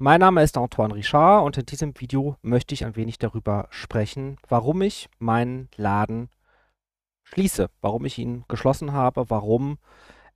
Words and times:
Mein 0.00 0.20
Name 0.20 0.44
ist 0.44 0.56
Antoine 0.56 0.94
Richard 0.94 1.44
und 1.44 1.58
in 1.58 1.66
diesem 1.66 1.92
Video 1.98 2.36
möchte 2.40 2.72
ich 2.72 2.84
ein 2.84 2.94
wenig 2.94 3.18
darüber 3.18 3.66
sprechen, 3.70 4.36
warum 4.48 4.80
ich 4.80 5.08
meinen 5.18 5.68
Laden 5.74 6.28
schließe, 7.24 7.68
warum 7.80 8.04
ich 8.04 8.16
ihn 8.16 8.44
geschlossen 8.46 8.92
habe, 8.92 9.28
warum 9.28 9.78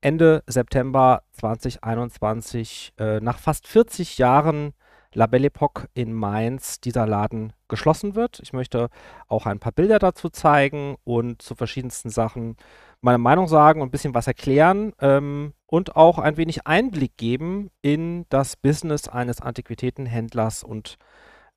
Ende 0.01 0.43
September 0.49 1.23
2021 1.35 2.95
äh, 2.99 3.21
nach 3.21 3.39
fast 3.39 3.69
40 3.69 4.19
Jahren 4.19 4.75
La 5.15 5.27
Belle 5.27 5.47
Epoque 5.47 5.89
in 5.95 6.13
Mainz 6.13 6.81
dieser 6.81 7.07
Laden 7.07 7.53
geschlossen 7.69 8.17
wird. 8.17 8.41
Ich 8.43 8.53
möchte 8.53 8.89
auch 9.29 9.47
ein 9.47 9.61
paar 9.61 9.71
Bilder 9.71 10.01
dazu 10.01 10.29
zeigen 10.29 10.97
und 11.05 11.41
zu 11.41 11.55
verschiedensten 11.55 12.11
Sachen 12.11 12.57
meine 13.03 13.19
Meinung 13.19 13.49
sagen 13.49 13.83
und 13.83 13.89
ein 13.89 13.91
bisschen 13.91 14.15
was 14.15 14.29
erklären 14.29 14.93
ähm, 15.01 15.53
und 15.67 15.97
auch 15.97 16.19
ein 16.19 16.37
wenig 16.37 16.67
Einblick 16.67 17.17
geben 17.17 17.71
in 17.83 18.25
das 18.29 18.57
Business 18.57 19.09
eines 19.09 19.41
Antiquitätenhändlers 19.41 20.63
und 20.63 20.97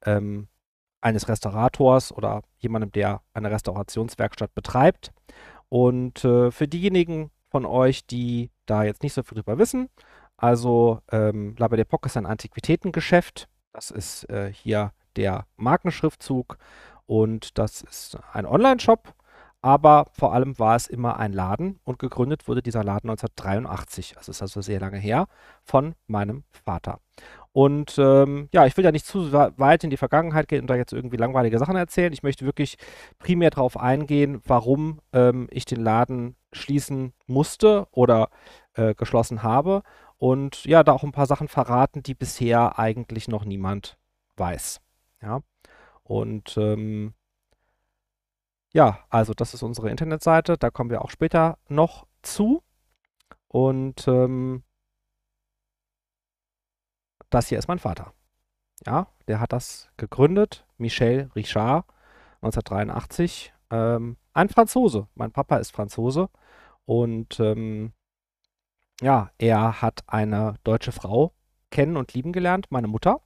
ähm, 0.05 0.48
eines 1.02 1.30
Restaurators 1.30 2.12
oder 2.12 2.41
jemandem, 2.58 2.91
der 2.91 3.22
eine 3.34 3.52
Restaurationswerkstatt 3.52 4.55
betreibt. 4.55 5.12
Und 5.70 6.26
äh, 6.26 6.50
für 6.50 6.67
diejenigen 6.67 7.30
von 7.50 7.66
euch, 7.66 8.08
die 8.08 8.50
da 8.66 8.84
jetzt 8.84 9.03
nicht 9.03 9.14
so 9.14 9.22
viel 9.22 9.36
drüber 9.36 9.59
wissen, 9.59 9.89
also 10.38 11.00
ähm, 11.12 11.55
La 11.59 11.67
Belle 11.67 11.84
Époque 11.84 12.08
ist 12.08 12.17
ein 12.17 12.25
Antiquitätengeschäft. 12.25 13.48
Das 13.72 13.91
ist 13.91 14.27
äh, 14.30 14.52
hier 14.52 14.94
der 15.16 15.45
Markenschriftzug 15.58 16.58
und 17.05 17.58
das 17.59 17.81
ist 17.81 18.17
ein 18.34 18.48
Online-Shop. 18.48 19.14
Aber 19.65 20.05
vor 20.11 20.31
allem 20.31 20.59
war 20.59 20.75
es 20.75 20.85
immer 20.85 21.17
ein 21.17 21.33
Laden 21.33 21.79
und 21.85 21.97
gegründet 21.97 22.47
wurde 22.47 22.61
dieser 22.61 22.83
Laden 22.83 23.09
1983. 23.09 24.13
Das 24.13 24.29
ist 24.29 24.43
also 24.43 24.61
sehr 24.61 24.79
lange 24.79 24.99
her 24.99 25.25
von 25.63 25.95
meinem 26.05 26.43
Vater. 26.51 26.99
Und 27.51 27.97
ähm, 27.97 28.47
ja, 28.53 28.67
ich 28.67 28.77
will 28.77 28.85
ja 28.85 28.91
nicht 28.91 29.07
zu 29.07 29.33
weit 29.33 29.83
in 29.83 29.89
die 29.89 29.97
Vergangenheit 29.97 30.47
gehen 30.47 30.61
und 30.61 30.67
da 30.67 30.75
jetzt 30.75 30.93
irgendwie 30.93 31.17
langweilige 31.17 31.57
Sachen 31.57 31.75
erzählen. 31.75 32.13
Ich 32.13 32.22
möchte 32.22 32.45
wirklich 32.45 32.77
primär 33.17 33.49
darauf 33.49 33.75
eingehen, 33.75 34.39
warum 34.45 35.02
ähm, 35.13 35.47
ich 35.49 35.66
den 35.66 35.81
Laden 35.81 36.35
schließen 36.52 37.13
musste 37.25 37.88
oder 37.89 38.29
äh, 38.75 38.94
geschlossen 38.94 39.41
habe 39.41 39.81
und 40.17 40.63
ja, 40.66 40.83
da 40.83 40.91
auch 40.91 41.03
ein 41.03 41.11
paar 41.11 41.25
Sachen 41.25 41.47
verraten, 41.47 42.03
die 42.03 42.13
bisher 42.13 42.77
eigentlich 42.77 43.27
noch 43.27 43.45
niemand 43.45 43.97
weiß. 44.38 44.79
Ja. 45.23 45.41
Und 46.03 46.55
ähm, 46.55 47.16
ja, 48.76 49.00
also 49.09 49.34
das 49.34 49.54
ist 49.54 49.64
unsere 49.64 49.90
Internetseite, 49.90 50.58
da 50.58 50.70
kommen 50.70 50.90
wir 50.90 51.02
auch 51.02 51.09
später 51.09 51.58
noch 51.70 52.08
zu. 52.22 52.62
Und 53.48 54.06
ähm, 54.06 54.64
das 57.30 57.48
hier 57.48 57.58
ist 57.58 57.70
mein 57.70 57.80
Vater. 57.80 58.12
Ja, 58.86 59.08
der 59.30 59.40
hat 59.40 59.53
das 59.53 59.88
gegründet, 59.96 60.66
Michel 60.78 61.31
Richard, 61.38 61.86
1983. 62.42 63.53
Ähm, 63.72 64.18
ein 64.34 64.50
Franzose. 64.50 65.08
Mein 65.16 65.31
Papa 65.31 65.56
ist 65.56 65.72
Franzose 65.72 66.28
und 66.84 67.40
ähm, 67.40 67.94
ja, 69.00 69.31
er 69.38 69.81
hat 69.81 70.03
eine 70.08 70.56
deutsche 70.66 70.92
Frau 70.92 71.31
kennen 71.72 71.96
und 71.96 72.14
lieben 72.14 72.34
gelernt, 72.34 72.68
meine 72.72 72.90
Mutter, 72.90 73.22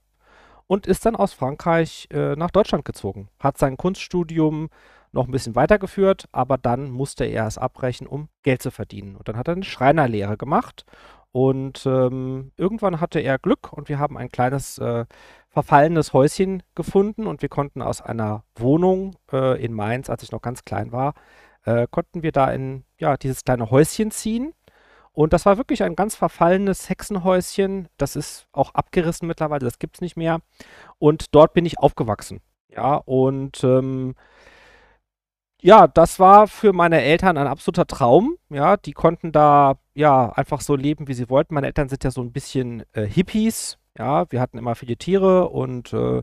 und 0.68 0.86
ist 0.86 1.04
dann 1.06 1.16
aus 1.16 1.32
Frankreich 1.32 2.06
äh, 2.12 2.36
nach 2.36 2.52
Deutschland 2.52 2.84
gezogen. 2.84 3.28
Hat 3.40 3.58
sein 3.58 3.76
Kunststudium 3.76 4.70
noch 5.12 5.26
ein 5.26 5.32
bisschen 5.32 5.54
weitergeführt, 5.54 6.26
aber 6.32 6.58
dann 6.58 6.90
musste 6.90 7.24
er 7.24 7.46
es 7.46 7.58
abbrechen, 7.58 8.06
um 8.06 8.28
Geld 8.42 8.62
zu 8.62 8.70
verdienen. 8.70 9.16
Und 9.16 9.28
dann 9.28 9.36
hat 9.36 9.48
er 9.48 9.54
eine 9.54 9.64
Schreinerlehre 9.64 10.36
gemacht 10.36 10.84
und 11.32 11.84
ähm, 11.86 12.52
irgendwann 12.56 13.00
hatte 13.00 13.20
er 13.20 13.38
Glück 13.38 13.72
und 13.72 13.88
wir 13.88 13.98
haben 13.98 14.16
ein 14.16 14.30
kleines 14.30 14.78
äh, 14.78 15.06
verfallenes 15.48 16.12
Häuschen 16.12 16.62
gefunden 16.74 17.26
und 17.26 17.42
wir 17.42 17.48
konnten 17.48 17.82
aus 17.82 18.00
einer 18.00 18.44
Wohnung 18.56 19.16
äh, 19.32 19.62
in 19.62 19.72
Mainz, 19.72 20.10
als 20.10 20.22
ich 20.22 20.32
noch 20.32 20.42
ganz 20.42 20.64
klein 20.64 20.92
war, 20.92 21.14
äh, 21.64 21.86
konnten 21.90 22.22
wir 22.22 22.32
da 22.32 22.50
in 22.52 22.84
ja, 22.98 23.16
dieses 23.16 23.44
kleine 23.44 23.70
Häuschen 23.70 24.10
ziehen 24.10 24.54
und 25.12 25.32
das 25.32 25.44
war 25.44 25.56
wirklich 25.56 25.82
ein 25.82 25.96
ganz 25.96 26.14
verfallenes 26.14 26.88
Hexenhäuschen. 26.88 27.88
Das 27.96 28.16
ist 28.16 28.46
auch 28.52 28.74
abgerissen 28.74 29.26
mittlerweile, 29.26 29.64
das 29.64 29.78
gibt 29.78 29.96
es 29.96 30.00
nicht 30.00 30.16
mehr. 30.16 30.40
Und 30.98 31.34
dort 31.34 31.52
bin 31.52 31.66
ich 31.66 31.78
aufgewachsen. 31.78 32.40
Ja, 32.68 32.94
und 32.94 33.64
ähm, 33.64 34.14
ja, 35.62 35.86
das 35.86 36.18
war 36.18 36.48
für 36.48 36.72
meine 36.72 37.02
Eltern 37.02 37.36
ein 37.36 37.46
absoluter 37.46 37.86
Traum. 37.86 38.36
Ja, 38.48 38.76
die 38.76 38.92
konnten 38.92 39.32
da 39.32 39.78
ja 39.94 40.30
einfach 40.30 40.60
so 40.60 40.76
leben, 40.76 41.08
wie 41.08 41.14
sie 41.14 41.28
wollten. 41.28 41.54
Meine 41.54 41.66
Eltern 41.66 41.88
sind 41.88 42.04
ja 42.04 42.10
so 42.10 42.22
ein 42.22 42.32
bisschen 42.32 42.84
äh, 42.92 43.06
Hippies. 43.06 43.78
Ja, 43.98 44.30
wir 44.30 44.40
hatten 44.40 44.58
immer 44.58 44.74
viele 44.74 44.96
Tiere 44.96 45.48
und 45.48 45.92
äh, 45.92 46.22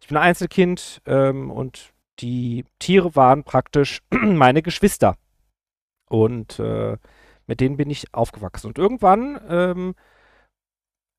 ich 0.00 0.08
bin 0.08 0.16
ein 0.16 0.22
Einzelkind 0.22 1.02
ähm, 1.06 1.50
und 1.50 1.92
die 2.20 2.64
Tiere 2.78 3.16
waren 3.16 3.44
praktisch 3.44 4.00
meine 4.10 4.62
Geschwister. 4.62 5.16
Und 6.08 6.58
äh, 6.58 6.96
mit 7.46 7.60
denen 7.60 7.76
bin 7.76 7.90
ich 7.90 8.14
aufgewachsen. 8.14 8.68
Und 8.68 8.78
irgendwann, 8.78 9.40
ähm, 9.48 9.94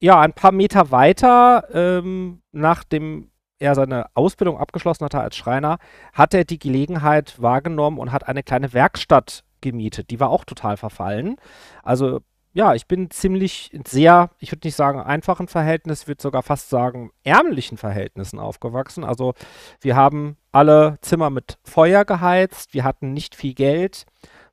ja, 0.01 0.19
ein 0.19 0.33
paar 0.33 0.51
Meter 0.51 0.91
weiter, 0.91 1.67
ähm, 1.73 2.41
nachdem 2.51 3.31
er 3.61 3.75
seine 3.75 4.07
Ausbildung 4.16 4.57
abgeschlossen 4.57 5.05
hatte 5.05 5.22
als 5.22 5.38
Schreiner, 5.38 5.77
hat 6.13 6.33
er 6.33 6.44
die 6.44 6.59
Gelegenheit 6.59 7.41
wahrgenommen 7.41 7.99
und 7.99 8.11
hat 8.11 8.27
eine 8.27 8.44
kleine 8.44 8.73
Werkstatt 8.73 9.44
gemietet. 9.61 10.09
Die 10.09 10.19
war 10.19 10.29
auch 10.29 10.44
total 10.44 10.77
verfallen. 10.77 11.38
Also 11.83 12.22
ja, 12.53 12.73
ich 12.73 12.88
bin 12.88 13.09
ziemlich 13.11 13.72
sehr, 13.88 14.31
ich 14.39 14.51
würde 14.51 14.67
nicht 14.67 14.75
sagen 14.75 14.99
einfachen 14.99 15.47
Verhältnissen, 15.47 16.03
ich 16.03 16.07
würde 16.09 16.22
sogar 16.22 16.44
fast 16.44 16.69
sagen 16.69 17.11
ärmlichen 17.23 17.77
Verhältnissen 17.77 18.39
aufgewachsen. 18.39 19.05
Also 19.05 19.33
wir 19.79 19.95
haben 19.95 20.38
alle 20.51 20.97
Zimmer 21.01 21.29
mit 21.29 21.59
Feuer 21.63 22.03
geheizt, 22.03 22.73
wir 22.73 22.83
hatten 22.83 23.13
nicht 23.13 23.35
viel 23.35 23.53
Geld. 23.53 24.05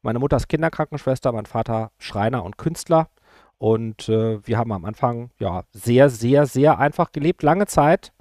Meine 0.02 0.20
Mutter 0.20 0.36
ist 0.36 0.48
Kinderkrankenschwester, 0.48 1.32
mein 1.32 1.46
Vater 1.46 1.90
Schreiner 1.98 2.44
und 2.44 2.56
Künstler. 2.56 3.08
Und 3.56 4.08
äh, 4.08 4.46
wir 4.46 4.58
haben 4.58 4.70
am 4.70 4.84
Anfang 4.84 5.30
ja 5.40 5.64
sehr, 5.72 6.10
sehr, 6.10 6.46
sehr 6.46 6.78
einfach 6.78 7.10
gelebt, 7.10 7.42
lange 7.42 7.66
Zeit 7.66 8.12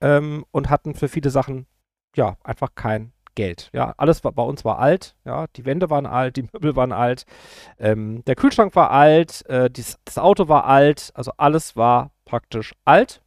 ähm, 0.00 0.44
und 0.50 0.70
hatten 0.70 0.94
für 0.94 1.08
viele 1.08 1.30
Sachen 1.30 1.66
ja 2.14 2.36
einfach 2.44 2.74
kein 2.74 3.12
Geld. 3.34 3.70
Ja, 3.72 3.94
alles 3.98 4.24
war, 4.24 4.32
bei 4.32 4.42
uns 4.42 4.64
war 4.64 4.78
alt. 4.78 5.14
Ja, 5.24 5.46
die 5.54 5.64
Wände 5.64 5.90
waren 5.90 6.06
alt, 6.06 6.36
die 6.36 6.48
Möbel 6.52 6.74
waren 6.74 6.92
alt, 6.92 7.26
ähm, 7.78 8.24
der 8.26 8.34
Kühlschrank 8.34 8.74
war 8.74 8.90
alt, 8.90 9.46
äh, 9.46 9.70
dies, 9.70 9.98
das 10.04 10.18
Auto 10.18 10.48
war 10.48 10.64
alt, 10.64 11.10
also 11.14 11.32
alles 11.36 11.76
war 11.76 12.10
praktisch 12.24 12.74
alt. 12.84 13.22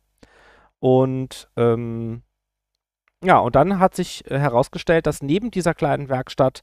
Und 0.79 1.49
ähm, 1.57 2.23
ja, 3.23 3.37
und 3.39 3.55
dann 3.55 3.79
hat 3.79 3.95
sich 3.95 4.29
äh, 4.31 4.39
herausgestellt, 4.39 5.05
dass 5.05 5.21
neben 5.21 5.51
dieser 5.51 5.73
kleinen 5.73 6.09
Werkstatt 6.09 6.61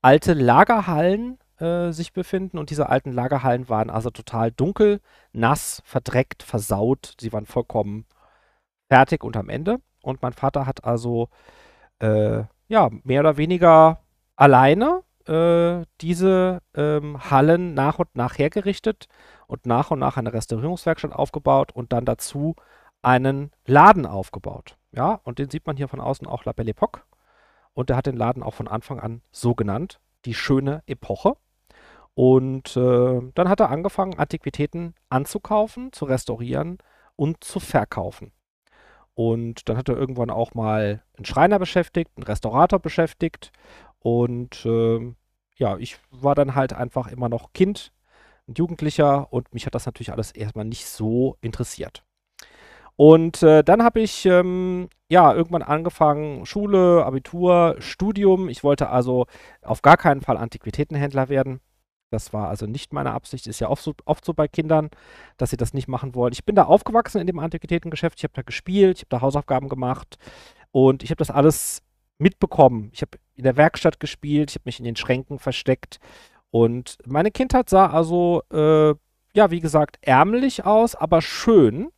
alte 0.00 0.32
Lagerhallen 0.32 1.38
äh, 1.58 1.92
sich 1.92 2.12
befinden 2.12 2.58
und 2.58 2.70
diese 2.70 2.88
alten 2.88 3.12
Lagerhallen 3.12 3.68
waren 3.68 3.90
also 3.90 4.10
total 4.10 4.50
dunkel, 4.50 5.00
nass, 5.32 5.82
verdreckt, 5.84 6.42
versaut. 6.42 7.14
Sie 7.20 7.32
waren 7.32 7.46
vollkommen 7.46 8.06
fertig 8.88 9.24
und 9.24 9.36
am 9.36 9.48
Ende. 9.48 9.78
Und 10.02 10.22
mein 10.22 10.32
Vater 10.32 10.66
hat 10.66 10.84
also 10.84 11.28
äh, 12.00 12.42
ja 12.68 12.90
mehr 13.04 13.20
oder 13.20 13.36
weniger 13.36 14.00
alleine 14.36 15.02
äh, 15.26 15.84
diese 16.00 16.60
ähm, 16.74 17.30
Hallen 17.30 17.74
nach 17.74 17.98
und 17.98 18.14
nach 18.16 18.38
hergerichtet 18.38 19.08
und 19.46 19.66
nach 19.66 19.90
und 19.90 19.98
nach 19.98 20.16
eine 20.16 20.32
Restaurierungswerkstatt 20.32 21.12
aufgebaut 21.12 21.72
und 21.72 21.92
dann 21.92 22.04
dazu 22.04 22.56
einen 23.02 23.50
Laden 23.66 24.06
aufgebaut. 24.06 24.76
Ja, 24.92 25.20
und 25.24 25.38
den 25.38 25.50
sieht 25.50 25.66
man 25.66 25.76
hier 25.76 25.88
von 25.88 26.00
außen 26.00 26.26
auch 26.26 26.44
La 26.44 26.52
Belle 26.52 26.70
Epoque. 26.70 27.02
Und 27.74 27.90
er 27.90 27.96
hat 27.96 28.06
den 28.06 28.16
Laden 28.16 28.42
auch 28.42 28.54
von 28.54 28.68
Anfang 28.68 28.98
an 28.98 29.22
so 29.30 29.54
genannt, 29.54 30.00
die 30.24 30.34
schöne 30.34 30.82
Epoche. 30.86 31.36
Und 32.14 32.76
äh, 32.76 33.20
dann 33.34 33.48
hat 33.48 33.60
er 33.60 33.70
angefangen, 33.70 34.18
Antiquitäten 34.18 34.94
anzukaufen, 35.08 35.92
zu 35.92 36.06
restaurieren 36.06 36.78
und 37.14 37.44
zu 37.44 37.60
verkaufen. 37.60 38.32
Und 39.18 39.68
dann 39.68 39.76
hat 39.76 39.88
er 39.88 39.96
irgendwann 39.96 40.30
auch 40.30 40.54
mal 40.54 41.02
einen 41.16 41.24
Schreiner 41.24 41.58
beschäftigt, 41.58 42.12
einen 42.14 42.22
Restaurator 42.22 42.78
beschäftigt. 42.78 43.50
Und 43.98 44.64
äh, 44.64 45.12
ja, 45.56 45.76
ich 45.78 45.98
war 46.12 46.36
dann 46.36 46.54
halt 46.54 46.72
einfach 46.72 47.08
immer 47.08 47.28
noch 47.28 47.52
Kind, 47.52 47.92
ein 48.46 48.54
Jugendlicher 48.54 49.32
und 49.32 49.52
mich 49.52 49.66
hat 49.66 49.74
das 49.74 49.86
natürlich 49.86 50.12
alles 50.12 50.30
erstmal 50.30 50.66
nicht 50.66 50.86
so 50.86 51.36
interessiert. 51.40 52.04
Und 52.94 53.42
äh, 53.42 53.64
dann 53.64 53.82
habe 53.82 53.98
ich 53.98 54.24
ähm, 54.24 54.88
ja 55.08 55.34
irgendwann 55.34 55.62
angefangen, 55.62 56.46
Schule, 56.46 57.04
Abitur, 57.04 57.74
Studium. 57.80 58.48
Ich 58.48 58.62
wollte 58.62 58.88
also 58.88 59.26
auf 59.62 59.82
gar 59.82 59.96
keinen 59.96 60.20
Fall 60.20 60.36
Antiquitätenhändler 60.36 61.28
werden. 61.28 61.58
Das 62.10 62.32
war 62.32 62.48
also 62.48 62.66
nicht 62.66 62.92
meine 62.92 63.12
Absicht. 63.12 63.46
Ist 63.46 63.60
ja 63.60 63.68
oft 63.68 63.82
so, 63.82 63.94
oft 64.04 64.24
so 64.24 64.32
bei 64.34 64.48
Kindern, 64.48 64.90
dass 65.36 65.50
sie 65.50 65.56
das 65.56 65.74
nicht 65.74 65.88
machen 65.88 66.14
wollen. 66.14 66.32
Ich 66.32 66.44
bin 66.44 66.56
da 66.56 66.64
aufgewachsen 66.64 67.20
in 67.20 67.26
dem 67.26 67.38
Antiquitätengeschäft. 67.38 68.18
Ich 68.18 68.24
habe 68.24 68.34
da 68.34 68.42
gespielt, 68.42 68.98
ich 68.98 69.02
habe 69.02 69.10
da 69.10 69.20
Hausaufgaben 69.20 69.68
gemacht 69.68 70.16
und 70.70 71.02
ich 71.02 71.10
habe 71.10 71.18
das 71.18 71.30
alles 71.30 71.82
mitbekommen. 72.18 72.90
Ich 72.92 73.02
habe 73.02 73.18
in 73.34 73.44
der 73.44 73.56
Werkstatt 73.56 74.00
gespielt, 74.00 74.50
ich 74.50 74.56
habe 74.56 74.64
mich 74.66 74.78
in 74.78 74.84
den 74.84 74.96
Schränken 74.96 75.38
versteckt 75.38 76.00
und 76.50 76.98
meine 77.06 77.30
Kindheit 77.30 77.68
sah 77.68 77.86
also, 77.88 78.42
äh, 78.52 78.94
ja, 79.34 79.50
wie 79.50 79.60
gesagt, 79.60 79.98
ärmlich 80.00 80.64
aus, 80.64 80.94
aber 80.94 81.20
schön 81.22 81.90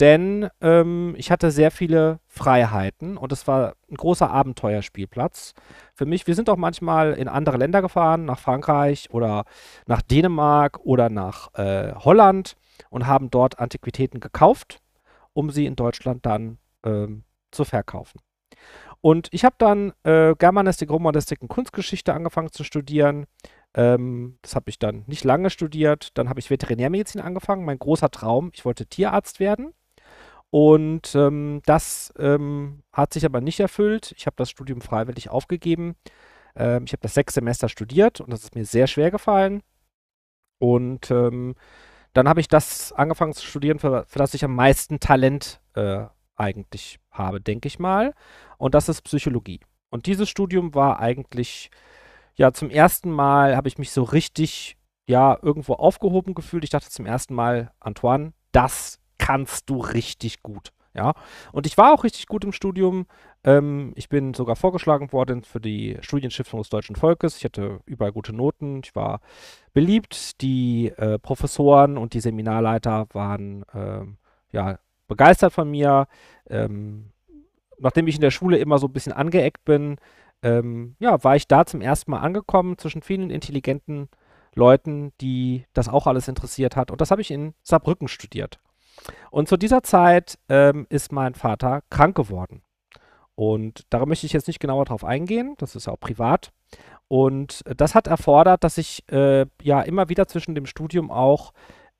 denn 0.00 0.48
ähm, 0.62 1.14
ich 1.18 1.30
hatte 1.30 1.50
sehr 1.50 1.70
viele 1.70 2.20
Freiheiten 2.26 3.16
und 3.16 3.32
es 3.32 3.46
war 3.46 3.74
ein 3.90 3.96
großer 3.96 4.30
Abenteuerspielplatz 4.30 5.52
für 5.94 6.06
mich. 6.06 6.26
Wir 6.26 6.34
sind 6.34 6.48
auch 6.48 6.56
manchmal 6.56 7.12
in 7.12 7.28
andere 7.28 7.58
Länder 7.58 7.82
gefahren, 7.82 8.24
nach 8.24 8.38
Frankreich 8.38 9.08
oder 9.12 9.44
nach 9.86 10.00
Dänemark 10.00 10.80
oder 10.80 11.10
nach 11.10 11.52
äh, 11.54 11.92
Holland 11.94 12.56
und 12.88 13.06
haben 13.06 13.30
dort 13.30 13.58
Antiquitäten 13.58 14.20
gekauft, 14.20 14.80
um 15.34 15.50
sie 15.50 15.66
in 15.66 15.76
Deutschland 15.76 16.24
dann 16.24 16.58
ähm, 16.84 17.24
zu 17.50 17.64
verkaufen. 17.64 18.20
Und 19.02 19.28
ich 19.32 19.44
habe 19.44 19.54
dann 19.58 19.92
äh, 20.04 20.34
Germanistik, 20.34 20.90
Romanistik 20.90 21.42
und 21.42 21.48
Kunstgeschichte 21.48 22.14
angefangen 22.14 22.52
zu 22.52 22.64
studieren. 22.64 23.26
Ähm, 23.74 24.38
das 24.42 24.54
habe 24.54 24.70
ich 24.70 24.78
dann 24.78 25.04
nicht 25.06 25.24
lange 25.24 25.50
studiert. 25.50 26.16
Dann 26.18 26.28
habe 26.28 26.40
ich 26.40 26.50
Veterinärmedizin 26.50 27.20
angefangen. 27.20 27.64
Mein 27.64 27.78
großer 27.78 28.10
Traum, 28.10 28.50
ich 28.54 28.64
wollte 28.64 28.86
Tierarzt 28.86 29.40
werden. 29.40 29.72
Und 30.50 31.14
ähm, 31.14 31.62
das 31.64 32.12
ähm, 32.18 32.82
hat 32.92 33.12
sich 33.12 33.24
aber 33.24 33.40
nicht 33.40 33.60
erfüllt. 33.60 34.12
Ich 34.16 34.26
habe 34.26 34.36
das 34.36 34.50
Studium 34.50 34.80
freiwillig 34.80 35.30
aufgegeben. 35.30 35.94
Ähm, 36.56 36.84
ich 36.86 36.92
habe 36.92 37.02
das 37.02 37.14
sechs 37.14 37.34
Semester 37.34 37.68
studiert 37.68 38.20
und 38.20 38.30
das 38.32 38.42
ist 38.42 38.54
mir 38.54 38.64
sehr 38.64 38.88
schwer 38.88 39.10
gefallen. 39.10 39.62
Und 40.58 41.10
ähm, 41.10 41.54
dann 42.12 42.28
habe 42.28 42.40
ich 42.40 42.48
das 42.48 42.92
angefangen 42.92 43.32
zu 43.32 43.46
studieren, 43.46 43.78
für, 43.78 44.04
für 44.06 44.18
das 44.18 44.34
ich 44.34 44.44
am 44.44 44.54
meisten 44.54 44.98
Talent 44.98 45.60
äh, 45.74 46.04
eigentlich 46.36 46.98
habe, 47.10 47.40
denke 47.40 47.68
ich 47.68 47.78
mal. 47.78 48.14
Und 48.58 48.74
das 48.74 48.88
ist 48.88 49.02
Psychologie. 49.02 49.60
Und 49.90 50.06
dieses 50.06 50.28
Studium 50.28 50.74
war 50.74 50.98
eigentlich, 51.00 51.70
ja, 52.34 52.52
zum 52.52 52.70
ersten 52.70 53.10
Mal 53.10 53.56
habe 53.56 53.68
ich 53.68 53.78
mich 53.78 53.90
so 53.92 54.02
richtig, 54.02 54.76
ja, 55.06 55.38
irgendwo 55.40 55.74
aufgehoben 55.74 56.34
gefühlt. 56.34 56.64
Ich 56.64 56.70
dachte 56.70 56.90
zum 56.90 57.06
ersten 57.06 57.34
Mal, 57.34 57.72
Antoine, 57.80 58.32
das 58.52 58.99
kannst 59.20 59.68
du 59.68 59.78
richtig 59.78 60.42
gut. 60.42 60.72
Ja, 60.92 61.12
und 61.52 61.66
ich 61.66 61.78
war 61.78 61.92
auch 61.92 62.02
richtig 62.02 62.26
gut 62.26 62.42
im 62.42 62.52
Studium. 62.52 63.06
Ähm, 63.44 63.92
ich 63.94 64.08
bin 64.08 64.34
sogar 64.34 64.56
vorgeschlagen 64.56 65.12
worden 65.12 65.44
für 65.44 65.60
die 65.60 65.96
Studienstiftung 66.00 66.58
des 66.60 66.68
deutschen 66.68 66.96
Volkes. 66.96 67.36
Ich 67.36 67.44
hatte 67.44 67.78
überall 67.86 68.10
gute 68.10 68.32
Noten. 68.32 68.80
Ich 68.82 68.96
war 68.96 69.20
beliebt. 69.72 70.40
Die 70.40 70.88
äh, 70.96 71.20
Professoren 71.20 71.96
und 71.96 72.14
die 72.14 72.20
Seminarleiter 72.20 73.06
waren 73.12 73.64
ähm, 73.72 74.16
ja 74.50 74.80
begeistert 75.06 75.52
von 75.52 75.70
mir. 75.70 76.08
Ähm, 76.48 77.12
nachdem 77.78 78.08
ich 78.08 78.16
in 78.16 78.20
der 78.20 78.32
Schule 78.32 78.58
immer 78.58 78.78
so 78.78 78.88
ein 78.88 78.92
bisschen 78.92 79.12
angeeckt 79.12 79.64
bin, 79.64 79.96
ähm, 80.42 80.96
ja, 80.98 81.22
war 81.22 81.36
ich 81.36 81.46
da 81.46 81.66
zum 81.66 81.82
ersten 81.82 82.10
Mal 82.10 82.20
angekommen 82.20 82.78
zwischen 82.78 83.02
vielen 83.02 83.30
intelligenten 83.30 84.08
Leuten, 84.56 85.12
die 85.20 85.66
das 85.72 85.88
auch 85.88 86.08
alles 86.08 86.26
interessiert 86.26 86.74
hat. 86.74 86.90
Und 86.90 87.00
das 87.00 87.12
habe 87.12 87.20
ich 87.20 87.30
in 87.30 87.54
Saarbrücken 87.62 88.08
studiert. 88.08 88.58
Und 89.30 89.48
zu 89.48 89.56
dieser 89.56 89.82
Zeit 89.82 90.38
ähm, 90.48 90.86
ist 90.88 91.12
mein 91.12 91.34
Vater 91.34 91.82
krank 91.90 92.16
geworden. 92.16 92.62
Und 93.34 93.84
da 93.90 94.04
möchte 94.04 94.26
ich 94.26 94.32
jetzt 94.32 94.48
nicht 94.48 94.60
genauer 94.60 94.84
drauf 94.84 95.04
eingehen, 95.04 95.54
das 95.58 95.74
ist 95.74 95.88
auch 95.88 95.98
privat. 95.98 96.52
Und 97.08 97.62
das 97.64 97.94
hat 97.94 98.06
erfordert, 98.06 98.62
dass 98.62 98.78
ich 98.78 99.02
äh, 99.10 99.46
ja 99.62 99.80
immer 99.82 100.08
wieder 100.08 100.28
zwischen 100.28 100.54
dem 100.54 100.66
Studium 100.66 101.10
auch 101.10 101.52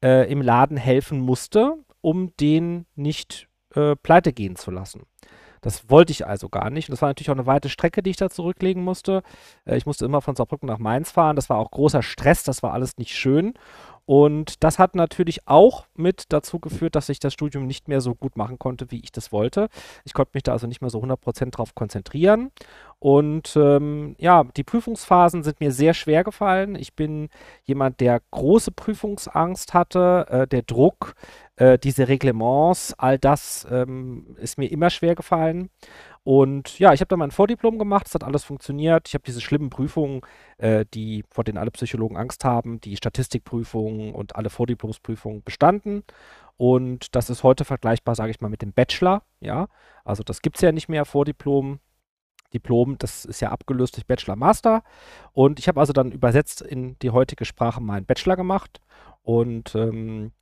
äh, 0.04 0.30
im 0.30 0.42
Laden 0.42 0.76
helfen 0.76 1.18
musste, 1.20 1.76
um 2.00 2.36
den 2.36 2.86
nicht 2.94 3.48
äh, 3.74 3.96
pleite 3.96 4.32
gehen 4.32 4.56
zu 4.56 4.70
lassen. 4.70 5.06
Das 5.60 5.90
wollte 5.90 6.12
ich 6.12 6.26
also 6.26 6.48
gar 6.48 6.70
nicht. 6.70 6.88
Und 6.88 6.92
das 6.92 7.02
war 7.02 7.10
natürlich 7.10 7.30
auch 7.30 7.34
eine 7.34 7.46
weite 7.46 7.68
Strecke, 7.68 8.02
die 8.02 8.10
ich 8.10 8.16
da 8.16 8.30
zurücklegen 8.30 8.82
musste. 8.82 9.22
Äh, 9.64 9.76
ich 9.76 9.86
musste 9.86 10.04
immer 10.04 10.22
von 10.22 10.36
Saarbrücken 10.36 10.66
nach 10.66 10.78
Mainz 10.78 11.10
fahren. 11.10 11.36
Das 11.36 11.50
war 11.50 11.58
auch 11.58 11.70
großer 11.70 12.02
Stress. 12.02 12.44
Das 12.44 12.62
war 12.62 12.72
alles 12.72 12.96
nicht 12.96 13.14
schön. 13.14 13.54
Und 14.06 14.64
das 14.64 14.78
hat 14.78 14.94
natürlich 14.94 15.46
auch 15.46 15.86
mit 15.94 16.24
dazu 16.30 16.58
geführt, 16.58 16.96
dass 16.96 17.08
ich 17.08 17.20
das 17.20 17.32
Studium 17.32 17.66
nicht 17.66 17.88
mehr 17.88 18.00
so 18.00 18.14
gut 18.14 18.36
machen 18.36 18.58
konnte, 18.58 18.90
wie 18.90 19.00
ich 19.00 19.12
das 19.12 19.32
wollte. 19.32 19.68
Ich 20.04 20.14
konnte 20.14 20.32
mich 20.34 20.42
da 20.42 20.52
also 20.52 20.66
nicht 20.66 20.80
mehr 20.80 20.90
so 20.90 21.00
100% 21.00 21.50
drauf 21.50 21.74
konzentrieren. 21.74 22.50
Und 22.98 23.56
ähm, 23.56 24.16
ja, 24.18 24.44
die 24.44 24.64
Prüfungsphasen 24.64 25.42
sind 25.42 25.60
mir 25.60 25.72
sehr 25.72 25.94
schwer 25.94 26.24
gefallen. 26.24 26.74
Ich 26.74 26.94
bin 26.94 27.28
jemand, 27.64 28.00
der 28.00 28.20
große 28.30 28.72
Prüfungsangst 28.72 29.74
hatte. 29.74 30.26
Äh, 30.28 30.46
der 30.46 30.62
Druck, 30.62 31.14
äh, 31.60 31.78
diese 31.78 32.08
Reglements, 32.08 32.94
all 32.96 33.18
das 33.18 33.66
ähm, 33.70 34.34
ist 34.38 34.56
mir 34.56 34.70
immer 34.70 34.88
schwer 34.88 35.14
gefallen. 35.14 35.68
Und 36.24 36.78
ja, 36.78 36.94
ich 36.94 37.00
habe 37.00 37.08
dann 37.08 37.18
mein 37.18 37.30
Vordiplom 37.30 37.78
gemacht, 37.78 38.06
es 38.06 38.14
hat 38.14 38.24
alles 38.24 38.44
funktioniert. 38.44 39.08
Ich 39.08 39.14
habe 39.14 39.24
diese 39.26 39.42
schlimmen 39.42 39.68
Prüfungen, 39.68 40.22
äh, 40.56 40.86
die, 40.94 41.22
vor 41.30 41.44
denen 41.44 41.58
alle 41.58 41.70
Psychologen 41.70 42.16
Angst 42.16 42.46
haben, 42.46 42.80
die 42.80 42.96
Statistikprüfungen 42.96 44.14
und 44.14 44.36
alle 44.36 44.48
Vordiplomsprüfungen 44.48 45.42
bestanden. 45.42 46.02
Und 46.56 47.14
das 47.14 47.28
ist 47.28 47.42
heute 47.42 47.66
vergleichbar, 47.66 48.14
sage 48.14 48.30
ich 48.30 48.40
mal, 48.40 48.48
mit 48.48 48.62
dem 48.62 48.72
Bachelor. 48.72 49.22
Ja, 49.40 49.68
also 50.02 50.22
das 50.22 50.40
gibt 50.40 50.56
es 50.56 50.62
ja 50.62 50.72
nicht 50.72 50.88
mehr, 50.88 51.04
Vordiplom. 51.04 51.78
Diplom, 52.54 52.96
das 52.98 53.26
ist 53.26 53.40
ja 53.40 53.50
abgelöst 53.50 53.96
durch 53.96 54.06
Bachelor 54.06 54.34
Master. 54.34 54.82
Und 55.32 55.58
ich 55.58 55.68
habe 55.68 55.78
also 55.78 55.92
dann 55.92 56.10
übersetzt 56.10 56.62
in 56.62 56.98
die 57.00 57.10
heutige 57.10 57.44
Sprache 57.44 57.82
meinen 57.82 58.06
Bachelor 58.06 58.36
gemacht 58.36 58.80
und 59.22 59.74
ähm, 59.74 60.32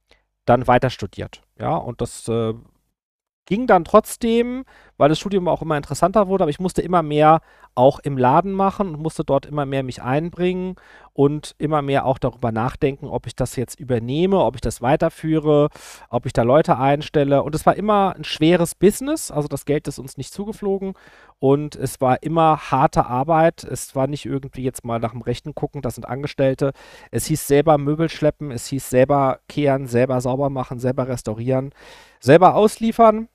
dann 0.49 0.67
weiter 0.67 0.91
studiert. 0.91 1.43
Ja, 1.59 1.77
und 1.77 2.01
das 2.01 2.27
äh, 2.29 2.55
ging 3.47 3.67
dann 3.67 3.85
trotzdem, 3.85 4.65
weil 4.99 5.09
das 5.09 5.19
Studium 5.19 5.49
auch 5.49 5.63
immer 5.63 5.77
interessanter 5.77 6.29
wurde, 6.29 6.45
aber 6.45 6.51
ich 6.51 6.61
musste 6.61 6.83
immer 6.83 7.03
mehr 7.03 7.41
auch 7.75 8.01
im 8.01 8.19
Laden 8.19 8.53
machen 8.53 8.95
und 8.95 9.01
musste 9.01 9.25
dort 9.25 9.47
immer 9.47 9.65
mehr 9.65 9.83
mich 9.83 10.03
einbringen 10.03 10.75
und 11.15 11.55
immer 11.59 11.81
mehr 11.81 12.05
auch 12.05 12.19
darüber 12.19 12.53
nachdenken, 12.53 13.07
ob 13.07 13.27
ich 13.27 13.35
das 13.35 13.57
jetzt 13.57 13.81
übernehme, 13.81 14.39
ob 14.41 14.57
ich 14.57 14.61
das 14.61 14.83
weiterführe, 14.83 15.69
ob 16.11 16.27
ich 16.27 16.33
da 16.33 16.43
Leute 16.43 16.77
einstelle. 16.79 17.43
Und 17.43 17.55
es 17.55 17.65
war 17.65 17.77
immer 17.77 18.15
ein 18.17 18.25
schweres 18.25 18.75
Business, 18.75 19.31
also 19.31 19.49
das 19.49 19.65
Geld 19.65 19.89
ist 19.89 19.99
uns 19.99 20.17
nicht 20.17 20.33
zugeflogen 20.33 20.95
und 21.39 21.77
es 21.77 22.01
war 22.01 22.23
immer 22.23 22.59
harte 22.71 23.07
Arbeit. 23.07 23.63
Es 23.65 23.95
war 23.95 24.09
nicht 24.09 24.27
irgendwie 24.27 24.65
jetzt 24.65 24.85
mal 24.85 24.99
nach 24.99 25.13
dem 25.13 25.23
Rechten 25.23 25.55
gucken, 25.55 25.83
das 25.83 25.95
sind 25.95 26.05
Angestellte. 26.09 26.73
Es 27.11 27.27
hieß 27.27 27.47
selber 27.47 27.79
Möbel 27.79 28.09
schleppen, 28.09 28.51
es 28.51 28.67
hieß 28.67 28.91
selber 28.91 29.39
kehren, 29.49 29.87
selber 29.87 30.21
sauber 30.21 30.51
machen, 30.51 30.81
selber 30.81 31.07
restaurieren, 31.09 31.73
selber 32.21 32.55
ausliefern. 32.57 33.29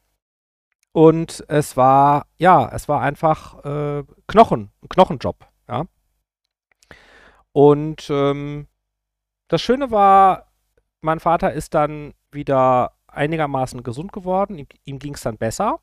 Und 0.93 1.43
es 1.47 1.75
war, 1.75 2.27
ja, 2.37 2.69
es 2.71 2.87
war 2.87 3.01
einfach 3.01 3.65
äh, 3.65 4.03
Knochen, 4.27 4.71
ein 4.81 4.89
Knochenjob, 4.89 5.47
ja. 5.67 5.85
Und 7.51 8.09
ähm, 8.09 8.67
das 9.47 9.61
Schöne 9.61 9.91
war, 9.91 10.51
mein 11.01 11.19
Vater 11.19 11.51
ist 11.51 11.73
dann 11.73 12.13
wieder 12.31 12.93
einigermaßen 13.07 13.83
gesund 13.83 14.13
geworden, 14.13 14.57
ihm, 14.57 14.67
ihm 14.85 14.99
ging 14.99 15.15
es 15.15 15.21
dann 15.21 15.37
besser. 15.37 15.79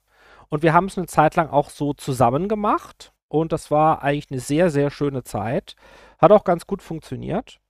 Und 0.48 0.62
wir 0.62 0.72
haben 0.72 0.86
es 0.86 0.96
eine 0.96 1.06
Zeit 1.06 1.36
lang 1.36 1.48
auch 1.48 1.70
so 1.70 1.92
zusammen 1.92 2.48
gemacht. 2.48 3.12
Und 3.28 3.52
das 3.52 3.70
war 3.70 4.02
eigentlich 4.02 4.30
eine 4.30 4.40
sehr, 4.40 4.70
sehr 4.70 4.90
schöne 4.90 5.22
Zeit. 5.24 5.74
Hat 6.18 6.32
auch 6.32 6.44
ganz 6.44 6.66
gut 6.66 6.82
funktioniert. 6.82 7.60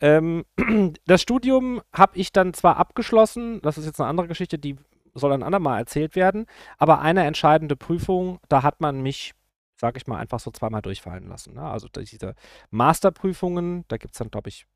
Ähm, 0.00 0.44
das 1.06 1.22
Studium 1.22 1.82
habe 1.92 2.16
ich 2.18 2.32
dann 2.32 2.54
zwar 2.54 2.76
abgeschlossen, 2.76 3.60
das 3.62 3.78
ist 3.78 3.86
jetzt 3.86 4.00
eine 4.00 4.08
andere 4.08 4.28
Geschichte, 4.28 4.58
die 4.58 4.76
soll 5.14 5.32
ein 5.32 5.42
andermal 5.42 5.78
erzählt 5.78 6.16
werden. 6.16 6.46
Aber 6.78 7.00
eine 7.00 7.24
entscheidende 7.24 7.76
Prüfung, 7.76 8.38
da 8.48 8.62
hat 8.62 8.80
man 8.80 9.02
mich, 9.02 9.32
sag 9.76 9.96
ich 9.96 10.06
mal, 10.06 10.18
einfach 10.18 10.40
so 10.40 10.50
zweimal 10.50 10.82
durchfallen 10.82 11.28
lassen. 11.28 11.54
Ne? 11.54 11.62
Also 11.62 11.88
diese 11.88 12.34
Masterprüfungen, 12.70 13.84
da 13.88 13.96
gibt 13.96 14.14
es 14.14 14.18
dann, 14.18 14.30
glaube 14.30 14.48
ich, 14.48 14.66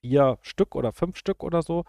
vier 0.00 0.38
Stück 0.42 0.74
oder 0.74 0.92
fünf 0.92 1.16
Stück 1.16 1.42
oder 1.42 1.62
so. 1.62 1.84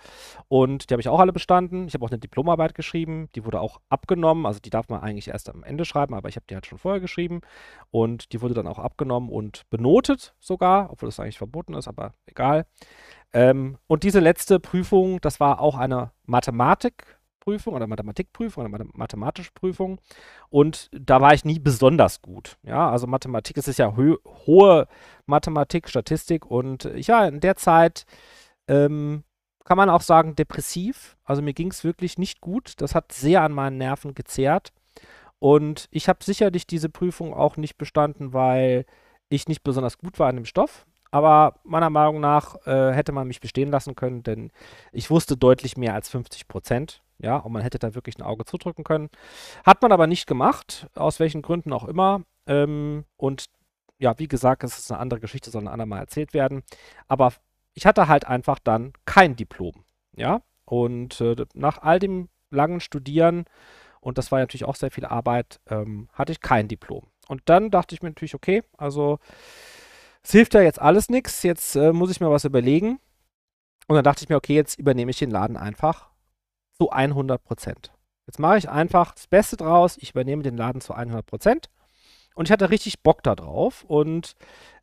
Und 0.48 0.90
die 0.90 0.94
habe 0.94 1.02
ich 1.02 1.10
auch 1.10 1.20
alle 1.20 1.34
bestanden. 1.34 1.88
Ich 1.88 1.94
habe 1.94 2.06
auch 2.06 2.10
eine 2.10 2.20
Diplomarbeit 2.20 2.76
geschrieben, 2.76 3.30
die 3.36 3.46
wurde 3.46 3.60
auch 3.60 3.80
abgenommen. 3.90 4.46
Also 4.46 4.60
die 4.60 4.70
darf 4.70 4.90
man 4.90 5.02
eigentlich 5.02 5.30
erst 5.30 5.50
am 5.50 5.64
Ende 5.64 5.86
schreiben, 5.86 6.14
aber 6.14 6.30
ich 6.30 6.36
habe 6.36 6.46
die 6.50 6.56
halt 6.56 6.66
schon 6.66 6.78
vorher 6.78 7.00
geschrieben. 7.00 7.42
Und 7.92 8.34
die 8.34 8.42
wurde 8.42 8.54
dann 8.54 8.68
auch 8.68 8.80
abgenommen 8.80 9.30
und 9.30 9.70
benotet 9.70 10.34
sogar, 10.40 10.92
obwohl 10.92 11.08
das 11.08 11.20
eigentlich 11.20 11.38
verboten 11.38 11.74
ist, 11.74 11.88
aber 11.88 12.14
egal. 12.26 12.66
Ähm, 13.32 13.78
und 13.88 14.04
diese 14.04 14.20
letzte 14.20 14.60
Prüfung, 14.60 15.22
das 15.22 15.40
war 15.40 15.60
auch 15.60 15.78
eine 15.78 16.12
Mathematik. 16.26 17.19
Prüfung 17.40 17.74
oder 17.74 17.88
Mathematikprüfung 17.88 18.66
oder 18.66 18.86
mathematische 18.94 19.52
Prüfung. 19.54 20.00
Und 20.50 20.90
da 20.92 21.22
war 21.22 21.34
ich 21.34 21.46
nie 21.46 21.60
besonders 21.60 22.22
gut. 22.22 22.58
Ja, 22.64 22.90
also 22.90 23.08
Mathematik, 23.08 23.58
es 23.58 23.68
ist 23.68 23.80
ja 23.80 23.96
ho 23.96 24.18
hohe 24.46 24.88
Mathematik, 25.26 25.90
Statistik 25.90 26.46
und 26.46 26.90
ja, 26.96 27.26
in 27.26 27.40
der 27.40 27.56
Zeit 27.56 28.06
ähm, 28.68 29.24
kann 29.66 29.78
man 29.78 29.90
auch 29.90 30.02
sagen 30.02 30.36
depressiv. 30.36 31.18
Also 31.24 31.42
mir 31.42 31.54
ging 31.54 31.70
es 31.70 31.84
wirklich 31.84 32.18
nicht 32.18 32.42
gut. 32.42 32.74
Das 32.78 32.96
hat 32.96 33.12
sehr 33.12 33.44
an 33.44 33.52
meinen 33.52 33.78
Nerven 33.78 34.16
gezehrt. 34.16 34.74
Und 35.40 35.88
ich 35.92 36.10
habe 36.10 36.24
sicherlich 36.24 36.68
diese 36.68 36.90
Prüfung 36.90 37.34
auch 37.34 37.56
nicht 37.56 37.78
bestanden, 37.78 38.34
weil 38.34 38.86
ich 39.30 39.48
nicht 39.48 39.64
besonders 39.64 39.98
gut 39.98 40.20
war 40.20 40.30
in 40.30 40.38
dem 40.38 40.46
Stoff. 40.46 40.86
Aber 41.12 41.60
meiner 41.64 41.90
Meinung 41.90 42.20
nach 42.20 42.56
äh, 42.68 42.94
hätte 42.94 43.12
man 43.12 43.28
mich 43.28 43.40
bestehen 43.40 43.70
lassen 43.70 43.96
können, 43.96 44.24
denn 44.24 44.52
ich 44.92 45.10
wusste 45.10 45.38
deutlich 45.38 45.78
mehr 45.78 45.94
als 45.94 46.10
50 46.10 46.48
Prozent. 46.48 47.02
Ja, 47.22 47.38
und 47.38 47.52
man 47.52 47.62
hätte 47.62 47.80
da 47.80 47.96
wirklich 47.96 48.18
ein 48.18 48.24
Auge 48.24 48.46
zudrücken 48.46 48.84
können. 48.84 49.10
Hat 49.66 49.82
man 49.82 49.92
aber 49.92 50.08
nicht 50.08 50.26
gemacht, 50.26 50.88
aus 50.96 51.20
welchen 51.20 51.42
Gründen 51.42 51.74
auch 51.74 51.84
immer. 51.84 52.24
Ähm, 52.48 53.06
und 53.18 53.46
ja, 53.98 54.18
wie 54.18 54.30
gesagt, 54.30 54.64
es 54.64 54.80
ist 54.80 54.92
eine 54.92 55.02
andere 55.02 55.20
Geschichte, 55.20 55.52
soll 55.52 55.64
ein 55.64 55.68
andermal 55.68 56.00
erzählt 56.00 56.34
werden. 56.34 56.64
Aber 57.08 57.34
ich 57.74 57.86
hatte 57.86 58.08
halt 58.08 58.26
einfach 58.26 58.60
dann 58.60 58.94
kein 59.06 59.36
Diplom. 59.36 59.84
Ja, 60.16 60.42
und 60.66 61.20
äh, 61.20 61.36
nach 61.54 61.82
all 61.82 62.00
dem 62.00 62.30
langen 62.52 62.80
Studieren, 62.80 63.46
und 64.00 64.18
das 64.18 64.32
war 64.32 64.40
natürlich 64.40 64.66
auch 64.66 64.76
sehr 64.76 64.92
viel 64.92 65.06
Arbeit, 65.06 65.60
ähm, 65.68 66.08
hatte 66.14 66.32
ich 66.32 66.40
kein 66.40 66.70
Diplom. 66.70 67.06
Und 67.28 67.42
dann 67.46 67.70
dachte 67.70 67.94
ich 67.94 68.02
mir 68.02 68.10
natürlich, 68.10 68.36
okay, 68.36 68.64
also 68.78 69.20
es 70.24 70.32
hilft 70.32 70.54
ja 70.54 70.62
jetzt 70.62 70.82
alles 70.82 71.10
nichts, 71.10 71.44
jetzt 71.44 71.76
äh, 71.76 71.92
muss 71.92 72.12
ich 72.12 72.22
mir 72.22 72.32
was 72.32 72.46
überlegen. 72.46 73.00
Und 73.88 73.96
dann 73.96 74.04
dachte 74.04 74.24
ich 74.24 74.30
mir, 74.30 74.38
okay, 74.38 74.56
jetzt 74.56 74.80
übernehme 74.80 75.12
ich 75.12 75.20
den 75.20 75.32
Laden 75.32 75.58
einfach 75.58 76.10
zu 76.80 76.92
100 76.92 77.44
Prozent. 77.44 77.92
Jetzt 78.26 78.40
mache 78.40 78.58
ich 78.58 78.70
einfach 78.70 79.14
das 79.14 79.28
Beste 79.28 79.58
draus, 79.58 79.98
ich 79.98 80.12
übernehme 80.12 80.44
den 80.44 80.56
Laden 80.56 80.82
zu 80.82 80.94
100 80.94 81.26
Prozent. 81.26 81.70
Und 82.36 82.48
ich 82.48 82.52
hatte 82.52 82.70
richtig 82.70 83.02
Bock 83.02 83.22
da 83.24 83.36
drauf 83.36 83.84
und, 83.88 84.36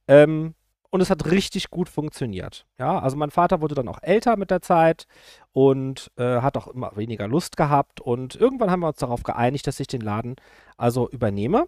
ähm, 0.09 0.55
und 0.91 1.01
es 1.01 1.09
hat 1.09 1.27
richtig 1.31 1.71
gut 1.71 1.89
funktioniert. 1.89 2.67
Ja, 2.79 2.99
also 2.99 3.17
mein 3.17 3.31
Vater 3.31 3.63
wurde 3.63 3.75
dann 3.75 3.89
auch 3.89 4.03
älter 4.03 4.37
mit 4.37 4.51
der 4.51 4.61
Zeit 4.61 5.07
und 5.53 6.11
äh, 6.17 6.41
hat 6.41 6.57
auch 6.57 6.67
immer 6.67 6.97
weniger 6.97 7.29
Lust 7.29 7.57
gehabt. 7.57 8.01
Und 8.01 8.35
irgendwann 8.35 8.71
haben 8.71 8.81
wir 8.81 8.89
uns 8.89 8.99
darauf 8.99 9.23
geeinigt, 9.23 9.67
dass 9.67 9.81
ich 9.81 9.87
den 9.87 10.03
Laden 10.03 10.37
also 10.77 11.09
übernehme. 11.09 11.67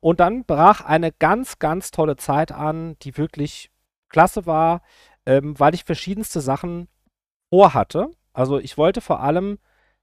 Und 0.00 0.20
dann 0.20 0.44
brach 0.44 0.80
eine 0.80 1.12
ganz, 1.12 1.58
ganz 1.58 1.90
tolle 1.90 2.16
Zeit 2.16 2.50
an, 2.50 2.96
die 3.02 3.16
wirklich 3.16 3.70
klasse 4.08 4.46
war, 4.46 4.82
ähm, 5.26 5.58
weil 5.58 5.74
ich 5.74 5.84
verschiedenste 5.84 6.40
Sachen 6.40 6.88
vorhatte. 7.50 8.10
Also 8.32 8.58
ich 8.58 8.78
wollte 8.78 9.00
vor 9.00 9.20
allem 9.20 9.58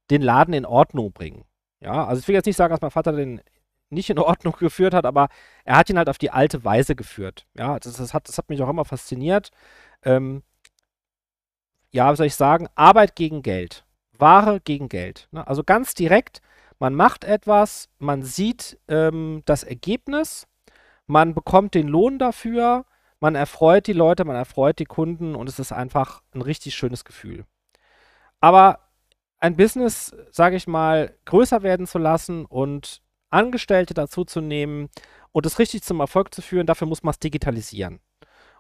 den 0.10 0.22
Laden 0.22 0.54
in 0.54 0.66
Ordnung 0.66 1.12
bringen. 1.12 1.46
Ja, 1.80 2.06
also 2.06 2.20
ich 2.20 2.28
will 2.28 2.36
jetzt 2.36 2.46
nicht 2.46 2.58
sagen, 2.58 2.72
dass 2.72 2.82
mein 2.82 2.92
Vater 2.92 3.12
den 3.12 3.42
nicht 3.90 4.10
in 4.10 4.20
Ordnung 4.20 4.56
geführt 4.60 4.94
hat, 4.94 5.06
aber 5.06 5.30
er 5.64 5.78
hat 5.78 5.90
ihn 5.90 5.98
halt 5.98 6.10
auf 6.10 6.18
die 6.18 6.32
alte 6.32 6.64
Weise 6.64 6.96
geführt. 6.96 7.46
Ja, 7.56 7.80
das, 7.80 7.98
das 7.98 8.14
hat, 8.14 8.28
das 8.28 8.38
hat 8.38 8.50
mich 8.50 8.62
auch 8.62 8.70
immer 8.70 8.86
fasziniert. 8.86 9.52
Ähm, 10.04 10.44
ja, 11.92 12.12
wie 12.12 12.16
soll 12.18 12.28
ich 12.28 12.36
sagen, 12.36 12.68
Arbeit 12.76 13.16
gegen 13.16 13.42
Geld. 13.42 13.86
Ware 14.18 14.60
gegen 14.62 14.90
Geld. 14.90 15.28
Ne? 15.32 15.46
Also 15.48 15.64
ganz 15.64 15.94
direkt, 15.94 16.42
man 16.80 16.94
macht 16.94 17.24
etwas, 17.24 17.90
man 18.00 18.24
sieht 18.24 18.80
ähm, 18.88 19.44
das 19.46 19.64
Ergebnis, 19.64 20.48
man 21.08 21.34
bekommt 21.34 21.74
den 21.74 21.88
Lohn 21.88 22.20
dafür, 22.20 22.86
man 23.20 23.36
erfreut 23.36 23.88
die 23.88 23.94
Leute, 23.94 24.26
man 24.26 24.36
erfreut 24.36 24.80
die 24.80 24.86
Kunden 24.86 25.36
und 25.36 25.48
es 25.48 25.60
ist 25.60 25.72
einfach 25.72 26.22
ein 26.34 26.42
richtig 26.42 26.76
schönes 26.76 27.06
Gefühl. 27.06 27.46
Aber 28.42 28.80
ein 29.40 29.56
Business, 29.56 30.16
sage 30.32 30.56
ich 30.56 30.68
mal, 30.68 31.14
größer 31.26 31.64
werden 31.64 31.88
zu 31.88 31.98
lassen 31.98 32.46
und 32.46 33.02
Angestellte 33.30 33.94
dazu 33.94 34.24
zu 34.24 34.42
nehmen 34.42 34.90
und 35.32 35.46
es 35.46 35.60
richtig 35.60 35.84
zum 35.84 36.00
Erfolg 36.00 36.34
zu 36.34 36.42
führen, 36.42 36.68
dafür 36.68 36.88
muss 36.88 37.04
man 37.04 37.12
es 37.12 37.20
digitalisieren. 37.20 38.00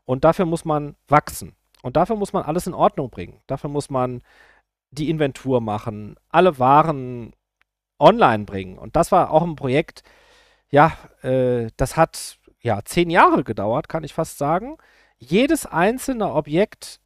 Und 0.03 0.24
dafür 0.24 0.46
muss 0.46 0.65
man 0.65 0.96
wachsen. 1.08 1.55
Und 1.82 1.98
dafür 1.98 2.15
muss 2.15 2.34
man 2.34 2.44
alles 2.44 2.67
in 2.67 2.74
Ordnung 2.74 3.10
bringen. 3.10 3.41
Dafür 3.48 3.70
muss 3.70 3.89
man 3.89 4.22
die 4.91 5.10
Inventur 5.10 5.62
machen, 5.62 6.15
alle 6.29 6.60
Waren 6.60 7.34
online 8.00 8.46
bringen. 8.46 8.77
Und 8.77 8.96
das 8.96 9.12
war 9.12 9.32
auch 9.32 9.44
ein 9.44 9.55
Projekt, 9.55 10.03
ja, 10.70 10.94
äh, 11.22 11.70
das 11.77 11.96
hat 11.96 12.38
ja 12.60 12.82
zehn 12.84 13.10
Jahre 13.10 13.44
gedauert, 13.44 13.89
kann 13.89 14.03
ich 14.03 14.13
fast 14.13 14.38
sagen. 14.38 14.77
Jedes 15.17 15.65
einzelne 15.65 16.34
Objekt 16.34 17.00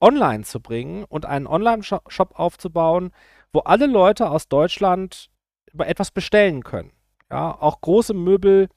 online 0.00 0.44
zu 0.44 0.60
bringen 0.60 1.04
und 1.04 1.26
einen 1.26 1.46
Online-Shop 1.46 2.38
aufzubauen, 2.38 3.10
wo 3.52 3.60
alle 3.60 3.86
Leute 3.86 4.30
aus 4.30 4.48
Deutschland 4.48 5.30
etwas 5.78 6.10
bestellen 6.10 6.62
können. 6.62 6.92
Ja, 7.30 7.56
auch 7.60 7.80
große 7.80 8.14
Möbel, 8.14 8.68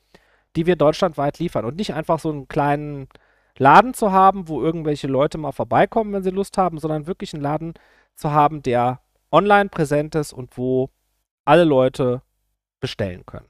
die 0.55 0.65
wir 0.65 0.75
deutschlandweit 0.75 1.39
liefern 1.39 1.65
und 1.65 1.77
nicht 1.77 1.93
einfach 1.93 2.19
so 2.19 2.29
einen 2.29 2.47
kleinen 2.47 3.07
Laden 3.57 3.93
zu 3.93 4.11
haben, 4.11 4.47
wo 4.47 4.61
irgendwelche 4.61 5.07
Leute 5.07 5.37
mal 5.37 5.51
vorbeikommen, 5.51 6.13
wenn 6.13 6.23
sie 6.23 6.31
Lust 6.31 6.57
haben, 6.57 6.79
sondern 6.79 7.07
wirklich 7.07 7.33
einen 7.33 7.43
Laden 7.43 7.73
zu 8.15 8.31
haben, 8.31 8.61
der 8.61 9.01
online 9.31 9.69
präsent 9.69 10.15
ist 10.15 10.33
und 10.33 10.57
wo 10.57 10.89
alle 11.45 11.63
Leute 11.63 12.21
bestellen 12.79 13.25
können. 13.25 13.47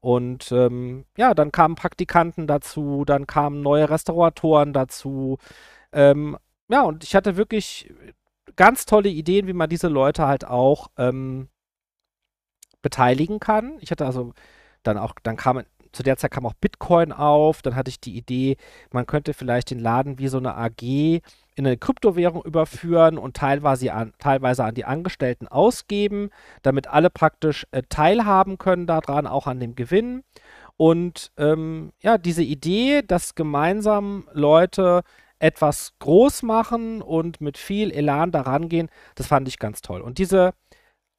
Und 0.00 0.52
ähm, 0.52 1.04
ja, 1.16 1.34
dann 1.34 1.50
kamen 1.50 1.74
Praktikanten 1.74 2.46
dazu, 2.46 3.04
dann 3.04 3.26
kamen 3.26 3.62
neue 3.62 3.90
Restauratoren 3.90 4.72
dazu. 4.72 5.38
Ähm, 5.92 6.36
ja, 6.68 6.82
und 6.82 7.04
ich 7.04 7.14
hatte 7.14 7.36
wirklich 7.36 7.92
ganz 8.56 8.86
tolle 8.86 9.08
Ideen, 9.08 9.46
wie 9.46 9.52
man 9.52 9.68
diese 9.68 9.88
Leute 9.88 10.26
halt 10.26 10.44
auch 10.44 10.88
ähm, 10.96 11.48
beteiligen 12.82 13.40
kann. 13.40 13.78
Ich 13.80 13.90
hatte 13.90 14.06
also 14.06 14.32
dann 14.82 14.98
auch, 14.98 15.14
dann 15.22 15.36
kam, 15.36 15.62
zu 15.92 16.02
der 16.02 16.16
Zeit 16.16 16.30
kam 16.30 16.46
auch 16.46 16.54
Bitcoin 16.54 17.12
auf, 17.12 17.62
dann 17.62 17.74
hatte 17.74 17.88
ich 17.88 18.00
die 18.00 18.16
Idee, 18.16 18.56
man 18.92 19.06
könnte 19.06 19.34
vielleicht 19.34 19.70
den 19.70 19.78
Laden 19.78 20.18
wie 20.18 20.28
so 20.28 20.38
eine 20.38 20.56
AG 20.56 20.82
in 20.82 21.66
eine 21.66 21.76
Kryptowährung 21.76 22.44
überführen 22.44 23.18
und 23.18 23.36
teilweise 23.36 23.92
an, 23.92 24.12
teilweise 24.18 24.64
an 24.64 24.74
die 24.74 24.84
Angestellten 24.84 25.48
ausgeben, 25.48 26.30
damit 26.62 26.86
alle 26.86 27.10
praktisch 27.10 27.66
äh, 27.72 27.82
teilhaben 27.88 28.58
können 28.58 28.86
daran, 28.86 29.26
auch 29.26 29.46
an 29.46 29.58
dem 29.58 29.74
Gewinn. 29.74 30.22
Und 30.76 31.32
ähm, 31.36 31.92
ja, 32.00 32.18
diese 32.18 32.44
Idee, 32.44 33.02
dass 33.02 33.34
gemeinsam 33.34 34.28
Leute 34.32 35.02
etwas 35.38 35.94
groß 35.98 36.42
machen 36.42 37.02
und 37.02 37.40
mit 37.40 37.58
viel 37.58 37.90
Elan 37.90 38.32
daran 38.32 38.68
gehen, 38.68 38.88
das 39.14 39.26
fand 39.26 39.48
ich 39.48 39.58
ganz 39.58 39.82
toll. 39.82 40.00
Und 40.00 40.18
diese 40.18 40.52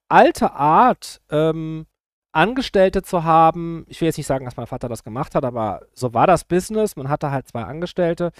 alte 0.09 0.51
Art, 0.53 1.21
ähm, 1.29 1.85
Angestellte 2.31 3.01
zu 3.01 3.23
haben, 3.23 3.85
ich 3.87 3.99
will 4.01 4.05
jetzt 4.07 4.17
nicht 4.17 4.27
sagen, 4.27 4.45
dass 4.45 4.55
mein 4.55 4.67
Vater 4.67 4.87
das 4.87 5.03
gemacht 5.03 5.33
hat, 5.33 5.43
aber 5.43 5.81
so 5.93 6.13
war 6.13 6.27
das 6.27 6.43
Business. 6.43 6.95
Man 6.95 7.09
hatte 7.09 7.31
halt 7.31 7.47
zwei 7.47 7.63
Angestellte, 7.63 8.31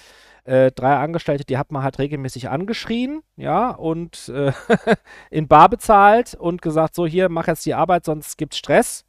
äh, 0.44 0.70
drei 0.70 0.96
Angestellte, 0.96 1.44
die 1.44 1.58
hat 1.58 1.72
man 1.72 1.82
halt 1.82 1.98
regelmäßig 1.98 2.48
angeschrien, 2.48 3.22
ja, 3.36 3.70
und 3.70 4.28
äh, 4.28 4.52
in 5.30 5.48
Bar 5.48 5.68
bezahlt 5.68 6.34
und 6.34 6.62
gesagt, 6.62 6.94
so 6.94 7.04
hier, 7.04 7.28
mach 7.28 7.48
jetzt 7.48 7.66
die 7.66 7.74
Arbeit, 7.74 8.04
sonst 8.04 8.38
gibt's 8.38 8.58
Stress. 8.58 9.04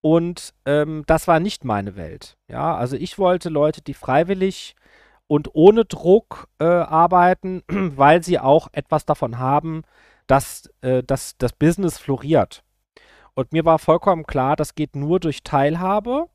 Und 0.00 0.54
ähm, 0.64 1.02
das 1.06 1.26
war 1.26 1.40
nicht 1.40 1.64
meine 1.64 1.96
Welt. 1.96 2.36
Ja, 2.46 2.76
also 2.76 2.94
ich 2.94 3.18
wollte 3.18 3.48
Leute, 3.48 3.82
die 3.82 3.94
freiwillig 3.94 4.76
und 5.28 5.54
ohne 5.54 5.84
Druck 5.84 6.48
äh, 6.58 6.64
arbeiten, 6.64 7.62
weil 7.68 8.24
sie 8.24 8.40
auch 8.40 8.68
etwas 8.72 9.06
davon 9.06 9.38
haben, 9.38 9.82
dass, 10.26 10.68
äh, 10.80 11.04
dass 11.04 11.36
das 11.38 11.52
Business 11.52 11.98
floriert. 11.98 12.64
Und 13.34 13.52
mir 13.52 13.64
war 13.64 13.78
vollkommen 13.78 14.26
klar, 14.26 14.56
das 14.56 14.74
geht 14.74 14.96
nur 14.96 15.20
durch 15.20 15.44
Teilhabe 15.44 16.26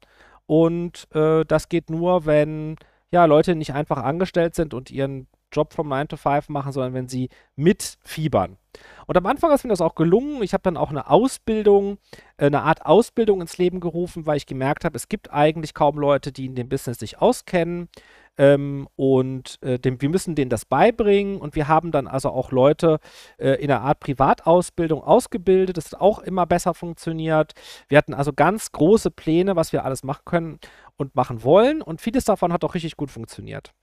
und 0.45 1.07
äh, 1.13 1.43
das 1.43 1.67
geht 1.67 1.89
nur, 1.89 2.25
wenn 2.25 2.77
ja, 3.11 3.25
Leute 3.25 3.55
nicht 3.55 3.73
einfach 3.73 3.97
angestellt 3.97 4.55
sind 4.55 4.73
und 4.73 4.89
ihren 4.89 5.27
Job 5.53 5.73
vom 5.73 5.87
9 5.87 6.07
to 6.07 6.17
5 6.17 6.49
machen, 6.49 6.71
sondern 6.71 6.93
wenn 6.93 7.07
sie 7.07 7.29
mitfiebern. 7.55 8.57
Und 9.05 9.17
am 9.17 9.25
Anfang 9.25 9.51
ist 9.51 9.63
mir 9.63 9.69
das 9.69 9.81
auch 9.81 9.95
gelungen. 9.95 10.41
Ich 10.41 10.53
habe 10.53 10.63
dann 10.63 10.77
auch 10.77 10.89
eine 10.89 11.09
Ausbildung, 11.09 11.97
äh, 12.37 12.47
eine 12.47 12.63
Art 12.63 12.85
Ausbildung 12.85 13.41
ins 13.41 13.57
Leben 13.57 13.79
gerufen, 13.79 14.25
weil 14.25 14.37
ich 14.37 14.45
gemerkt 14.45 14.83
habe, 14.83 14.95
es 14.95 15.09
gibt 15.09 15.31
eigentlich 15.31 15.73
kaum 15.73 15.99
Leute, 15.99 16.31
die 16.31 16.45
in 16.45 16.55
dem 16.55 16.69
Business 16.69 16.99
sich 16.99 17.21
auskennen. 17.21 17.89
Ähm, 18.37 18.87
und 18.95 19.61
äh, 19.61 19.77
dem, 19.77 20.01
wir 20.01 20.09
müssen 20.09 20.35
denen 20.35 20.49
das 20.49 20.65
beibringen. 20.65 21.37
Und 21.37 21.55
wir 21.55 21.67
haben 21.67 21.91
dann 21.91 22.07
also 22.07 22.29
auch 22.29 22.51
Leute 22.51 22.99
äh, 23.37 23.61
in 23.63 23.69
einer 23.71 23.81
Art 23.81 23.99
Privatausbildung 23.99 25.03
ausgebildet. 25.03 25.77
Das 25.77 25.91
hat 25.91 26.01
auch 26.01 26.19
immer 26.19 26.45
besser 26.45 26.73
funktioniert. 26.73 27.53
Wir 27.87 27.97
hatten 27.97 28.13
also 28.13 28.33
ganz 28.33 28.71
große 28.71 29.11
Pläne, 29.11 29.55
was 29.55 29.73
wir 29.73 29.85
alles 29.85 30.03
machen 30.03 30.23
können 30.25 30.59
und 30.97 31.15
machen 31.15 31.43
wollen. 31.43 31.81
Und 31.81 32.01
vieles 32.01 32.25
davon 32.25 32.51
hat 32.53 32.63
auch 32.63 32.73
richtig 32.73 32.97
gut 32.97 33.11
funktioniert. 33.11 33.73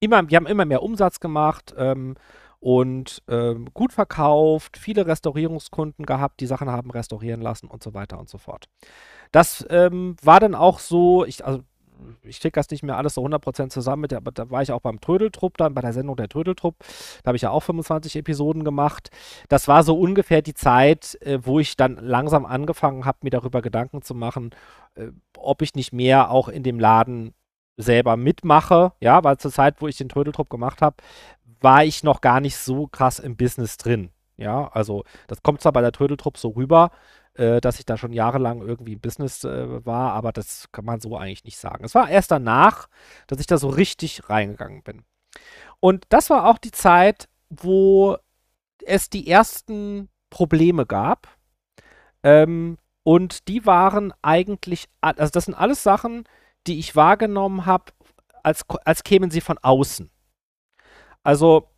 Immer, 0.00 0.28
wir 0.28 0.36
haben 0.36 0.46
immer 0.46 0.64
mehr 0.64 0.82
Umsatz 0.82 1.20
gemacht. 1.20 1.74
Ähm, 1.76 2.16
und 2.60 3.22
ähm, 3.28 3.68
gut 3.72 3.92
verkauft, 3.92 4.78
viele 4.78 5.06
Restaurierungskunden 5.06 6.04
gehabt, 6.04 6.40
die 6.40 6.46
Sachen 6.46 6.68
haben 6.68 6.90
restaurieren 6.90 7.40
lassen 7.40 7.68
und 7.68 7.82
so 7.82 7.94
weiter 7.94 8.18
und 8.18 8.28
so 8.28 8.38
fort. 8.38 8.66
Das 9.30 9.64
ähm, 9.70 10.16
war 10.22 10.40
dann 10.40 10.54
auch 10.54 10.80
so, 10.80 11.24
ich, 11.24 11.44
also 11.44 11.60
ich 12.22 12.40
kriege 12.40 12.52
das 12.52 12.70
nicht 12.70 12.82
mehr 12.82 12.96
alles 12.96 13.14
so 13.14 13.24
100% 13.24 13.70
zusammen 13.70 14.02
mit, 14.02 14.12
aber 14.12 14.30
da 14.30 14.50
war 14.50 14.62
ich 14.62 14.72
auch 14.72 14.80
beim 14.80 15.00
Trödeltrupp 15.00 15.56
dann, 15.56 15.74
bei 15.74 15.80
der 15.80 15.92
Sendung 15.92 16.16
der 16.16 16.28
Trödeltrupp. 16.28 16.76
Da 17.22 17.28
habe 17.28 17.36
ich 17.36 17.42
ja 17.42 17.50
auch 17.50 17.62
25 17.62 18.16
Episoden 18.16 18.64
gemacht. 18.64 19.10
Das 19.48 19.68
war 19.68 19.82
so 19.82 19.98
ungefähr 19.98 20.42
die 20.42 20.54
Zeit, 20.54 21.18
äh, 21.22 21.38
wo 21.42 21.58
ich 21.60 21.76
dann 21.76 21.96
langsam 21.96 22.46
angefangen 22.46 23.04
habe, 23.04 23.18
mir 23.22 23.30
darüber 23.30 23.62
Gedanken 23.62 24.02
zu 24.02 24.14
machen, 24.14 24.50
äh, 24.94 25.08
ob 25.36 25.62
ich 25.62 25.74
nicht 25.74 25.92
mehr 25.92 26.30
auch 26.30 26.48
in 26.48 26.62
dem 26.62 26.78
Laden 26.78 27.34
selber 27.76 28.16
mitmache. 28.16 28.92
Ja, 29.00 29.24
weil 29.24 29.38
zur 29.38 29.52
Zeit, 29.52 29.80
wo 29.80 29.88
ich 29.88 29.96
den 29.96 30.08
Trödeltrupp 30.08 30.50
gemacht 30.50 30.82
habe, 30.82 30.96
war 31.60 31.84
ich 31.84 32.04
noch 32.04 32.20
gar 32.20 32.40
nicht 32.40 32.56
so 32.56 32.86
krass 32.86 33.18
im 33.18 33.36
Business 33.36 33.76
drin. 33.76 34.10
Ja, 34.36 34.68
also 34.68 35.04
das 35.26 35.42
kommt 35.42 35.60
zwar 35.60 35.72
bei 35.72 35.80
der 35.80 35.90
Trödeltrupp 35.92 36.38
so 36.38 36.50
rüber, 36.50 36.90
äh, 37.38 37.60
dass 37.60 37.78
ich 37.78 37.86
da 37.86 37.96
schon 37.96 38.12
jahrelang 38.12 38.60
irgendwie 38.60 38.94
im 38.94 39.00
Business 39.00 39.44
äh, 39.44 39.86
war, 39.86 40.12
aber 40.12 40.32
das 40.32 40.68
kann 40.72 40.84
man 40.84 41.00
so 41.00 41.16
eigentlich 41.16 41.44
nicht 41.44 41.58
sagen. 41.58 41.84
Es 41.84 41.94
war 41.94 42.10
erst 42.10 42.30
danach, 42.30 42.88
dass 43.28 43.40
ich 43.40 43.46
da 43.46 43.58
so 43.58 43.68
richtig 43.68 44.28
reingegangen 44.28 44.82
bin. 44.82 45.04
Und 45.80 46.04
das 46.08 46.30
war 46.30 46.46
auch 46.46 46.58
die 46.58 46.72
Zeit, 46.72 47.28
wo 47.48 48.16
es 48.84 49.08
die 49.08 49.28
ersten 49.28 50.08
Probleme 50.30 50.84
gab. 50.84 51.28
Ähm, 52.22 52.76
und 53.04 53.48
die 53.48 53.64
waren 53.64 54.12
eigentlich, 54.20 54.88
also 55.00 55.30
das 55.30 55.44
sind 55.44 55.54
alles 55.54 55.82
Sachen, 55.82 56.24
die 56.66 56.78
ich 56.78 56.96
wahrgenommen 56.96 57.64
habe, 57.66 57.92
als, 58.42 58.64
als 58.84 59.04
kämen 59.04 59.30
sie 59.30 59.40
von 59.40 59.58
außen. 59.58 60.10
Also 61.22 61.70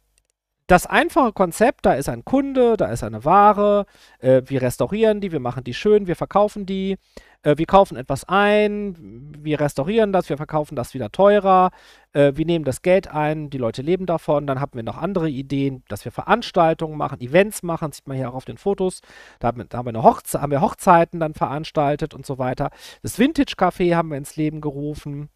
das 0.70 0.86
einfache 0.86 1.32
Konzept, 1.32 1.84
da 1.84 1.94
ist 1.94 2.08
ein 2.08 2.24
Kunde, 2.24 2.76
da 2.76 2.86
ist 2.92 3.02
eine 3.02 3.24
Ware, 3.24 3.86
äh, 4.20 4.42
wir 4.46 4.62
restaurieren 4.62 5.20
die, 5.20 5.32
wir 5.32 5.40
machen 5.40 5.64
die 5.64 5.74
schön, 5.74 6.06
wir 6.06 6.14
verkaufen 6.14 6.64
die, 6.64 6.96
äh, 7.42 7.58
wir 7.58 7.66
kaufen 7.66 7.96
etwas 7.96 8.22
ein, 8.28 9.34
wir 9.36 9.58
restaurieren 9.58 10.12
das, 10.12 10.28
wir 10.28 10.36
verkaufen 10.36 10.76
das 10.76 10.94
wieder 10.94 11.10
teurer, 11.10 11.70
äh, 12.12 12.34
wir 12.36 12.46
nehmen 12.46 12.64
das 12.64 12.82
Geld 12.82 13.08
ein, 13.08 13.50
die 13.50 13.58
Leute 13.58 13.82
leben 13.82 14.06
davon, 14.06 14.46
dann 14.46 14.60
haben 14.60 14.74
wir 14.74 14.84
noch 14.84 14.98
andere 14.98 15.28
Ideen, 15.28 15.82
dass 15.88 16.04
wir 16.04 16.12
Veranstaltungen 16.12 16.96
machen, 16.96 17.20
Events 17.20 17.64
machen, 17.64 17.90
sieht 17.90 18.06
man 18.06 18.16
hier 18.16 18.30
auch 18.30 18.34
auf 18.34 18.44
den 18.44 18.56
Fotos, 18.56 19.00
da 19.40 19.48
haben, 19.48 19.68
da 19.68 19.78
haben 19.78 19.86
wir, 19.86 19.90
eine 19.90 20.04
Hochze 20.04 20.40
haben 20.40 20.52
wir 20.52 20.60
Hochzeiten 20.60 21.18
dann 21.18 21.34
veranstaltet 21.34 22.14
und 22.14 22.24
so 22.24 22.38
weiter. 22.38 22.70
Das 23.02 23.18
Vintage 23.18 23.54
Café 23.56 23.96
haben 23.96 24.10
wir 24.10 24.18
ins 24.18 24.36
Leben 24.36 24.60
gerufen. 24.60 25.30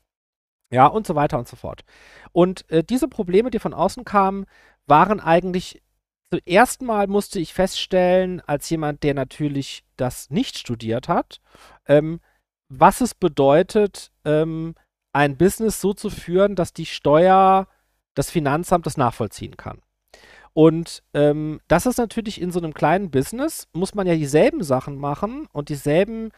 Ja, 0.70 0.86
und 0.86 1.06
so 1.06 1.14
weiter 1.14 1.38
und 1.38 1.46
so 1.46 1.54
fort. 1.54 1.84
Und 2.32 2.68
äh, 2.68 2.82
diese 2.82 3.06
Probleme, 3.06 3.50
die 3.50 3.60
von 3.60 3.74
außen 3.74 4.04
kamen, 4.04 4.46
waren 4.86 5.20
eigentlich 5.20 5.82
zuerst 6.30 6.82
mal 6.82 7.06
musste 7.06 7.38
ich 7.38 7.54
feststellen, 7.54 8.40
als 8.46 8.68
jemand, 8.70 9.02
der 9.02 9.14
natürlich 9.14 9.84
das 9.96 10.30
nicht 10.30 10.58
studiert 10.58 11.08
hat, 11.08 11.40
ähm, 11.86 12.20
was 12.68 13.00
es 13.00 13.14
bedeutet, 13.14 14.10
ähm, 14.24 14.74
ein 15.12 15.36
Business 15.36 15.80
so 15.80 15.94
zu 15.94 16.10
führen, 16.10 16.56
dass 16.56 16.72
die 16.72 16.86
Steuer, 16.86 17.68
das 18.14 18.30
Finanzamt 18.30 18.86
das 18.86 18.96
nachvollziehen 18.96 19.56
kann. 19.56 19.80
Und 20.52 21.02
ähm, 21.14 21.60
das 21.68 21.86
ist 21.86 21.98
natürlich 21.98 22.40
in 22.40 22.52
so 22.52 22.60
einem 22.60 22.74
kleinen 22.74 23.10
Business, 23.10 23.68
muss 23.72 23.94
man 23.94 24.06
ja 24.06 24.14
dieselben 24.14 24.62
Sachen 24.62 24.96
machen 24.96 25.48
und 25.52 25.68
dieselben 25.68 26.30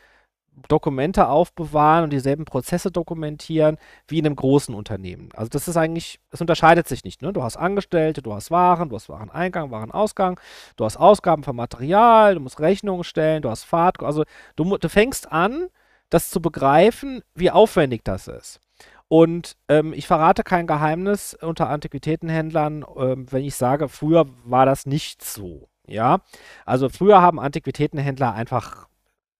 Dokumente 0.68 1.28
aufbewahren 1.28 2.04
und 2.04 2.10
dieselben 2.12 2.44
Prozesse 2.44 2.90
dokumentieren 2.90 3.76
wie 4.08 4.18
in 4.18 4.26
einem 4.26 4.36
großen 4.36 4.74
Unternehmen. 4.74 5.28
Also 5.34 5.48
das 5.50 5.68
ist 5.68 5.76
eigentlich, 5.76 6.18
es 6.30 6.40
unterscheidet 6.40 6.88
sich 6.88 7.04
nicht. 7.04 7.22
Ne? 7.22 7.32
Du 7.32 7.42
hast 7.42 7.56
Angestellte, 7.56 8.22
du 8.22 8.34
hast 8.34 8.50
Waren, 8.50 8.88
du 8.88 8.96
hast 8.96 9.08
Wareneingang, 9.08 9.70
Warenausgang, 9.70 10.40
du 10.76 10.84
hast 10.84 10.96
Ausgaben 10.96 11.44
für 11.44 11.52
Material, 11.52 12.34
du 12.34 12.40
musst 12.40 12.58
Rechnungen 12.60 13.04
stellen, 13.04 13.42
du 13.42 13.50
hast 13.50 13.64
Fahrt, 13.64 14.02
also 14.02 14.24
du, 14.56 14.76
du 14.76 14.88
fängst 14.88 15.30
an, 15.30 15.68
das 16.10 16.30
zu 16.30 16.40
begreifen, 16.40 17.22
wie 17.34 17.50
aufwendig 17.50 18.02
das 18.04 18.28
ist. 18.28 18.60
Und 19.08 19.56
ähm, 19.68 19.92
ich 19.92 20.06
verrate 20.06 20.42
kein 20.42 20.66
Geheimnis 20.66 21.36
unter 21.40 21.68
Antiquitätenhändlern, 21.68 22.84
ähm, 22.96 23.26
wenn 23.30 23.44
ich 23.44 23.54
sage, 23.54 23.88
früher 23.88 24.26
war 24.44 24.66
das 24.66 24.86
nicht 24.86 25.22
so. 25.24 25.68
Ja, 25.86 26.18
also 26.64 26.88
früher 26.88 27.22
haben 27.22 27.38
Antiquitätenhändler 27.38 28.32
einfach 28.32 28.88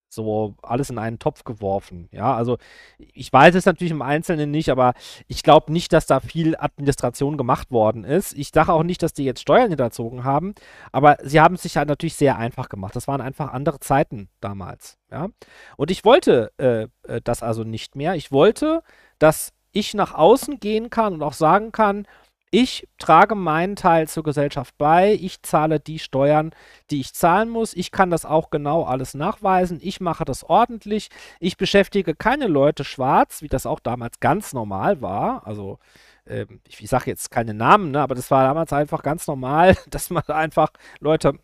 so 0.09 0.55
alles 0.63 0.91
in 0.91 0.99
einen 0.99 1.19
Topf 1.19 1.45
geworfen. 1.45 2.09
Ja, 2.13 2.35
also 2.35 2.59
ich 2.99 3.33
weiß 3.33 3.55
es 3.55 3.67
natürlich 3.67 3.91
im 3.91 4.03
Einzelnen 4.03 4.51
nicht, 4.51 4.71
aber 4.71 4.95
ich 5.27 5.43
glaube 5.43 5.73
nicht, 5.73 5.93
dass 5.93 6.07
da 6.07 6.21
viel 6.21 6.57
Administration 6.57 7.37
gemacht 7.37 7.71
worden 7.71 8.05
ist. 8.05 8.33
Ich 8.33 8.51
sage 8.55 8.73
auch 8.73 8.83
nicht, 8.83 9.03
dass 9.03 9.13
die 9.13 9.25
jetzt 9.25 9.41
Steuern 9.41 9.69
hinterzogen 9.69 10.25
haben, 10.25 10.55
aber 10.93 11.19
sie 11.23 11.41
haben 11.41 11.57
es 11.57 11.63
sich 11.63 11.77
halt 11.77 11.89
natürlich 11.89 12.17
sehr 12.17 12.37
einfach 12.37 12.69
gemacht. 12.69 12.97
Das 12.97 13.09
waren 13.09 13.21
einfach 13.21 13.53
andere 13.53 13.81
Zeiten 13.81 14.29
damals. 14.41 14.99
Ja, 15.11 15.29
und 15.77 15.91
ich 15.91 16.05
wollte 16.05 16.53
äh, 16.59 16.89
äh 17.07 17.21
das 17.23 17.43
also 17.43 17.65
nicht 17.65 17.95
mehr. 17.95 18.15
Ich 18.17 18.33
wollte, 18.33 18.83
dass 19.19 19.53
ich 19.73 19.95
nach 19.95 20.15
außen 20.15 20.59
gehen 20.59 20.91
kann 20.91 21.15
und 21.15 21.23
auch 21.23 21.35
sagen 21.35 21.71
kann, 21.71 22.07
ich 22.51 22.89
trage 22.99 23.35
meinen 23.35 23.77
Teil 23.77 24.09
zur 24.09 24.23
Gesellschaft 24.23 24.75
bei, 24.79 25.15
ich 25.15 25.43
zahle 25.43 25.81
die 25.81 25.99
Steuern, 25.99 26.53
die 26.91 27.01
ich 27.01 27.13
zahlen 27.13 27.49
muss, 27.49 27.75
ich 27.75 27.91
kann 27.91 28.11
das 28.11 28.25
auch 28.25 28.51
genau 28.51 28.85
alles 28.85 29.15
nachweisen, 29.15 29.79
ich 29.83 30.01
mache 30.01 30.25
das 30.25 30.45
ordentlich, 30.45 31.09
ich 31.41 31.57
beschäftige 31.57 32.15
keine 32.15 32.47
Leute 32.47 32.85
schwarz, 32.85 33.43
wie 33.43 33.49
das 33.49 33.67
auch 33.67 33.81
damals 33.81 34.21
ganz 34.21 34.53
normal 34.53 35.03
war, 35.03 35.47
also 35.47 35.79
äh, 36.27 36.47
ich, 36.69 36.83
ich 36.83 36.89
sage 36.89 37.11
jetzt 37.11 37.31
keine 37.31 37.55
Namen, 37.55 37.91
ne, 37.91 38.01
aber 38.01 38.15
das 38.15 38.31
war 38.31 38.45
damals 38.45 38.73
einfach 38.73 39.03
ganz 39.03 39.27
normal, 39.27 39.77
dass 39.91 40.11
man 40.11 40.25
einfach 40.29 40.71
Leute 41.01 41.39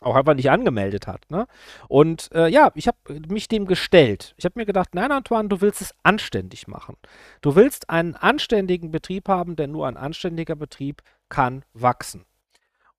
auch 0.00 0.14
einfach 0.14 0.34
nicht 0.34 0.50
angemeldet 0.50 1.06
hat. 1.06 1.28
Ne? 1.30 1.46
Und 1.88 2.30
äh, 2.32 2.48
ja, 2.48 2.70
ich 2.74 2.86
habe 2.86 2.98
mich 3.28 3.48
dem 3.48 3.66
gestellt. 3.66 4.34
Ich 4.36 4.44
habe 4.44 4.58
mir 4.58 4.66
gedacht, 4.66 4.94
nein, 4.94 5.10
Antoine, 5.10 5.48
du 5.48 5.60
willst 5.60 5.80
es 5.80 5.94
anständig 6.02 6.68
machen. 6.68 6.96
Du 7.40 7.56
willst 7.56 7.90
einen 7.90 8.14
anständigen 8.14 8.90
Betrieb 8.90 9.28
haben, 9.28 9.56
denn 9.56 9.72
nur 9.72 9.88
ein 9.88 9.96
anständiger 9.96 10.54
Betrieb 10.54 11.02
kann 11.28 11.64
wachsen. 11.72 12.24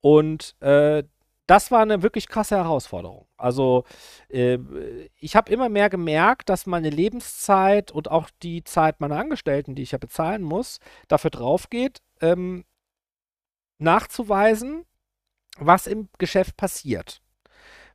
Und 0.01 0.55
äh, 0.62 1.03
das 1.47 1.71
war 1.71 1.81
eine 1.81 2.03
wirklich 2.03 2.27
krasse 2.27 2.57
Herausforderung. 2.57 3.27
Also 3.35 3.85
äh, 4.29 4.59
ich 5.19 5.35
habe 5.35 5.51
immer 5.51 5.67
mehr 5.67 5.89
gemerkt, 5.89 6.49
dass 6.49 6.67
meine 6.67 6.91
Lebenszeit 6.91 7.91
und 7.91 8.12
auch 8.12 8.29
die 8.43 8.63
Zeit 8.63 8.99
meiner 8.99 9.17
Angestellten, 9.17 9.73
die 9.73 9.81
ich 9.81 9.91
ja 9.91 9.97
bezahlen 9.97 10.43
muss, 10.43 10.79
dafür 11.07 11.31
drauf 11.31 11.69
geht, 11.69 12.01
ähm, 12.21 12.65
nachzuweisen, 13.79 14.85
was 15.57 15.88
im 15.88 16.09
Geschäft 16.17 16.57
passiert. 16.57 17.21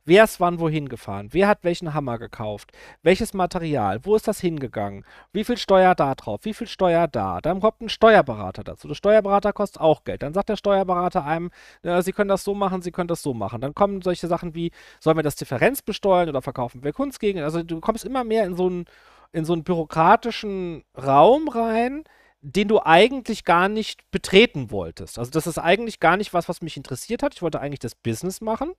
Wer 0.07 0.23
ist 0.23 0.39
wann 0.39 0.59
wohin 0.59 0.87
gefahren? 0.87 1.29
Wer 1.31 1.47
hat 1.47 1.63
welchen 1.63 1.95
Hammer 1.95 2.19
gekauft? 2.19 2.71
Welches 3.01 3.33
Material? 3.33 4.05
Wo 4.05 4.15
ist 4.15 4.27
das 4.27 4.39
hingegangen? 4.39 5.03
Wie 5.33 5.43
viel 5.43 5.57
Steuer 5.57 5.95
da 5.95 6.13
drauf? 6.13 6.41
Wie 6.43 6.53
viel 6.53 6.67
Steuer 6.67 7.07
da? 7.07 7.41
Dann 7.41 7.59
kommt 7.59 7.81
ein 7.81 7.89
Steuerberater 7.89 8.63
dazu. 8.63 8.87
Der 8.87 8.93
Steuerberater 8.93 9.51
kostet 9.51 9.81
auch 9.81 10.03
Geld. 10.03 10.21
Dann 10.21 10.35
sagt 10.35 10.49
der 10.49 10.57
Steuerberater 10.57 11.25
einem, 11.25 11.49
äh, 11.81 12.03
Sie 12.03 12.11
können 12.11 12.27
das 12.27 12.43
so 12.43 12.53
machen, 12.53 12.83
Sie 12.83 12.91
können 12.91 13.07
das 13.07 13.23
so 13.23 13.33
machen. 13.33 13.61
Dann 13.61 13.73
kommen 13.73 14.03
solche 14.03 14.27
Sachen 14.27 14.53
wie, 14.53 14.71
sollen 14.99 15.17
wir 15.17 15.23
das 15.23 15.37
Differenz 15.37 15.81
besteuern 15.81 16.29
oder 16.29 16.43
verkaufen 16.43 16.83
wir 16.83 16.93
Kunstgegend? 16.93 17.43
Also 17.43 17.63
du 17.63 17.79
kommst 17.79 18.05
immer 18.05 18.23
mehr 18.23 18.45
in 18.45 18.55
so 18.55 18.67
einen, 18.67 18.85
in 19.31 19.43
so 19.43 19.53
einen 19.53 19.63
bürokratischen 19.63 20.83
Raum 20.95 21.47
rein, 21.47 22.03
den 22.47 22.67
du 22.67 22.79
eigentlich 22.79 23.43
gar 23.43 23.69
nicht 23.69 24.09
betreten 24.11 24.69
wolltest. 24.69 25.17
Also 25.17 25.31
das 25.31 25.47
ist 25.47 25.57
eigentlich 25.57 25.99
gar 25.99 26.15
nicht 26.15 26.31
was, 26.31 26.47
was 26.47 26.61
mich 26.61 26.77
interessiert 26.77 27.23
hat. 27.23 27.33
Ich 27.33 27.41
wollte 27.41 27.59
eigentlich 27.59 27.79
das 27.79 27.95
Business 27.95 28.39
machen. 28.39 28.73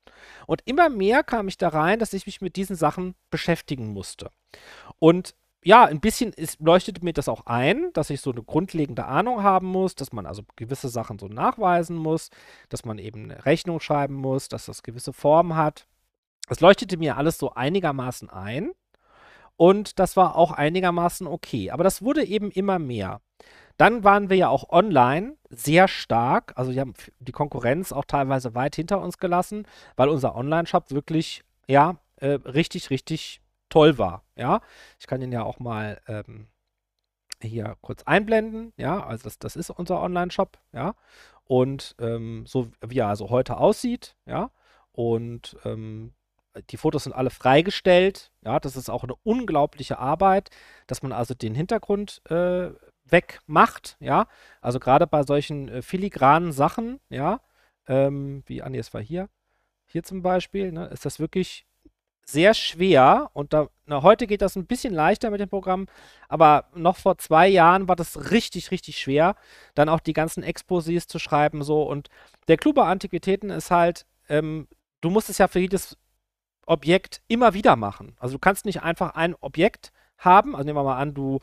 Und 0.46 0.62
immer 0.66 0.88
mehr 0.88 1.24
kam 1.24 1.48
ich 1.48 1.58
da 1.58 1.68
rein, 1.68 1.98
dass 1.98 2.12
ich 2.12 2.26
mich 2.26 2.40
mit 2.40 2.54
diesen 2.54 2.76
Sachen 2.76 3.16
beschäftigen 3.28 3.88
musste. 3.88 4.30
Und 5.00 5.34
ja, 5.64 5.84
ein 5.84 6.00
bisschen 6.00 6.32
ist, 6.32 6.60
leuchtete 6.60 7.04
mir 7.04 7.12
das 7.12 7.28
auch 7.28 7.46
ein, 7.46 7.92
dass 7.92 8.10
ich 8.10 8.20
so 8.20 8.30
eine 8.30 8.44
grundlegende 8.44 9.04
Ahnung 9.06 9.42
haben 9.42 9.66
muss, 9.66 9.96
dass 9.96 10.12
man 10.12 10.26
also 10.26 10.42
gewisse 10.54 10.88
Sachen 10.88 11.18
so 11.18 11.26
nachweisen 11.26 11.96
muss, 11.96 12.30
dass 12.68 12.84
man 12.84 12.98
eben 12.98 13.24
eine 13.24 13.46
Rechnung 13.46 13.80
schreiben 13.80 14.14
muss, 14.14 14.46
dass 14.46 14.66
das 14.66 14.84
gewisse 14.84 15.12
Formen 15.12 15.56
hat. 15.56 15.88
Das 16.48 16.60
leuchtete 16.60 16.98
mir 16.98 17.16
alles 17.16 17.38
so 17.38 17.52
einigermaßen 17.52 18.30
ein. 18.30 18.70
Und 19.56 19.98
das 19.98 20.16
war 20.16 20.36
auch 20.36 20.52
einigermaßen 20.52 21.26
okay. 21.26 21.72
Aber 21.72 21.82
das 21.82 22.00
wurde 22.00 22.24
eben 22.24 22.52
immer 22.52 22.78
mehr. 22.78 23.20
Dann 23.76 24.04
waren 24.04 24.30
wir 24.30 24.36
ja 24.36 24.48
auch 24.48 24.70
online 24.70 25.36
sehr 25.50 25.88
stark. 25.88 26.52
Also 26.56 26.72
wir 26.72 26.80
haben 26.80 26.94
die 27.20 27.32
Konkurrenz 27.32 27.92
auch 27.92 28.04
teilweise 28.04 28.54
weit 28.54 28.76
hinter 28.76 29.00
uns 29.00 29.18
gelassen, 29.18 29.66
weil 29.96 30.08
unser 30.08 30.34
Online-Shop 30.34 30.90
wirklich, 30.90 31.42
ja, 31.66 31.96
äh, 32.16 32.38
richtig, 32.44 32.90
richtig 32.90 33.40
toll 33.68 33.98
war. 33.98 34.22
Ja, 34.36 34.60
ich 34.98 35.06
kann 35.06 35.20
ihn 35.22 35.32
ja 35.32 35.42
auch 35.42 35.58
mal 35.58 36.00
ähm, 36.08 36.48
hier 37.42 37.76
kurz 37.82 38.02
einblenden. 38.04 38.72
Ja, 38.76 39.04
also 39.04 39.24
das, 39.24 39.38
das 39.38 39.56
ist 39.56 39.70
unser 39.70 40.00
Online-Shop. 40.00 40.58
Ja, 40.72 40.94
und 41.44 41.94
ähm, 42.00 42.44
so 42.46 42.70
wie 42.80 42.98
er 42.98 43.08
also 43.08 43.30
heute 43.30 43.58
aussieht. 43.58 44.16
Ja, 44.26 44.50
und 44.92 45.56
ähm, 45.64 46.12
die 46.70 46.76
Fotos 46.76 47.04
sind 47.04 47.12
alle 47.12 47.30
freigestellt. 47.30 48.30
Ja, 48.42 48.58
das 48.58 48.76
ist 48.76 48.88
auch 48.88 49.02
eine 49.02 49.14
unglaubliche 49.24 49.98
Arbeit, 49.98 50.50
dass 50.86 51.02
man 51.02 51.12
also 51.12 51.34
den 51.34 51.54
Hintergrund 51.54 52.22
äh, 52.30 52.70
wegmacht, 53.08 53.96
ja. 54.00 54.26
Also 54.60 54.78
gerade 54.80 55.06
bei 55.06 55.22
solchen 55.22 55.68
äh, 55.68 55.82
filigranen 55.82 56.52
Sachen, 56.52 57.00
ja, 57.08 57.40
ähm, 57.86 58.42
wie, 58.46 58.62
ah 58.62 58.70
es 58.70 58.92
war 58.94 59.00
hier, 59.00 59.28
hier 59.86 60.02
zum 60.02 60.22
Beispiel, 60.22 60.72
ne, 60.72 60.86
ist 60.86 61.04
das 61.04 61.20
wirklich 61.20 61.66
sehr 62.28 62.54
schwer 62.54 63.30
und 63.34 63.52
da, 63.52 63.68
na, 63.86 64.02
heute 64.02 64.26
geht 64.26 64.42
das 64.42 64.56
ein 64.56 64.66
bisschen 64.66 64.92
leichter 64.92 65.30
mit 65.30 65.40
dem 65.40 65.48
Programm, 65.48 65.86
aber 66.28 66.68
noch 66.74 66.96
vor 66.96 67.18
zwei 67.18 67.46
Jahren 67.46 67.86
war 67.86 67.94
das 67.94 68.32
richtig, 68.32 68.72
richtig 68.72 68.98
schwer, 68.98 69.36
dann 69.74 69.88
auch 69.88 70.00
die 70.00 70.12
ganzen 70.12 70.42
Exposés 70.42 71.06
zu 71.06 71.20
schreiben, 71.20 71.62
so 71.62 71.84
und 71.84 72.08
der 72.48 72.56
Clou 72.56 72.72
bei 72.72 72.84
Antiquitäten 72.84 73.50
ist 73.50 73.70
halt, 73.70 74.06
ähm, 74.28 74.66
du 75.00 75.10
musst 75.10 75.30
es 75.30 75.38
ja 75.38 75.46
für 75.46 75.60
jedes 75.60 75.96
Objekt 76.66 77.22
immer 77.28 77.54
wieder 77.54 77.76
machen. 77.76 78.16
Also 78.18 78.34
du 78.34 78.38
kannst 78.40 78.64
nicht 78.64 78.82
einfach 78.82 79.14
ein 79.14 79.36
Objekt 79.40 79.92
haben, 80.18 80.56
also 80.56 80.66
nehmen 80.66 80.78
wir 80.78 80.82
mal 80.82 80.98
an, 80.98 81.14
du 81.14 81.38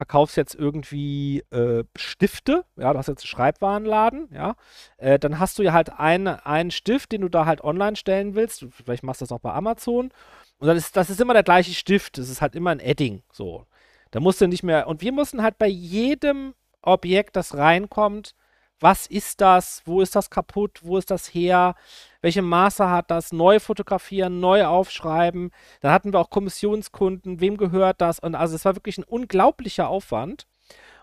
verkaufst 0.00 0.38
jetzt 0.38 0.54
irgendwie 0.54 1.40
äh, 1.50 1.84
Stifte, 1.94 2.64
ja, 2.78 2.90
du 2.90 2.98
hast 2.98 3.08
jetzt 3.08 3.20
einen 3.20 3.28
Schreibwarenladen, 3.28 4.30
ja, 4.32 4.54
äh, 4.96 5.18
dann 5.18 5.38
hast 5.38 5.58
du 5.58 5.62
ja 5.62 5.74
halt 5.74 5.90
einen, 5.92 6.26
einen 6.26 6.70
Stift, 6.70 7.12
den 7.12 7.20
du 7.20 7.28
da 7.28 7.44
halt 7.44 7.62
online 7.62 7.96
stellen 7.96 8.34
willst. 8.34 8.64
Vielleicht 8.70 9.02
machst 9.02 9.20
du 9.20 9.24
das 9.24 9.32
auch 9.32 9.40
bei 9.40 9.52
Amazon. 9.52 10.10
Und 10.56 10.66
dann 10.66 10.78
ist 10.78 10.96
das 10.96 11.10
ist 11.10 11.20
immer 11.20 11.34
der 11.34 11.42
gleiche 11.42 11.74
Stift. 11.74 12.16
Das 12.16 12.30
ist 12.30 12.40
halt 12.40 12.54
immer 12.56 12.70
ein 12.70 12.80
Edding. 12.80 13.22
So. 13.30 13.66
Da 14.10 14.20
musst 14.20 14.40
du 14.40 14.46
nicht 14.46 14.62
mehr. 14.62 14.86
Und 14.86 15.02
wir 15.02 15.12
mussten 15.12 15.42
halt 15.42 15.58
bei 15.58 15.66
jedem 15.66 16.54
Objekt, 16.80 17.36
das 17.36 17.54
reinkommt, 17.54 18.34
was 18.80 19.06
ist 19.06 19.40
das, 19.40 19.82
wo 19.84 20.00
ist 20.00 20.16
das 20.16 20.30
kaputt, 20.30 20.80
wo 20.82 20.96
ist 20.98 21.10
das 21.10 21.28
her, 21.28 21.74
welche 22.22 22.42
Maße 22.42 22.88
hat 22.88 23.10
das, 23.10 23.32
neu 23.32 23.60
fotografieren, 23.60 24.40
neu 24.40 24.64
aufschreiben. 24.64 25.50
Dann 25.80 25.92
hatten 25.92 26.12
wir 26.12 26.18
auch 26.18 26.30
Kommissionskunden, 26.30 27.40
wem 27.40 27.56
gehört 27.56 28.00
das? 28.00 28.18
Und 28.18 28.34
also 28.34 28.56
es 28.56 28.64
war 28.64 28.74
wirklich 28.74 28.98
ein 28.98 29.04
unglaublicher 29.04 29.88
Aufwand. 29.88 30.46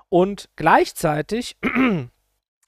Und 0.10 0.50
gleichzeitig 0.56 1.58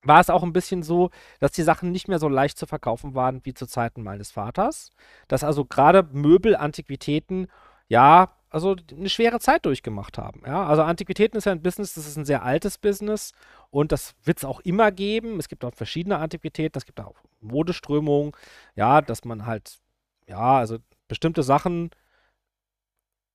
war 0.03 0.19
es 0.19 0.29
auch 0.29 0.43
ein 0.43 0.53
bisschen 0.53 0.83
so, 0.83 1.09
dass 1.39 1.51
die 1.51 1.63
Sachen 1.63 1.91
nicht 1.91 2.07
mehr 2.07 2.19
so 2.19 2.29
leicht 2.29 2.57
zu 2.57 2.67
verkaufen 2.67 3.15
waren 3.15 3.41
wie 3.45 3.53
zu 3.53 3.65
Zeiten 3.65 4.03
meines 4.03 4.31
Vaters. 4.31 4.91
Dass 5.27 5.43
also 5.43 5.65
gerade 5.65 6.03
Möbel, 6.11 6.55
Antiquitäten, 6.55 7.47
ja, 7.87 8.35
also 8.49 8.75
eine 8.91 9.09
schwere 9.09 9.39
Zeit 9.39 9.65
durchgemacht 9.65 10.17
haben. 10.17 10.41
Ja? 10.45 10.65
Also 10.65 10.81
Antiquitäten 10.83 11.37
ist 11.37 11.45
ja 11.45 11.51
ein 11.51 11.61
Business, 11.61 11.93
das 11.93 12.07
ist 12.07 12.17
ein 12.17 12.25
sehr 12.25 12.43
altes 12.43 12.77
Business 12.77 13.31
und 13.69 13.91
das 13.91 14.15
wird 14.23 14.39
es 14.39 14.45
auch 14.45 14.59
immer 14.61 14.91
geben. 14.91 15.39
Es 15.39 15.49
gibt 15.49 15.63
auch 15.63 15.73
verschiedene 15.73 16.17
Antiquitäten, 16.17 16.77
es 16.77 16.85
gibt 16.85 16.99
auch 16.99 17.15
Modeströmungen, 17.41 18.31
ja, 18.75 19.01
dass 19.01 19.23
man 19.25 19.45
halt, 19.45 19.79
ja, 20.27 20.57
also 20.57 20.77
bestimmte 21.07 21.43
Sachen 21.43 21.91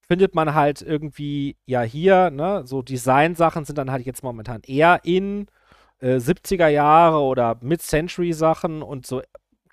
findet 0.06 0.34
man 0.34 0.54
halt 0.54 0.82
irgendwie 0.82 1.56
ja 1.66 1.82
hier, 1.82 2.30
ne? 2.30 2.62
So 2.66 2.82
Design-Sachen 2.82 3.64
sind 3.64 3.78
dann 3.78 3.90
halt 3.90 4.04
jetzt 4.04 4.22
momentan 4.22 4.60
eher 4.62 5.00
in 5.04 5.46
äh, 6.00 6.16
70er 6.16 6.68
Jahre 6.68 7.20
oder 7.20 7.56
Mid-Century-Sachen 7.60 8.82
und 8.82 9.06
so 9.06 9.22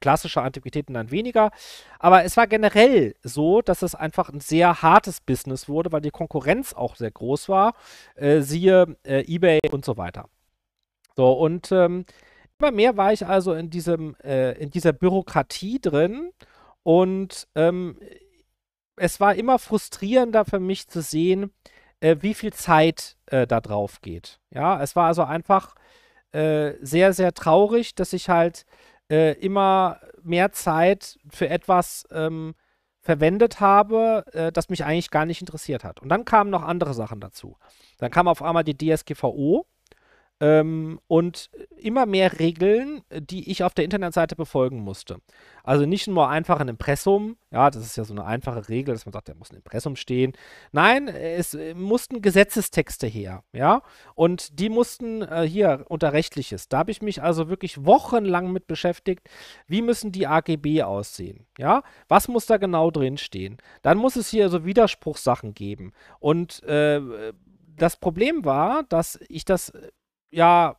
klassische 0.01 0.41
Antiquitäten 0.41 0.93
dann 0.93 1.11
weniger. 1.11 1.51
Aber 1.99 2.23
es 2.25 2.35
war 2.35 2.47
generell 2.47 3.15
so, 3.23 3.61
dass 3.61 3.81
es 3.81 3.95
einfach 3.95 4.29
ein 4.29 4.41
sehr 4.41 4.81
hartes 4.81 5.21
Business 5.21 5.69
wurde, 5.69 5.91
weil 5.91 6.01
die 6.01 6.11
Konkurrenz 6.11 6.73
auch 6.73 6.95
sehr 6.95 7.11
groß 7.11 7.47
war. 7.47 7.73
Äh, 8.15 8.41
siehe 8.41 8.97
äh, 9.03 9.23
eBay 9.33 9.59
und 9.71 9.85
so 9.85 9.97
weiter. 9.97 10.27
So, 11.15 11.31
und 11.31 11.71
ähm, 11.71 12.05
immer 12.59 12.71
mehr 12.71 12.97
war 12.97 13.13
ich 13.13 13.25
also 13.25 13.53
in, 13.53 13.69
diesem, 13.69 14.15
äh, 14.23 14.53
in 14.59 14.71
dieser 14.71 14.93
Bürokratie 14.93 15.79
drin 15.79 16.31
und 16.83 17.47
ähm, 17.55 17.97
es 18.95 19.19
war 19.19 19.35
immer 19.35 19.59
frustrierender 19.59 20.45
für 20.45 20.59
mich 20.59 20.87
zu 20.87 21.01
sehen, 21.01 21.51
äh, 21.99 22.17
wie 22.21 22.33
viel 22.33 22.53
Zeit 22.53 23.17
äh, 23.27 23.47
da 23.47 23.61
drauf 23.61 24.01
geht. 24.01 24.39
Ja, 24.51 24.81
es 24.81 24.95
war 24.95 25.07
also 25.07 25.23
einfach 25.23 25.75
äh, 26.31 26.73
sehr, 26.81 27.13
sehr 27.13 27.33
traurig, 27.33 27.95
dass 27.95 28.13
ich 28.13 28.29
halt 28.29 28.65
äh, 29.11 29.33
immer 29.33 29.99
mehr 30.23 30.53
Zeit 30.53 31.19
für 31.29 31.49
etwas 31.49 32.07
ähm, 32.11 32.55
verwendet 33.01 33.59
habe, 33.59 34.23
äh, 34.31 34.51
das 34.51 34.69
mich 34.69 34.85
eigentlich 34.85 35.11
gar 35.11 35.25
nicht 35.25 35.41
interessiert 35.41 35.83
hat. 35.83 36.01
Und 36.01 36.09
dann 36.09 36.23
kamen 36.23 36.49
noch 36.49 36.63
andere 36.63 36.93
Sachen 36.93 37.19
dazu. 37.19 37.57
Dann 37.97 38.09
kam 38.09 38.27
auf 38.27 38.41
einmal 38.41 38.63
die 38.63 38.77
DSGVO 38.77 39.65
ähm, 40.41 40.99
und 41.07 41.51
immer 41.77 42.05
mehr 42.07 42.39
Regeln, 42.39 43.03
die 43.11 43.49
ich 43.49 43.63
auf 43.63 43.73
der 43.75 43.85
Internetseite 43.85 44.35
befolgen 44.35 44.79
musste. 44.79 45.17
Also 45.63 45.85
nicht 45.85 46.07
nur 46.07 46.29
einfach 46.29 46.59
ein 46.59 46.67
Impressum, 46.67 47.37
ja, 47.51 47.69
das 47.69 47.83
ist 47.83 47.95
ja 47.95 48.03
so 48.03 48.13
eine 48.13 48.25
einfache 48.25 48.67
Regel, 48.67 48.93
dass 48.93 49.05
man 49.05 49.13
sagt, 49.13 49.29
da 49.29 49.35
muss 49.35 49.51
ein 49.51 49.57
Impressum 49.57 49.95
stehen. 49.95 50.33
Nein, 50.71 51.07
es 51.07 51.55
mussten 51.75 52.23
Gesetzestexte 52.23 53.05
her, 53.05 53.43
ja, 53.53 53.83
und 54.15 54.59
die 54.59 54.69
mussten 54.69 55.21
äh, 55.21 55.47
hier 55.47 55.85
unter 55.89 56.11
Rechtliches. 56.11 56.67
Da 56.67 56.79
habe 56.79 56.91
ich 56.91 57.03
mich 57.03 57.21
also 57.21 57.47
wirklich 57.47 57.85
wochenlang 57.85 58.51
mit 58.51 58.65
beschäftigt, 58.65 59.29
wie 59.67 59.83
müssen 59.83 60.11
die 60.11 60.25
AGB 60.25 60.81
aussehen, 60.81 61.45
ja, 61.59 61.83
was 62.07 62.27
muss 62.27 62.47
da 62.47 62.57
genau 62.57 62.89
drin 62.89 63.17
stehen. 63.17 63.57
Dann 63.83 63.99
muss 63.99 64.15
es 64.15 64.29
hier 64.29 64.49
so 64.49 64.65
Widerspruchssachen 64.65 65.53
geben 65.53 65.93
und 66.19 66.63
äh, 66.63 66.99
das 67.77 67.97
Problem 67.97 68.45
war, 68.45 68.83
dass 68.83 69.19
ich 69.27 69.45
das 69.45 69.73
ja, 70.31 70.75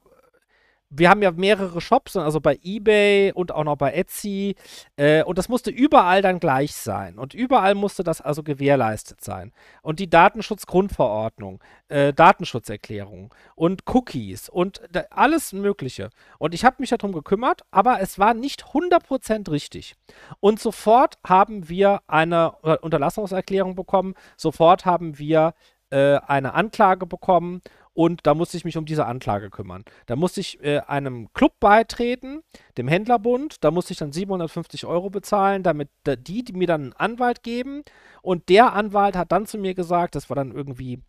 wir 0.94 1.08
haben 1.08 1.22
ja 1.22 1.30
mehrere 1.30 1.80
Shops, 1.80 2.16
also 2.16 2.40
bei 2.40 2.58
eBay 2.62 3.32
und 3.32 3.50
auch 3.52 3.64
noch 3.64 3.76
bei 3.76 3.92
Etsy. 3.94 4.56
Äh, 4.96 5.24
und 5.24 5.38
das 5.38 5.48
musste 5.48 5.70
überall 5.70 6.20
dann 6.20 6.38
gleich 6.38 6.74
sein. 6.74 7.18
Und 7.18 7.32
überall 7.32 7.74
musste 7.74 8.04
das 8.04 8.20
also 8.20 8.42
gewährleistet 8.42 9.22
sein. 9.22 9.52
Und 9.80 10.00
die 10.00 10.10
Datenschutzgrundverordnung, 10.10 11.62
äh, 11.88 12.12
Datenschutzerklärung 12.12 13.34
und 13.54 13.82
Cookies 13.86 14.50
und 14.50 14.82
alles 15.10 15.54
Mögliche. 15.54 16.10
Und 16.38 16.52
ich 16.52 16.64
habe 16.64 16.76
mich 16.78 16.90
darum 16.90 17.12
gekümmert, 17.12 17.62
aber 17.70 18.00
es 18.00 18.18
war 18.18 18.34
nicht 18.34 18.66
100% 18.74 19.50
richtig. 19.50 19.94
Und 20.40 20.60
sofort 20.60 21.18
haben 21.26 21.70
wir 21.70 22.02
eine 22.06 22.52
Unterlassungserklärung 22.52 23.74
bekommen, 23.74 24.14
sofort 24.36 24.84
haben 24.84 25.18
wir 25.18 25.54
äh, 25.92 26.18
eine 26.26 26.54
Anklage 26.54 27.06
bekommen 27.06 27.60
und 27.94 28.26
da 28.26 28.34
musste 28.34 28.56
ich 28.56 28.64
mich 28.64 28.76
um 28.76 28.86
diese 28.86 29.06
Anklage 29.06 29.50
kümmern. 29.50 29.84
Da 30.06 30.16
musste 30.16 30.40
ich 30.40 30.62
äh, 30.64 30.80
einem 30.80 31.32
Club 31.34 31.60
beitreten, 31.60 32.42
dem 32.78 32.88
Händlerbund. 32.88 33.62
Da 33.62 33.70
musste 33.70 33.92
ich 33.92 33.98
dann 33.98 34.12
750 34.12 34.86
Euro 34.86 35.10
bezahlen, 35.10 35.62
damit 35.62 35.90
die, 36.06 36.42
die 36.42 36.52
mir 36.54 36.66
dann 36.66 36.82
einen 36.82 36.92
Anwalt 36.94 37.42
geben. 37.42 37.82
Und 38.22 38.48
der 38.48 38.72
Anwalt 38.72 39.14
hat 39.16 39.30
dann 39.30 39.46
zu 39.46 39.58
mir 39.58 39.74
gesagt, 39.74 40.14
das 40.14 40.30
war 40.30 40.36
dann 40.36 40.52
irgendwie 40.52 41.00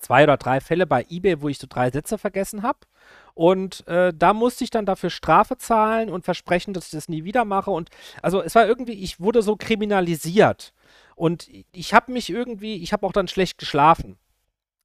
zwei 0.00 0.24
oder 0.24 0.36
drei 0.38 0.60
Fälle 0.60 0.86
bei 0.86 1.04
eBay, 1.08 1.42
wo 1.42 1.48
ich 1.48 1.58
so 1.58 1.66
drei 1.68 1.90
Sätze 1.90 2.16
vergessen 2.16 2.62
habe. 2.62 2.78
Und 3.34 3.86
äh, 3.86 4.12
da 4.14 4.32
musste 4.32 4.64
ich 4.64 4.70
dann 4.70 4.86
dafür 4.86 5.10
Strafe 5.10 5.58
zahlen 5.58 6.08
und 6.08 6.24
versprechen, 6.24 6.72
dass 6.72 6.86
ich 6.86 6.92
das 6.92 7.08
nie 7.08 7.24
wieder 7.24 7.44
mache. 7.44 7.70
Und 7.70 7.90
also 8.22 8.42
es 8.42 8.54
war 8.54 8.66
irgendwie, 8.66 8.92
ich 8.94 9.20
wurde 9.20 9.42
so 9.42 9.56
kriminalisiert. 9.56 10.72
Und 11.16 11.48
ich 11.72 11.92
habe 11.92 12.12
mich 12.12 12.30
irgendwie, 12.30 12.76
ich 12.76 12.92
habe 12.92 13.06
auch 13.06 13.12
dann 13.12 13.28
schlecht 13.28 13.58
geschlafen. 13.58 14.16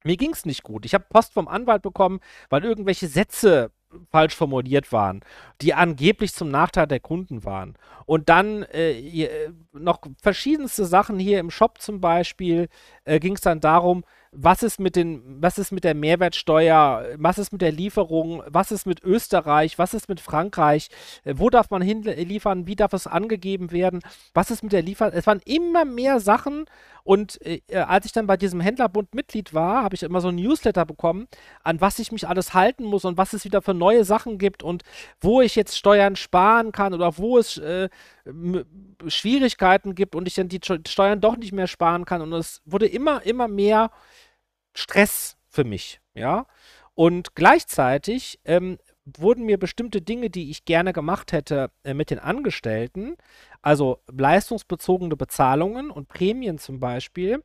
Mir 0.04 0.16
ging 0.16 0.32
es 0.32 0.46
nicht 0.46 0.62
gut. 0.62 0.84
Ich 0.84 0.94
habe 0.94 1.04
Post 1.08 1.32
vom 1.32 1.48
Anwalt 1.48 1.82
bekommen, 1.82 2.20
weil 2.48 2.64
irgendwelche 2.64 3.08
Sätze 3.08 3.70
falsch 4.10 4.34
formuliert 4.34 4.92
waren, 4.92 5.20
die 5.60 5.74
angeblich 5.74 6.32
zum 6.32 6.50
Nachteil 6.50 6.86
der 6.86 7.00
Kunden 7.00 7.44
waren. 7.44 7.76
Und 8.06 8.28
dann 8.28 8.62
äh, 8.62 9.50
noch 9.72 10.00
verschiedenste 10.22 10.84
Sachen 10.84 11.18
hier 11.18 11.40
im 11.40 11.50
Shop 11.50 11.78
zum 11.80 12.00
Beispiel 12.00 12.68
äh, 13.04 13.18
ging 13.18 13.34
es 13.34 13.40
dann 13.40 13.60
darum, 13.60 14.04
was 14.32 14.62
ist 14.62 14.78
mit 14.78 14.94
den, 14.94 15.42
was 15.42 15.58
ist 15.58 15.72
mit 15.72 15.82
der 15.82 15.94
Mehrwertsteuer, 15.94 17.04
was 17.16 17.38
ist 17.38 17.52
mit 17.52 17.62
der 17.62 17.72
Lieferung, 17.72 18.42
was 18.46 18.70
ist 18.70 18.86
mit 18.86 19.02
Österreich, 19.02 19.76
was 19.78 19.92
ist 19.92 20.08
mit 20.08 20.20
Frankreich, 20.20 20.88
äh, 21.24 21.34
wo 21.36 21.50
darf 21.50 21.70
man 21.70 21.82
hinliefern, 21.82 22.66
wie 22.66 22.76
darf 22.76 22.92
es 22.92 23.06
angegeben 23.06 23.72
werden, 23.72 24.00
was 24.34 24.50
ist 24.50 24.62
mit 24.62 24.72
der 24.72 24.82
Lieferung. 24.82 25.12
Es 25.14 25.26
waren 25.26 25.40
immer 25.44 25.84
mehr 25.84 26.20
Sachen 26.20 26.66
und 27.10 27.44
äh, 27.44 27.60
äh, 27.66 27.78
als 27.78 28.06
ich 28.06 28.12
dann 28.12 28.28
bei 28.28 28.36
diesem 28.36 28.60
Händlerbund 28.60 29.16
Mitglied 29.16 29.52
war, 29.52 29.82
habe 29.82 29.96
ich 29.96 30.04
immer 30.04 30.20
so 30.20 30.28
ein 30.28 30.36
Newsletter 30.36 30.86
bekommen, 30.86 31.26
an 31.64 31.80
was 31.80 31.98
ich 31.98 32.12
mich 32.12 32.28
alles 32.28 32.54
halten 32.54 32.84
muss 32.84 33.04
und 33.04 33.18
was 33.18 33.32
es 33.32 33.44
wieder 33.44 33.62
für 33.62 33.74
neue 33.74 34.04
Sachen 34.04 34.38
gibt 34.38 34.62
und 34.62 34.84
wo 35.20 35.40
ich 35.40 35.56
jetzt 35.56 35.76
Steuern 35.76 36.14
sparen 36.14 36.70
kann 36.70 36.94
oder 36.94 37.18
wo 37.18 37.36
es 37.36 37.58
äh, 37.58 37.88
Schwierigkeiten 39.08 39.96
gibt 39.96 40.14
und 40.14 40.28
ich 40.28 40.34
dann 40.34 40.48
die 40.48 40.60
Steuern 40.62 41.20
doch 41.20 41.36
nicht 41.36 41.50
mehr 41.50 41.66
sparen 41.66 42.04
kann. 42.04 42.22
Und 42.22 42.32
es 42.32 42.62
wurde 42.64 42.86
immer, 42.86 43.26
immer 43.26 43.48
mehr 43.48 43.90
Stress 44.72 45.36
für 45.48 45.64
mich, 45.64 46.00
ja. 46.14 46.46
Und 46.94 47.34
gleichzeitig 47.34 48.38
ähm, 48.44 48.78
wurden 49.04 49.46
mir 49.46 49.58
bestimmte 49.58 50.00
Dinge, 50.02 50.30
die 50.30 50.50
ich 50.50 50.64
gerne 50.64 50.92
gemacht 50.92 51.32
hätte 51.32 51.70
äh, 51.82 51.94
mit 51.94 52.10
den 52.10 52.18
Angestellten, 52.18 53.16
also 53.62 54.00
leistungsbezogene 54.10 55.16
Bezahlungen 55.16 55.90
und 55.90 56.08
Prämien 56.08 56.58
zum 56.58 56.80
Beispiel, 56.80 57.42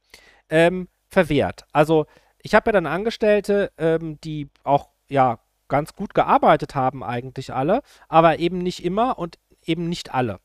ähm, 0.49 0.88
verwehrt. 1.10 1.65
Also 1.71 2.06
ich 2.39 2.54
habe 2.54 2.67
ja 2.67 2.73
dann 2.73 2.86
Angestellte, 2.86 3.71
ähm, 3.78 4.19
die 4.21 4.49
auch 4.63 4.89
ja 5.10 5.39
ganz 5.67 5.93
gut 5.93 6.13
gearbeitet 6.13 6.75
haben 6.75 7.04
eigentlich 7.04 7.54
alle, 7.54 7.82
aber 8.08 8.39
eben 8.39 8.60
nicht 8.60 8.84
immer 8.84 9.17
und 9.17 9.39
eben 9.65 9.89
nicht 9.89 10.13
alle. 10.13 10.39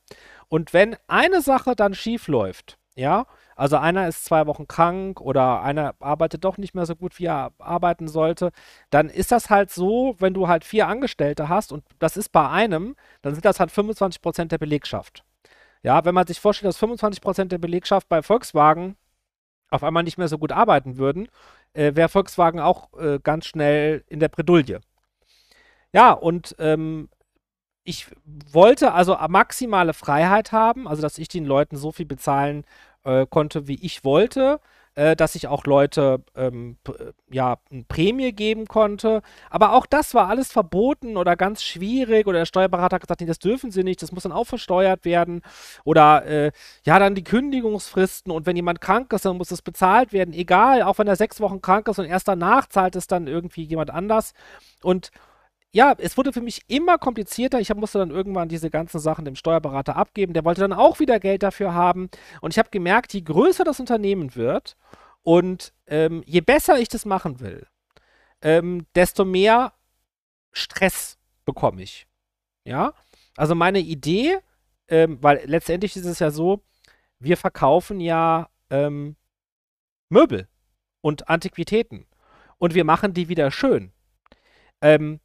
Und 0.49 0.73
wenn 0.73 0.97
eine 1.07 1.43
Sache 1.43 1.77
dann 1.77 1.95
schief 1.95 2.27
läuft, 2.27 2.79
ja, 2.97 3.27
also 3.57 3.77
einer 3.77 4.09
ist 4.09 4.25
zwei 4.25 4.47
Wochen 4.47 4.67
krank 4.67 5.21
oder 5.21 5.63
einer 5.63 5.95
arbeitet 6.01 6.45
doch 6.45 6.57
nicht 6.59 6.75
mehr 6.75 6.87
so 6.87 6.97
gut, 6.97 7.19
wie 7.19 7.27
er 7.27 7.53
arbeiten 7.59 8.09
sollte, 8.09 8.51
dann 8.89 9.11
ist 9.11 9.33
das 9.33 9.51
halt 9.51 9.71
so, 9.71 10.17
wenn 10.19 10.35
du 10.35 10.49
halt 10.49 10.65
vier 10.65 10.89
Angestellte 10.89 11.49
hast 11.49 11.73
und 11.73 11.85
das 11.99 12.17
ist 12.17 12.31
bei 12.31 12.49
einem, 12.49 12.97
dann 13.23 13.35
sind 13.35 13.45
das 13.45 13.61
halt 13.61 13.71
25 13.71 14.23
Prozent 14.23 14.53
der 14.53 14.59
Belegschaft. 14.59 15.25
Ja, 15.83 16.05
wenn 16.05 16.15
man 16.15 16.27
sich 16.27 16.41
vorstellt, 16.41 16.69
dass 16.69 16.77
25 16.77 17.21
Prozent 17.21 17.53
der 17.53 17.59
Belegschaft 17.59 18.09
bei 18.09 18.23
Volkswagen 18.23 18.97
auf 19.71 19.85
einmal 19.85 20.03
nicht 20.03 20.19
mehr 20.19 20.29
so 20.29 20.39
gut 20.39 20.53
arbeiten 20.53 20.99
würden, 20.99 21.29
äh, 21.73 21.95
wäre 21.95 22.09
Volkswagen 22.09 22.61
auch 22.61 22.93
äh, 22.99 23.19
ganz 23.23 23.47
schnell 23.47 24.05
in 24.09 24.21
der 24.21 24.29
Bredouille. 24.29 24.81
Ja, 25.93 26.13
und 26.13 26.55
ähm, 26.59 27.09
ich 27.85 28.07
wollte 28.53 28.93
also 28.93 29.17
maximale 29.29 29.95
Freiheit 29.95 30.53
haben, 30.53 30.87
also 30.87 31.03
dass 31.03 31.19
ich 31.19 31.29
den 31.29 31.45
Leuten 31.47 31.77
so 31.77 31.93
viel 31.93 32.07
bezahlen 32.07 32.65
äh, 33.05 33.27
konnte, 33.27 33.67
wie 33.69 33.83
ich 33.85 34.05
wollte, 34.05 34.61
äh, 35.01 35.17
dass 35.17 35.35
ich 35.35 35.49
auch 35.49 35.65
Leute 35.65 36.23
ähm, 36.37 36.77
ja 37.31 37.57
eine 37.71 37.85
Prämie 37.85 38.33
geben 38.33 38.67
konnte. 38.67 39.23
Aber 39.49 39.73
auch 39.73 39.87
das 39.87 40.13
war 40.13 40.29
alles 40.29 40.53
verboten 40.53 41.17
oder 41.17 41.37
ganz 41.37 41.63
schwierig 41.63 42.27
oder 42.27 42.41
der 42.41 42.45
Steuerberater 42.45 42.97
hat 42.97 43.03
gesagt, 43.03 43.23
nee, 43.23 43.27
das 43.27 43.39
dürfen 43.39 43.71
sie 43.71 43.83
nicht, 43.83 44.03
das 44.03 44.13
muss 44.13 44.25
dann 44.25 44.33
auch 44.33 44.45
versteuert 44.45 45.07
werden. 45.07 45.41
Oder 45.85 46.27
äh, 46.27 46.53
ja, 46.85 46.99
dann 46.99 47.15
die 47.15 47.25
Kündigungsfristen 47.25 48.31
und 48.31 48.45
wenn 48.45 48.57
jemand 48.57 48.83
krank 48.83 49.11
ist, 49.15 49.25
dann 49.25 49.39
muss 49.39 49.51
es 49.51 49.63
bezahlt 49.63 50.13
werden, 50.13 50.35
egal, 50.35 50.83
auch 50.83 50.99
wenn 50.99 51.09
er 51.09 51.17
sechs 51.17 51.41
Wochen 51.41 51.63
krank 51.63 51.89
ist 51.89 51.99
und 51.99 52.05
erst 52.05 52.29
danach 52.29 52.67
zahlt 52.67 52.95
es 52.95 53.07
dann 53.07 53.27
irgendwie 53.27 53.63
jemand 53.63 53.91
anders. 53.91 54.35
Und 54.83 55.13
ja, 55.73 55.95
es 55.99 56.17
wurde 56.17 56.33
für 56.33 56.41
mich 56.41 56.63
immer 56.69 56.99
komplizierter. 56.99 57.61
Ich 57.61 57.73
musste 57.75 57.99
dann 57.99 58.11
irgendwann 58.11 58.49
diese 58.49 58.71
ganzen 58.71 58.99
Sachen 58.99 59.25
dem 59.25 59.37
Steuerberater 59.37 59.97
abgeben. 59.97 60.33
Der 60.33 60.45
wollte 60.45 60.63
dann 60.63 60.73
auch 60.73 60.99
wieder 60.99 61.21
Geld 61.21 61.43
dafür 61.43 61.75
haben. 61.75 62.11
Und 62.41 62.53
ich 62.53 62.59
habe 62.59 62.71
gemerkt, 62.71 63.15
je 63.15 63.21
größer 63.21 63.63
das 63.63 63.79
Unternehmen 63.79 64.35
wird 64.35 64.77
und 65.23 65.73
ähm, 65.87 66.23
je 66.27 66.41
besser 66.41 66.79
ich 66.79 66.89
das 66.89 67.05
machen 67.05 67.41
will, 67.41 67.67
ähm, 68.43 68.87
desto 68.95 69.25
mehr 69.25 69.73
Stress 70.53 71.19
bekomme 71.45 71.83
ich. 71.83 72.07
Ja, 72.65 72.93
also 73.37 73.55
meine 73.55 73.79
Idee, 73.79 74.39
ähm, 74.89 75.19
weil 75.21 75.43
letztendlich 75.45 75.97
ist 75.97 76.05
es 76.05 76.19
ja 76.19 76.31
so, 76.31 76.63
wir 77.21 77.37
verkaufen 77.37 78.01
ja 78.01 78.49
ähm, 78.71 79.17
Möbel 80.09 80.49
und 81.01 81.29
Antiquitäten 81.29 82.07
und 82.59 82.75
wir 82.75 82.85
machen 82.85 83.15
die 83.15 83.29
wieder 83.29 83.51
schön. 83.51 83.93
Ähm, 84.81 85.21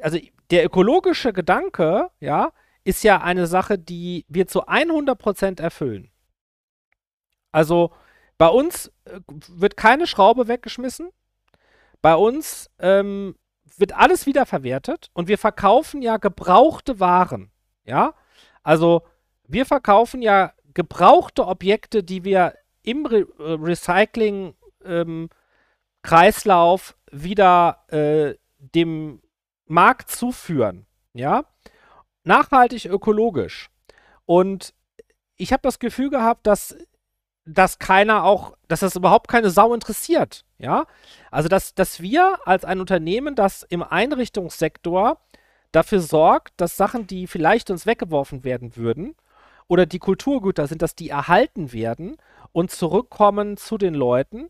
also 0.00 0.18
der 0.50 0.64
ökologische 0.64 1.32
Gedanke, 1.32 2.10
ja, 2.20 2.52
ist 2.84 3.02
ja 3.02 3.20
eine 3.20 3.46
Sache, 3.46 3.78
die 3.78 4.24
wir 4.28 4.46
zu 4.46 4.68
100% 4.68 5.60
erfüllen. 5.60 6.10
Also 7.52 7.92
bei 8.38 8.48
uns 8.48 8.92
äh, 9.04 9.20
wird 9.48 9.76
keine 9.76 10.06
Schraube 10.06 10.46
weggeschmissen. 10.46 11.10
Bei 12.02 12.14
uns 12.14 12.70
ähm, 12.78 13.36
wird 13.76 13.96
alles 13.96 14.26
wiederverwertet 14.26 15.10
und 15.14 15.28
wir 15.28 15.38
verkaufen 15.38 16.02
ja 16.02 16.18
gebrauchte 16.18 17.00
Waren. 17.00 17.50
Ja, 17.84 18.14
also 18.62 19.02
wir 19.44 19.66
verkaufen 19.66 20.22
ja 20.22 20.52
gebrauchte 20.74 21.46
Objekte, 21.46 22.02
die 22.02 22.24
wir 22.24 22.54
im 22.82 23.06
Re 23.06 23.26
äh, 23.38 23.52
Recycling 23.52 24.54
ähm, 24.84 25.28
wieder 27.10 27.84
äh, 27.88 28.34
dem 28.58 29.20
Markt 29.66 30.10
zuführen. 30.10 30.86
Ja, 31.12 31.44
nachhaltig 32.24 32.86
ökologisch. 32.86 33.70
Und 34.24 34.74
ich 35.36 35.52
habe 35.52 35.62
das 35.62 35.78
Gefühl 35.78 36.10
gehabt, 36.10 36.46
dass 36.46 36.76
dass 37.48 37.78
keiner 37.78 38.24
auch, 38.24 38.56
dass 38.66 38.80
das 38.80 38.96
überhaupt 38.96 39.28
keine 39.28 39.50
Sau 39.50 39.72
interessiert. 39.72 40.44
Ja, 40.58 40.86
also 41.30 41.48
dass, 41.48 41.74
dass 41.74 42.00
wir 42.00 42.38
als 42.44 42.64
ein 42.64 42.80
Unternehmen, 42.80 43.36
das 43.36 43.62
im 43.62 43.82
Einrichtungssektor 43.82 45.18
dafür 45.70 46.00
sorgt, 46.00 46.54
dass 46.60 46.76
Sachen, 46.76 47.06
die 47.06 47.26
vielleicht 47.26 47.70
uns 47.70 47.86
weggeworfen 47.86 48.42
werden 48.42 48.76
würden, 48.76 49.14
oder 49.68 49.86
die 49.86 49.98
Kulturgüter 49.98 50.66
sind, 50.66 50.82
dass 50.82 50.94
die 50.94 51.08
erhalten 51.08 51.72
werden 51.72 52.16
und 52.52 52.70
zurückkommen 52.70 53.56
zu 53.56 53.78
den 53.78 53.94
Leuten. 53.94 54.48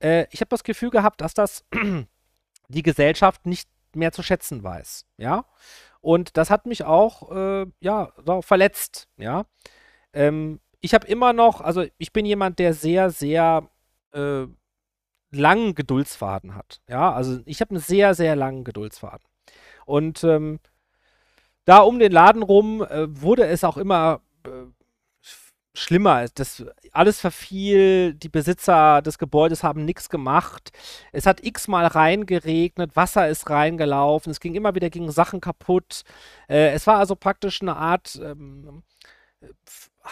Äh, 0.00 0.26
ich 0.30 0.40
habe 0.40 0.50
das 0.50 0.64
Gefühl 0.64 0.90
gehabt, 0.90 1.20
dass 1.20 1.34
das 1.34 1.64
die 2.68 2.82
Gesellschaft 2.82 3.46
nicht 3.46 3.68
mehr 3.96 4.12
zu 4.12 4.22
schätzen 4.22 4.62
weiß. 4.62 5.06
Ja, 5.16 5.44
und 6.00 6.36
das 6.36 6.50
hat 6.50 6.66
mich 6.66 6.84
auch, 6.84 7.30
äh, 7.30 7.66
ja, 7.80 8.12
verletzt. 8.40 9.08
Ja, 9.16 9.44
ähm, 10.12 10.60
ich 10.80 10.94
habe 10.94 11.06
immer 11.06 11.32
noch, 11.32 11.60
also 11.60 11.84
ich 11.98 12.12
bin 12.12 12.26
jemand, 12.26 12.58
der 12.58 12.74
sehr, 12.74 13.10
sehr 13.10 13.68
äh, 14.12 14.46
langen 15.30 15.74
Geduldsfaden 15.74 16.54
hat. 16.54 16.80
Ja, 16.88 17.12
also 17.12 17.40
ich 17.44 17.60
habe 17.60 17.70
einen 17.70 17.80
sehr, 17.80 18.14
sehr 18.14 18.36
langen 18.36 18.64
Geduldsfaden. 18.64 19.24
Und 19.86 20.24
ähm, 20.24 20.60
da 21.64 21.78
um 21.78 21.98
den 21.98 22.12
Laden 22.12 22.42
rum 22.42 22.82
äh, 22.82 23.06
wurde 23.08 23.46
es 23.46 23.64
auch 23.64 23.76
immer 23.76 24.22
äh, 24.44 24.66
schlimmer. 25.74 26.26
Das, 26.34 26.64
alles 26.92 27.20
verfiel, 27.20 28.14
die 28.14 28.28
Besitzer 28.28 29.02
des 29.02 29.18
Gebäudes 29.18 29.62
haben 29.62 29.84
nichts 29.84 30.08
gemacht. 30.08 30.72
Es 31.12 31.26
hat 31.26 31.44
x-mal 31.44 31.86
reingeregnet, 31.86 32.96
Wasser 32.96 33.28
ist 33.28 33.48
reingelaufen, 33.50 34.30
es 34.30 34.40
ging 34.40 34.54
immer 34.54 34.74
wieder 34.74 34.90
gegen 34.90 35.10
Sachen 35.10 35.40
kaputt. 35.40 36.02
Äh, 36.48 36.72
es 36.72 36.86
war 36.86 36.98
also 36.98 37.16
praktisch 37.16 37.62
eine 37.62 37.76
Art 37.76 38.20
ähm, 38.22 38.82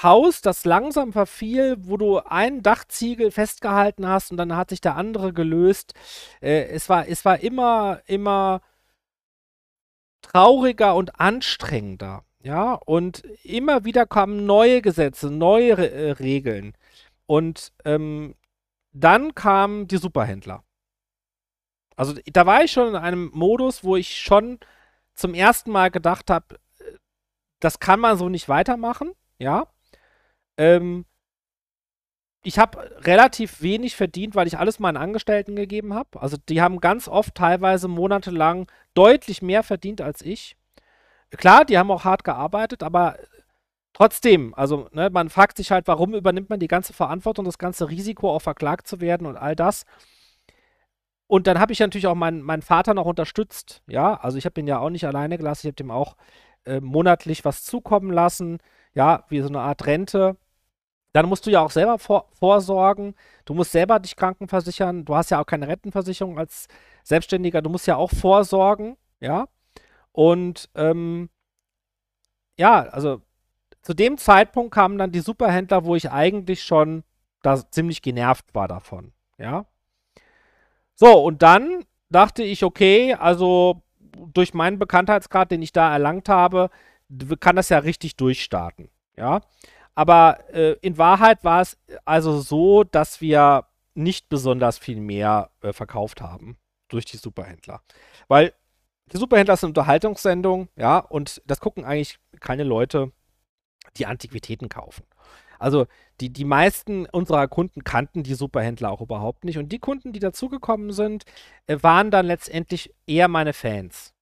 Haus, 0.03 0.43
das 0.43 0.65
langsam 0.65 1.13
verfiel, 1.13 1.77
wo 1.81 1.97
du 1.97 2.19
einen 2.19 2.63
Dachziegel 2.63 3.31
festgehalten 3.31 4.07
hast 4.07 4.31
und 4.31 4.37
dann 4.37 4.57
hat 4.57 4.71
sich 4.71 4.81
der 4.81 4.97
andere 4.97 5.33
gelöst. 5.33 5.95
Äh, 6.41 6.65
es, 6.69 6.89
war, 6.89 7.09
es 7.09 7.25
war 7.25 7.41
immer, 7.41 8.01
immer 8.07 8.61
trauriger 10.23 10.95
und 10.95 11.19
anstrengender. 11.21 12.25
Ja, 12.43 12.75
und 12.75 13.25
immer 13.43 13.85
wieder 13.85 14.07
kamen 14.07 14.47
neue 14.47 14.81
Gesetze, 14.81 15.31
neue 15.31 15.73
äh, 15.73 16.13
Regeln. 16.13 16.75
Und 17.27 17.73
ähm, 17.85 18.35
dann 18.93 19.35
kamen 19.35 19.89
die 19.89 19.97
Superhändler. 19.97 20.65
Also 21.97 22.15
da 22.33 22.47
war 22.47 22.63
ich 22.63 22.71
schon 22.73 22.89
in 22.89 22.97
einem 22.97 23.31
Modus, 23.35 23.83
wo 23.83 23.97
ich 23.97 24.19
schon 24.19 24.61
zum 25.15 25.35
ersten 25.35 25.73
Mal 25.73 25.91
gedacht 25.91 26.31
habe, 26.31 26.57
äh, 26.79 26.99
das 27.61 27.81
kann 27.81 28.01
man 28.01 28.17
so 28.17 28.29
nicht 28.29 28.49
weitermachen, 28.49 29.13
ja. 29.39 29.67
Ähm, 30.57 31.07
ich 32.45 32.59
habe 32.59 32.79
relativ 33.05 33.63
wenig 33.63 33.97
verdient, 33.97 34.35
weil 34.35 34.47
ich 34.47 34.59
alles 34.59 34.79
meinen 34.79 34.97
Angestellten 34.97 35.57
gegeben 35.57 35.93
habe. 35.93 36.21
Also 36.23 36.37
die 36.49 36.63
haben 36.63 36.81
ganz 36.81 37.09
oft 37.09 37.35
teilweise 37.35 37.89
monatelang 37.89 38.71
deutlich 38.95 39.43
mehr 39.43 39.63
verdient 39.63 40.01
als 40.01 40.23
ich. 40.23 40.57
Klar, 41.31 41.65
die 41.65 41.79
haben 41.79 41.91
auch 41.91 42.05
hart 42.05 42.25
gearbeitet, 42.25 42.83
aber 42.83 43.17
trotzdem, 43.93 44.55
also 44.55 44.89
ne, 44.93 45.11
man 45.11 45.29
fragt 45.31 45.57
sich 45.59 45.71
halt, 45.71 45.87
warum 45.89 46.15
übernimmt 46.15 46.51
man 46.51 46.61
die 46.61 46.69
ganze 46.69 46.93
Verantwortung, 46.93 47.45
das 47.45 47.59
ganze 47.59 47.89
Risiko, 47.91 48.31
auch 48.31 48.43
verklagt 48.43 48.87
zu 48.87 49.01
werden 49.01 49.27
und 49.27 49.37
all 49.37 49.57
das. 49.57 49.85
Und 51.27 51.47
dann 51.47 51.61
habe 51.61 51.73
ich 51.73 51.81
natürlich 51.81 52.07
auch 52.07 52.15
meinen, 52.15 52.41
meinen 52.41 52.63
Vater 52.63 52.95
noch 52.95 53.05
unterstützt. 53.05 53.83
Ja, 53.87 54.15
also 54.15 54.39
ich 54.39 54.47
habe 54.47 54.61
ihn 54.61 54.67
ja 54.67 54.79
auch 54.79 54.91
nicht 54.91 55.07
alleine 55.07 55.37
gelassen, 55.37 55.67
ich 55.67 55.71
habe 55.71 55.77
dem 55.77 55.91
auch 55.91 56.17
äh, 56.65 56.81
monatlich 56.81 57.45
was 57.45 57.65
zukommen 57.65 58.11
lassen. 58.11 58.59
Ja, 58.95 59.25
wie 59.29 59.41
so 59.41 59.49
eine 59.49 59.61
Art 59.61 59.87
Rente 59.87 60.37
dann 61.13 61.27
musst 61.29 61.47
du 61.47 61.51
ja 61.51 61.61
auch 61.61 61.71
selber 61.71 61.99
vor, 61.99 62.29
vorsorgen. 62.33 63.15
Du 63.45 63.55
musst 63.55 63.73
selber 63.73 63.99
dich 63.99 64.17
krankenversichern. 64.17 65.05
Du 65.05 65.17
hast 65.17 65.31
ja 65.31 65.41
auch 65.41 65.47
keine 65.47 65.69
Rentenversicherung 65.69 66.39
als 66.39 66.69
Selbstständiger. 67.03 67.63
Du 67.63 67.71
musst 67.71 67.87
ja 67.87 67.97
auch 67.97 68.11
vorsorgen, 68.11 68.97
ja. 69.21 69.49
Und 70.13 70.69
ähm, 70.75 71.31
ja, 72.59 72.81
also 72.81 73.23
zu 73.83 73.95
dem 73.95 74.19
Zeitpunkt 74.19 74.75
kamen 74.75 74.99
dann 74.99 75.13
die 75.13 75.21
Superhändler, 75.21 75.85
wo 75.85 75.95
ich 75.95 76.11
eigentlich 76.11 76.63
schon 76.65 77.05
da 77.43 77.71
ziemlich 77.71 78.03
genervt 78.03 78.55
war 78.55 78.69
davon, 78.69 79.13
ja. 79.39 79.67
So, 80.95 81.23
und 81.23 81.43
dann 81.43 81.85
dachte 82.11 82.43
ich, 82.43 82.65
okay, 82.65 83.15
also 83.15 83.83
durch 84.01 84.55
meinen 84.55 84.79
Bekanntheitsgrad, 84.79 85.51
den 85.51 85.63
ich 85.63 85.73
da 85.73 85.93
erlangt 85.93 86.29
habe, 86.29 86.71
kann 87.39 87.57
das 87.57 87.69
ja 87.69 87.79
richtig 87.79 88.17
durchstarten, 88.17 88.91
ja. 89.17 89.41
Aber 89.95 90.39
äh, 90.53 90.77
in 90.81 90.99
Wahrheit 90.99 91.43
war 91.45 91.61
es 91.61 91.77
also 92.05 92.41
so, 92.41 92.85
dass 92.85 93.21
wir 93.21 93.67
nicht 93.95 94.29
besonders 94.29 94.79
viel 94.79 95.01
mehr 95.01 95.51
äh, 95.61 95.73
verkauft 95.73 96.21
haben 96.21 96.57
durch 96.89 97.05
die 97.05 97.17
Superhändler. 97.17 97.83
Weil 98.29 98.53
die 99.13 99.17
Superhändler 99.17 99.57
sind 99.57 99.71
Unterhaltungssendung, 99.71 100.69
ja, 100.77 100.99
und 100.99 101.43
das 101.47 101.61
gucken 101.61 101.85
eigentlich 101.85 102.19
keine 102.41 102.65
Leute, 102.65 103.13
die 103.97 104.07
Antiquitäten 104.07 104.69
kaufen. 104.69 105.05
Also 105.59 105.87
die, 106.21 106.31
die 106.33 106.45
meisten 106.45 107.07
unserer 107.07 107.49
Kunden 107.49 107.85
kannten 107.85 108.23
die 108.23 108.35
Superhändler 108.35 108.91
auch 108.91 109.01
überhaupt 109.01 109.45
nicht. 109.45 109.59
Und 109.59 109.71
die 109.71 109.79
Kunden, 109.79 110.13
die 110.13 110.21
dazugekommen 110.21 110.93
sind, 110.93 111.25
äh, 111.67 111.79
waren 111.83 112.11
dann 112.11 112.27
letztendlich 112.27 112.95
eher 113.07 113.29
meine 113.29 113.53
Fans. 113.53 114.15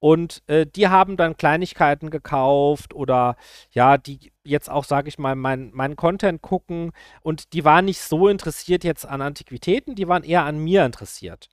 Und 0.00 0.42
äh, 0.48 0.66
die 0.66 0.88
haben 0.88 1.16
dann 1.16 1.36
Kleinigkeiten 1.36 2.10
gekauft 2.10 2.92
oder 2.92 3.36
ja, 3.70 3.96
die 3.96 4.32
jetzt 4.42 4.68
auch, 4.68 4.84
sage 4.84 5.08
ich 5.08 5.18
mal, 5.18 5.34
meinen 5.34 5.70
mein 5.72 5.96
Content 5.96 6.42
gucken. 6.42 6.92
Und 7.22 7.52
die 7.54 7.64
waren 7.64 7.86
nicht 7.86 8.00
so 8.00 8.28
interessiert 8.28 8.84
jetzt 8.84 9.06
an 9.06 9.22
Antiquitäten, 9.22 9.94
die 9.94 10.08
waren 10.08 10.24
eher 10.24 10.44
an 10.44 10.58
mir 10.58 10.84
interessiert. 10.84 11.48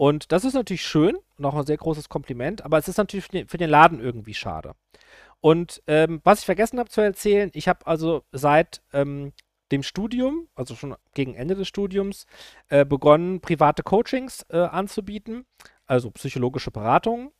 Und 0.00 0.32
das 0.32 0.46
ist 0.46 0.54
natürlich 0.54 0.86
schön 0.86 1.18
und 1.36 1.44
auch 1.44 1.54
ein 1.54 1.66
sehr 1.66 1.76
großes 1.76 2.08
Kompliment, 2.08 2.64
aber 2.64 2.78
es 2.78 2.88
ist 2.88 2.96
natürlich 2.96 3.26
für 3.26 3.32
den, 3.32 3.48
für 3.48 3.58
den 3.58 3.68
Laden 3.68 4.00
irgendwie 4.00 4.32
schade. 4.32 4.72
Und 5.42 5.82
ähm, 5.86 6.22
was 6.24 6.38
ich 6.38 6.46
vergessen 6.46 6.78
habe 6.78 6.88
zu 6.88 7.02
erzählen, 7.02 7.50
ich 7.52 7.68
habe 7.68 7.86
also 7.86 8.22
seit 8.32 8.80
ähm, 8.94 9.34
dem 9.70 9.82
Studium, 9.82 10.48
also 10.54 10.74
schon 10.74 10.96
gegen 11.12 11.34
Ende 11.34 11.54
des 11.54 11.68
Studiums, 11.68 12.24
äh, 12.70 12.86
begonnen, 12.86 13.42
private 13.42 13.82
Coachings 13.82 14.46
äh, 14.48 14.56
anzubieten, 14.56 15.44
also 15.84 16.10
psychologische 16.12 16.70
Beratungen. 16.70 17.30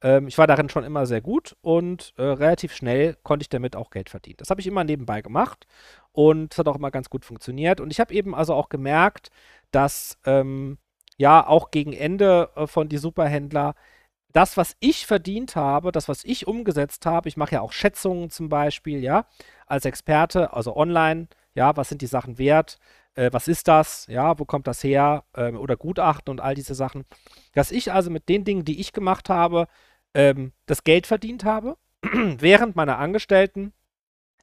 Ähm, 0.00 0.26
ich 0.26 0.38
war 0.38 0.46
darin 0.46 0.70
schon 0.70 0.84
immer 0.84 1.04
sehr 1.04 1.20
gut 1.20 1.54
und 1.60 2.14
äh, 2.16 2.22
relativ 2.22 2.74
schnell 2.74 3.18
konnte 3.24 3.42
ich 3.42 3.50
damit 3.50 3.76
auch 3.76 3.90
Geld 3.90 4.08
verdienen. 4.08 4.38
Das 4.38 4.48
habe 4.48 4.62
ich 4.62 4.66
immer 4.66 4.84
nebenbei 4.84 5.20
gemacht 5.20 5.66
und 6.12 6.54
es 6.54 6.58
hat 6.58 6.66
auch 6.66 6.76
immer 6.76 6.90
ganz 6.90 7.10
gut 7.10 7.26
funktioniert. 7.26 7.78
Und 7.78 7.90
ich 7.90 8.00
habe 8.00 8.14
eben 8.14 8.34
also 8.34 8.54
auch 8.54 8.70
gemerkt, 8.70 9.28
dass 9.70 10.18
ähm, 10.24 10.78
ja 11.16 11.46
auch 11.46 11.70
gegen 11.70 11.92
Ende 11.92 12.50
äh, 12.56 12.66
von 12.66 12.88
die 12.88 12.98
Superhändler 12.98 13.74
das, 14.36 14.58
was 14.58 14.76
ich 14.80 15.06
verdient 15.06 15.56
habe, 15.56 15.92
das, 15.92 16.08
was 16.10 16.22
ich 16.22 16.46
umgesetzt 16.46 17.06
habe, 17.06 17.26
ich 17.26 17.38
mache 17.38 17.54
ja 17.54 17.62
auch 17.62 17.72
Schätzungen 17.72 18.28
zum 18.28 18.50
Beispiel, 18.50 19.02
ja, 19.02 19.24
als 19.66 19.86
Experte, 19.86 20.52
also 20.52 20.76
online, 20.76 21.28
ja, 21.54 21.74
was 21.78 21.88
sind 21.88 22.02
die 22.02 22.06
Sachen 22.06 22.36
wert, 22.36 22.78
äh, 23.14 23.30
was 23.32 23.48
ist 23.48 23.66
das, 23.66 24.06
ja, 24.08 24.38
wo 24.38 24.44
kommt 24.44 24.66
das 24.66 24.84
her, 24.84 25.24
äh, 25.32 25.52
oder 25.52 25.78
Gutachten 25.78 26.30
und 26.30 26.40
all 26.42 26.54
diese 26.54 26.74
Sachen. 26.74 27.06
Dass 27.54 27.70
ich 27.70 27.92
also 27.92 28.10
mit 28.10 28.28
den 28.28 28.44
Dingen, 28.44 28.66
die 28.66 28.78
ich 28.78 28.92
gemacht 28.92 29.30
habe, 29.30 29.68
ähm, 30.12 30.52
das 30.66 30.84
Geld 30.84 31.06
verdient 31.06 31.44
habe, 31.44 31.78
während 32.02 32.76
meine 32.76 32.98
Angestellten 32.98 33.72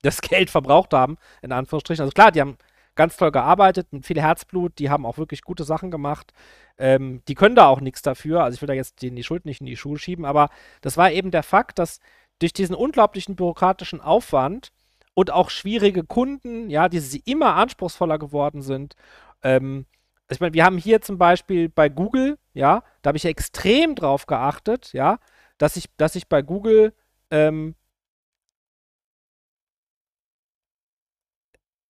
das 0.01 0.21
Geld 0.21 0.49
verbraucht 0.49 0.93
haben, 0.93 1.17
in 1.43 1.51
Anführungsstrichen. 1.51 2.01
Also 2.01 2.13
klar, 2.13 2.31
die 2.31 2.41
haben 2.41 2.57
ganz 2.95 3.17
toll 3.17 3.31
gearbeitet, 3.31 3.91
mit 3.91 4.05
viel 4.05 4.21
Herzblut, 4.21 4.77
die 4.79 4.89
haben 4.89 5.05
auch 5.05 5.17
wirklich 5.17 5.41
gute 5.41 5.63
Sachen 5.63 5.91
gemacht. 5.91 6.33
Ähm, 6.77 7.21
die 7.27 7.35
können 7.35 7.55
da 7.55 7.67
auch 7.67 7.81
nichts 7.81 8.01
dafür, 8.01 8.43
also 8.43 8.55
ich 8.55 8.61
will 8.61 8.67
da 8.67 8.73
jetzt 8.73 9.01
denen 9.01 9.15
die 9.15 9.23
Schuld 9.23 9.45
nicht 9.45 9.61
in 9.61 9.67
die 9.67 9.77
Schuhe 9.77 9.97
schieben, 9.97 10.25
aber 10.25 10.49
das 10.81 10.97
war 10.97 11.11
eben 11.11 11.31
der 11.31 11.43
Fakt, 11.43 11.79
dass 11.79 11.99
durch 12.39 12.53
diesen 12.53 12.75
unglaublichen 12.75 13.35
bürokratischen 13.35 14.01
Aufwand 14.01 14.71
und 15.13 15.31
auch 15.31 15.49
schwierige 15.49 16.03
Kunden, 16.03 16.69
ja, 16.69 16.89
die 16.89 16.99
sie 16.99 17.21
immer 17.25 17.55
anspruchsvoller 17.55 18.17
geworden 18.17 18.61
sind, 18.61 18.95
ähm, 19.43 19.85
ich 20.29 20.39
meine, 20.39 20.53
wir 20.53 20.65
haben 20.65 20.77
hier 20.77 21.01
zum 21.01 21.17
Beispiel 21.17 21.69
bei 21.69 21.89
Google, 21.89 22.37
ja, 22.53 22.83
da 23.01 23.09
habe 23.09 23.17
ich 23.17 23.25
extrem 23.25 23.95
drauf 23.95 24.25
geachtet, 24.25 24.91
ja, 24.93 25.19
dass 25.57 25.75
ich, 25.75 25.85
dass 25.97 26.15
ich 26.15 26.27
bei 26.27 26.41
Google 26.41 26.93
ähm, 27.29 27.75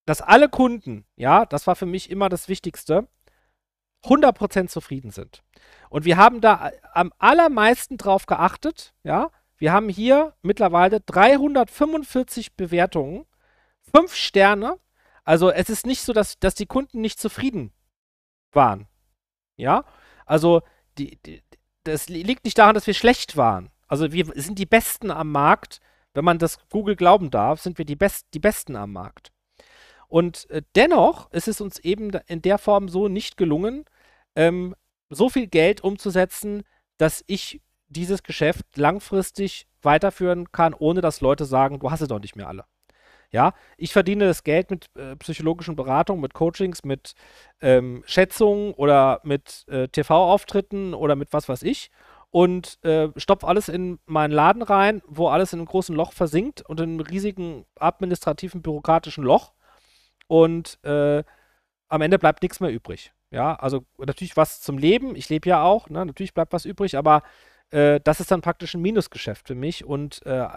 dass 0.06 0.22
alle 0.22 0.50
Kunden, 0.50 1.06
ja, 1.16 1.46
das 1.46 1.68
war 1.68 1.76
für 1.76 1.86
mich 1.86 2.10
immer 2.10 2.30
das 2.30 2.48
Wichtigste, 2.48 3.08
100% 4.04 4.68
zufrieden 4.68 5.12
sind. 5.12 5.44
Und 5.90 6.06
wir 6.06 6.18
haben 6.18 6.42
da 6.42 6.72
am 6.94 7.14
allermeisten 7.20 7.98
drauf 7.98 8.26
geachtet, 8.26 8.94
ja. 9.04 9.32
Wir 9.58 9.72
haben 9.72 9.88
hier 9.88 10.36
mittlerweile 10.42 11.00
345 11.00 12.58
Bewertungen, 12.58 13.26
5 13.96 14.14
Sterne. 14.14 14.78
Also 15.24 15.52
es 15.52 15.70
ist 15.70 15.86
nicht 15.86 16.02
so, 16.02 16.12
dass, 16.12 16.38
dass 16.40 16.56
die 16.56 16.66
Kunden 16.66 17.00
nicht 17.00 17.18
zufrieden 17.18 17.72
waren. 18.52 18.88
Ja, 19.56 19.86
also 20.26 20.64
die, 20.98 21.18
die, 21.26 21.42
das 21.84 22.10
liegt 22.10 22.46
nicht 22.46 22.58
daran, 22.58 22.76
dass 22.76 22.88
wir 22.88 22.94
schlecht 22.94 23.38
waren. 23.38 23.70
Also 23.88 24.12
wir 24.12 24.26
sind 24.36 24.60
die 24.60 24.66
Besten 24.66 25.12
am 25.12 25.32
Markt. 25.32 25.80
Wenn 26.14 26.26
man 26.26 26.40
das 26.40 26.58
Google 26.70 26.96
glauben 26.96 27.32
darf, 27.32 27.62
sind 27.62 27.78
wir 27.78 27.86
die, 27.86 27.96
Best, 27.96 28.28
die 28.34 28.40
Besten 28.40 28.76
am 28.76 28.92
Markt. 28.92 29.32
Und 30.14 30.48
äh, 30.52 30.62
dennoch 30.76 31.32
ist 31.32 31.48
es 31.48 31.60
uns 31.60 31.80
eben 31.80 32.12
in 32.28 32.44
der 32.44 32.60
Form 32.60 32.88
so 32.88 33.08
nicht 33.08 33.36
gelungen, 33.36 33.84
ähm, 34.36 34.76
so 35.10 35.28
viel 35.28 35.48
Geld 35.48 35.84
umzusetzen, 35.84 36.62
dass 37.00 37.24
ich 37.26 37.62
dieses 37.88 38.22
Geschäft 38.22 38.78
langfristig 38.78 39.66
weiterführen 39.82 40.52
kann, 40.52 40.76
ohne 40.76 41.02
dass 41.02 41.22
Leute 41.22 41.46
sagen, 41.46 41.80
du 41.80 41.90
hast 41.90 42.02
es 42.02 42.10
doch 42.10 42.20
nicht 42.20 42.36
mehr 42.36 42.48
alle. 42.48 42.66
Ja, 43.32 43.54
ich 43.76 43.92
verdiene 43.92 44.26
das 44.26 44.44
Geld 44.44 44.70
mit 44.70 44.88
äh, 44.96 45.16
psychologischen 45.16 45.76
Beratungen, 45.76 46.22
mit 46.22 46.36
Coachings, 46.36 46.84
mit 46.84 47.14
ähm, 47.60 48.04
Schätzungen 48.06 48.76
oder 48.76 49.20
mit 49.24 49.66
äh, 49.68 49.88
TV-Auftritten 49.88 50.94
oder 50.94 51.16
mit 51.16 51.34
was 51.34 51.50
weiß 51.50 51.64
ich 51.64 51.90
und 52.30 52.78
äh, 52.86 53.10
stopfe 53.18 53.48
alles 53.48 53.68
in 53.68 53.98
meinen 54.06 54.32
Laden 54.32 54.62
rein, 54.62 55.02
wo 55.08 55.30
alles 55.30 55.54
in 55.54 55.60
einem 55.60 55.68
großen 55.68 55.96
Loch 55.96 56.14
versinkt 56.14 56.62
und 56.62 56.80
in 56.80 56.92
einem 56.92 57.00
riesigen 57.00 57.66
administrativen, 57.80 58.62
bürokratischen 58.62 59.24
Loch. 59.24 59.54
Und 60.34 60.84
äh, 60.84 61.24
am 61.90 62.02
Ende 62.02 62.18
bleibt 62.18 62.42
nichts 62.42 62.60
mehr 62.60 62.72
übrig. 62.72 63.14
Ja, 63.30 63.54
also 63.54 63.86
natürlich 64.00 64.36
was 64.36 64.62
zum 64.62 64.80
Leben. 64.80 65.16
Ich 65.16 65.30
lebe 65.30 65.48
ja 65.48 65.62
auch, 65.62 65.90
ne? 65.90 66.04
natürlich 66.08 66.34
bleibt 66.34 66.54
was 66.54 66.66
übrig, 66.66 66.98
aber 66.98 67.22
äh, 67.70 68.00
das 68.04 68.20
ist 68.20 68.32
dann 68.32 68.42
praktisch 68.42 68.74
ein 68.74 68.82
Minusgeschäft 68.82 69.48
für 69.48 69.54
mich 69.54 69.86
und 69.86 70.26
äh, 70.26 70.48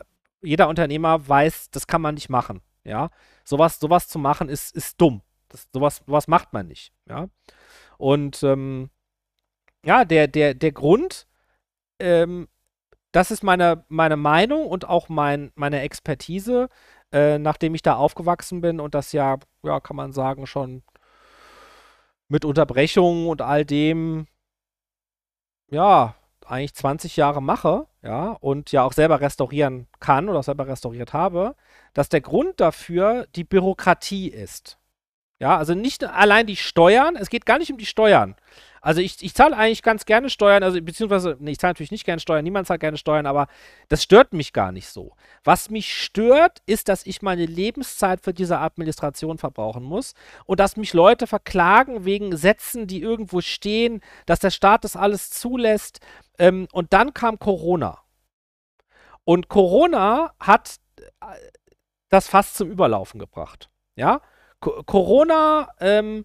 jeder 0.40 0.70
Unternehmer 0.70 1.28
weiß, 1.28 1.68
das 1.72 1.86
kann 1.86 2.00
man 2.00 2.14
nicht 2.14 2.30
machen. 2.30 2.62
Ja, 2.84 3.10
sowas, 3.44 3.78
sowas 3.78 4.08
zu 4.08 4.18
machen 4.18 4.48
ist, 4.48 4.74
ist 4.74 4.98
dumm. 4.98 5.20
Das, 5.50 5.68
sowas, 5.70 6.02
sowas 6.06 6.26
macht 6.26 6.54
man 6.54 6.68
nicht. 6.68 6.94
Ja, 7.06 7.28
und 7.98 8.42
ähm, 8.44 8.88
ja, 9.84 10.06
der, 10.06 10.26
der, 10.26 10.54
der 10.54 10.72
Grund, 10.72 11.26
ähm, 11.98 12.48
das 13.12 13.30
ist 13.30 13.42
meine, 13.42 13.84
meine 13.88 14.16
Meinung 14.16 14.66
und 14.66 14.88
auch 14.88 15.10
mein, 15.10 15.52
meine 15.54 15.80
Expertise, 15.80 16.70
äh, 17.12 17.38
nachdem 17.38 17.74
ich 17.74 17.82
da 17.82 17.96
aufgewachsen 17.96 18.60
bin 18.60 18.80
und 18.80 18.94
das 18.94 19.12
ja, 19.12 19.38
ja, 19.62 19.80
kann 19.80 19.96
man 19.96 20.12
sagen, 20.12 20.46
schon 20.46 20.82
mit 22.28 22.44
Unterbrechungen 22.44 23.28
und 23.28 23.42
all 23.42 23.64
dem, 23.64 24.26
ja, 25.68 26.14
eigentlich 26.44 26.74
20 26.74 27.16
Jahre 27.16 27.42
mache, 27.42 27.86
ja, 28.02 28.32
und 28.40 28.72
ja 28.72 28.84
auch 28.84 28.92
selber 28.92 29.20
restaurieren 29.20 29.88
kann 30.00 30.28
oder 30.28 30.42
selber 30.42 30.66
restauriert 30.66 31.12
habe, 31.12 31.56
dass 31.92 32.08
der 32.08 32.20
Grund 32.20 32.60
dafür 32.60 33.26
die 33.34 33.44
Bürokratie 33.44 34.28
ist. 34.28 34.78
Ja, 35.38 35.58
also 35.58 35.74
nicht 35.74 36.02
allein 36.02 36.46
die 36.46 36.56
Steuern, 36.56 37.14
es 37.14 37.28
geht 37.28 37.44
gar 37.44 37.58
nicht 37.58 37.70
um 37.70 37.76
die 37.76 37.84
Steuern. 37.86 38.36
Also 38.80 39.00
ich, 39.00 39.22
ich 39.22 39.34
zahle 39.34 39.56
eigentlich 39.56 39.82
ganz 39.82 40.06
gerne 40.06 40.30
Steuern, 40.30 40.62
also 40.62 40.80
beziehungsweise, 40.80 41.36
nee, 41.40 41.50
ich 41.50 41.58
zahle 41.58 41.70
natürlich 41.72 41.90
nicht 41.90 42.04
gerne 42.06 42.20
Steuern, 42.20 42.44
niemand 42.44 42.68
zahlt 42.68 42.80
gerne 42.80 42.96
Steuern, 42.96 43.26
aber 43.26 43.48
das 43.88 44.02
stört 44.02 44.32
mich 44.32 44.52
gar 44.52 44.72
nicht 44.72 44.88
so. 44.88 45.14
Was 45.44 45.68
mich 45.68 45.92
stört, 45.92 46.62
ist, 46.66 46.88
dass 46.88 47.04
ich 47.04 47.20
meine 47.20 47.44
Lebenszeit 47.44 48.22
für 48.22 48.32
diese 48.32 48.58
Administration 48.60 49.38
verbrauchen 49.38 49.82
muss 49.82 50.14
und 50.46 50.60
dass 50.60 50.76
mich 50.76 50.94
Leute 50.94 51.26
verklagen 51.26 52.04
wegen 52.04 52.36
Sätzen, 52.36 52.86
die 52.86 53.02
irgendwo 53.02 53.40
stehen, 53.40 54.00
dass 54.24 54.38
der 54.38 54.50
Staat 54.50 54.84
das 54.84 54.96
alles 54.96 55.30
zulässt. 55.30 55.98
Ähm, 56.38 56.68
und 56.72 56.92
dann 56.92 57.12
kam 57.12 57.38
Corona. 57.38 57.98
Und 59.24 59.48
Corona 59.48 60.32
hat 60.38 60.76
äh, 61.00 61.26
das 62.08 62.28
fast 62.28 62.54
zum 62.54 62.70
Überlaufen 62.70 63.18
gebracht. 63.18 63.68
Ja, 63.96 64.20
Co 64.66 64.82
Corona 64.82 65.68
ähm, 65.80 66.24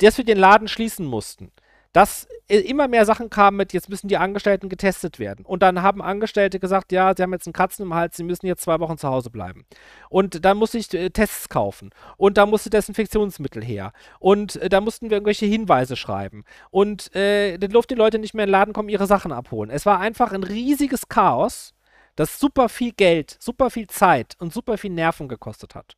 dass 0.00 0.18
wir 0.18 0.24
den 0.24 0.38
Laden 0.38 0.68
schließen 0.68 1.06
mussten. 1.06 1.52
Dass 1.92 2.28
immer 2.46 2.86
mehr 2.86 3.04
Sachen 3.04 3.30
kamen 3.30 3.56
mit, 3.56 3.72
jetzt 3.72 3.88
müssen 3.88 4.06
die 4.06 4.16
Angestellten 4.16 4.68
getestet 4.68 5.18
werden. 5.18 5.44
Und 5.44 5.60
dann 5.62 5.82
haben 5.82 6.00
Angestellte 6.00 6.60
gesagt, 6.60 6.92
ja, 6.92 7.12
sie 7.16 7.22
haben 7.22 7.32
jetzt 7.32 7.48
einen 7.48 7.52
Kratzen 7.52 7.84
im 7.84 7.94
Hals, 7.94 8.16
sie 8.16 8.22
müssen 8.22 8.46
jetzt 8.46 8.62
zwei 8.62 8.78
Wochen 8.78 8.96
zu 8.96 9.08
Hause 9.08 9.28
bleiben. 9.30 9.66
Und 10.08 10.44
dann 10.44 10.56
musste 10.56 10.78
ich 10.78 10.94
äh, 10.94 11.10
Tests 11.10 11.48
kaufen. 11.48 11.90
Und 12.16 12.38
da 12.38 12.46
musste 12.46 12.70
Desinfektionsmittel 12.70 13.64
her. 13.64 13.92
Und 14.20 14.54
äh, 14.56 14.68
da 14.68 14.80
mussten 14.80 15.10
wir 15.10 15.16
irgendwelche 15.16 15.46
Hinweise 15.46 15.96
schreiben. 15.96 16.44
Und 16.70 17.14
äh, 17.16 17.58
dann 17.58 17.70
durften 17.70 17.94
die 17.94 17.98
Leute 17.98 18.20
nicht 18.20 18.34
mehr 18.34 18.44
in 18.44 18.48
den 18.48 18.52
Laden 18.52 18.72
kommen, 18.72 18.88
ihre 18.88 19.08
Sachen 19.08 19.32
abholen. 19.32 19.70
Es 19.70 19.84
war 19.84 19.98
einfach 19.98 20.30
ein 20.30 20.44
riesiges 20.44 21.08
Chaos, 21.08 21.74
das 22.20 22.38
super 22.38 22.68
viel 22.68 22.92
Geld, 22.92 23.36
super 23.40 23.70
viel 23.70 23.86
Zeit 23.86 24.36
und 24.38 24.52
super 24.52 24.78
viel 24.78 24.90
Nerven 24.90 25.28
gekostet 25.28 25.74
hat. 25.74 25.96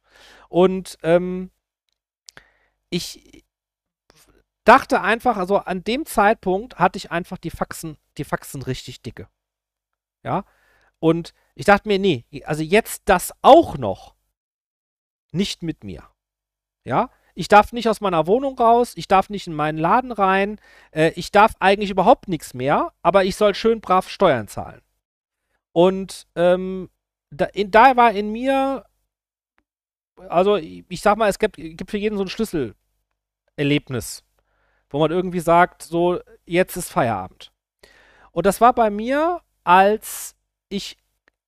Und 0.48 0.98
ähm, 1.02 1.50
ich, 2.90 3.44
dachte 4.64 5.00
einfach, 5.00 5.36
also 5.36 5.58
an 5.58 5.84
dem 5.84 6.06
Zeitpunkt 6.06 6.78
hatte 6.78 6.96
ich 6.96 7.10
einfach 7.10 7.38
die 7.38 7.50
Faxen, 7.50 7.96
die 8.18 8.24
Faxen 8.24 8.62
richtig 8.62 9.02
dicke. 9.02 9.28
Ja. 10.22 10.44
Und 10.98 11.34
ich 11.54 11.66
dachte 11.66 11.88
mir, 11.88 11.98
nee, 11.98 12.24
also 12.44 12.62
jetzt 12.62 13.02
das 13.06 13.32
auch 13.42 13.76
noch. 13.76 14.14
Nicht 15.32 15.62
mit 15.62 15.82
mir. 15.82 16.04
Ja. 16.84 17.10
Ich 17.34 17.48
darf 17.48 17.72
nicht 17.72 17.88
aus 17.88 18.02
meiner 18.02 18.26
Wohnung 18.26 18.58
raus, 18.58 18.92
ich 18.94 19.08
darf 19.08 19.30
nicht 19.30 19.46
in 19.46 19.54
meinen 19.54 19.78
Laden 19.78 20.12
rein, 20.12 20.60
äh, 20.90 21.12
ich 21.16 21.32
darf 21.32 21.54
eigentlich 21.60 21.90
überhaupt 21.90 22.28
nichts 22.28 22.52
mehr, 22.52 22.92
aber 23.00 23.24
ich 23.24 23.36
soll 23.36 23.54
schön 23.54 23.80
brav 23.80 24.10
Steuern 24.10 24.48
zahlen. 24.48 24.82
Und 25.72 26.26
ähm, 26.36 26.90
da, 27.30 27.46
in, 27.46 27.70
da 27.70 27.96
war 27.96 28.12
in 28.12 28.30
mir, 28.30 28.84
also 30.28 30.56
ich, 30.56 31.00
sag 31.00 31.16
mal, 31.16 31.28
es 31.28 31.38
gibt, 31.38 31.56
gibt 31.56 31.90
für 31.90 31.98
jeden 31.98 32.16
so 32.16 32.24
ein 32.24 32.28
Schlüsselerlebnis 32.28 34.24
wo 34.92 34.98
man 34.98 35.10
irgendwie 35.10 35.40
sagt, 35.40 35.82
so, 35.82 36.20
jetzt 36.44 36.76
ist 36.76 36.90
Feierabend. 36.90 37.50
Und 38.30 38.46
das 38.46 38.60
war 38.60 38.74
bei 38.74 38.90
mir, 38.90 39.40
als 39.64 40.36
ich 40.68 40.98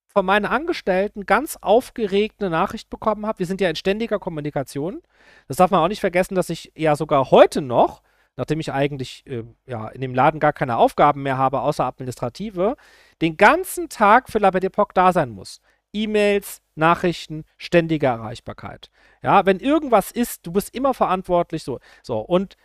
von 0.06 0.26
meinen 0.26 0.46
Angestellten 0.46 1.26
ganz 1.26 1.56
aufgeregt 1.60 2.36
eine 2.40 2.50
Nachricht 2.50 2.88
bekommen 2.88 3.26
habe. 3.26 3.40
Wir 3.40 3.46
sind 3.46 3.60
ja 3.60 3.68
in 3.68 3.76
ständiger 3.76 4.18
Kommunikation. 4.18 5.02
Das 5.48 5.58
darf 5.58 5.70
man 5.70 5.80
auch 5.80 5.88
nicht 5.88 6.00
vergessen, 6.00 6.34
dass 6.34 6.50
ich 6.50 6.72
ja 6.74 6.96
sogar 6.96 7.30
heute 7.30 7.60
noch, 7.60 8.02
nachdem 8.36 8.60
ich 8.60 8.72
eigentlich 8.72 9.26
äh, 9.26 9.44
ja, 9.66 9.88
in 9.88 10.00
dem 10.00 10.14
Laden 10.14 10.40
gar 10.40 10.52
keine 10.52 10.76
Aufgaben 10.76 11.22
mehr 11.22 11.38
habe, 11.38 11.60
außer 11.60 11.84
administrative, 11.84 12.76
den 13.22 13.36
ganzen 13.36 13.88
Tag 13.88 14.30
für 14.30 14.38
La 14.38 14.50
Belle 14.50 14.70
da 14.94 15.12
sein 15.12 15.30
muss. 15.30 15.60
E-Mails, 15.92 16.60
Nachrichten, 16.74 17.44
ständige 17.56 18.06
Erreichbarkeit. 18.06 18.90
Ja, 19.22 19.46
wenn 19.46 19.60
irgendwas 19.60 20.10
ist, 20.10 20.46
du 20.46 20.52
bist 20.52 20.74
immer 20.74 20.92
verantwortlich, 20.92 21.62
so. 21.62 21.78
So, 22.02 22.18
und 22.18 22.56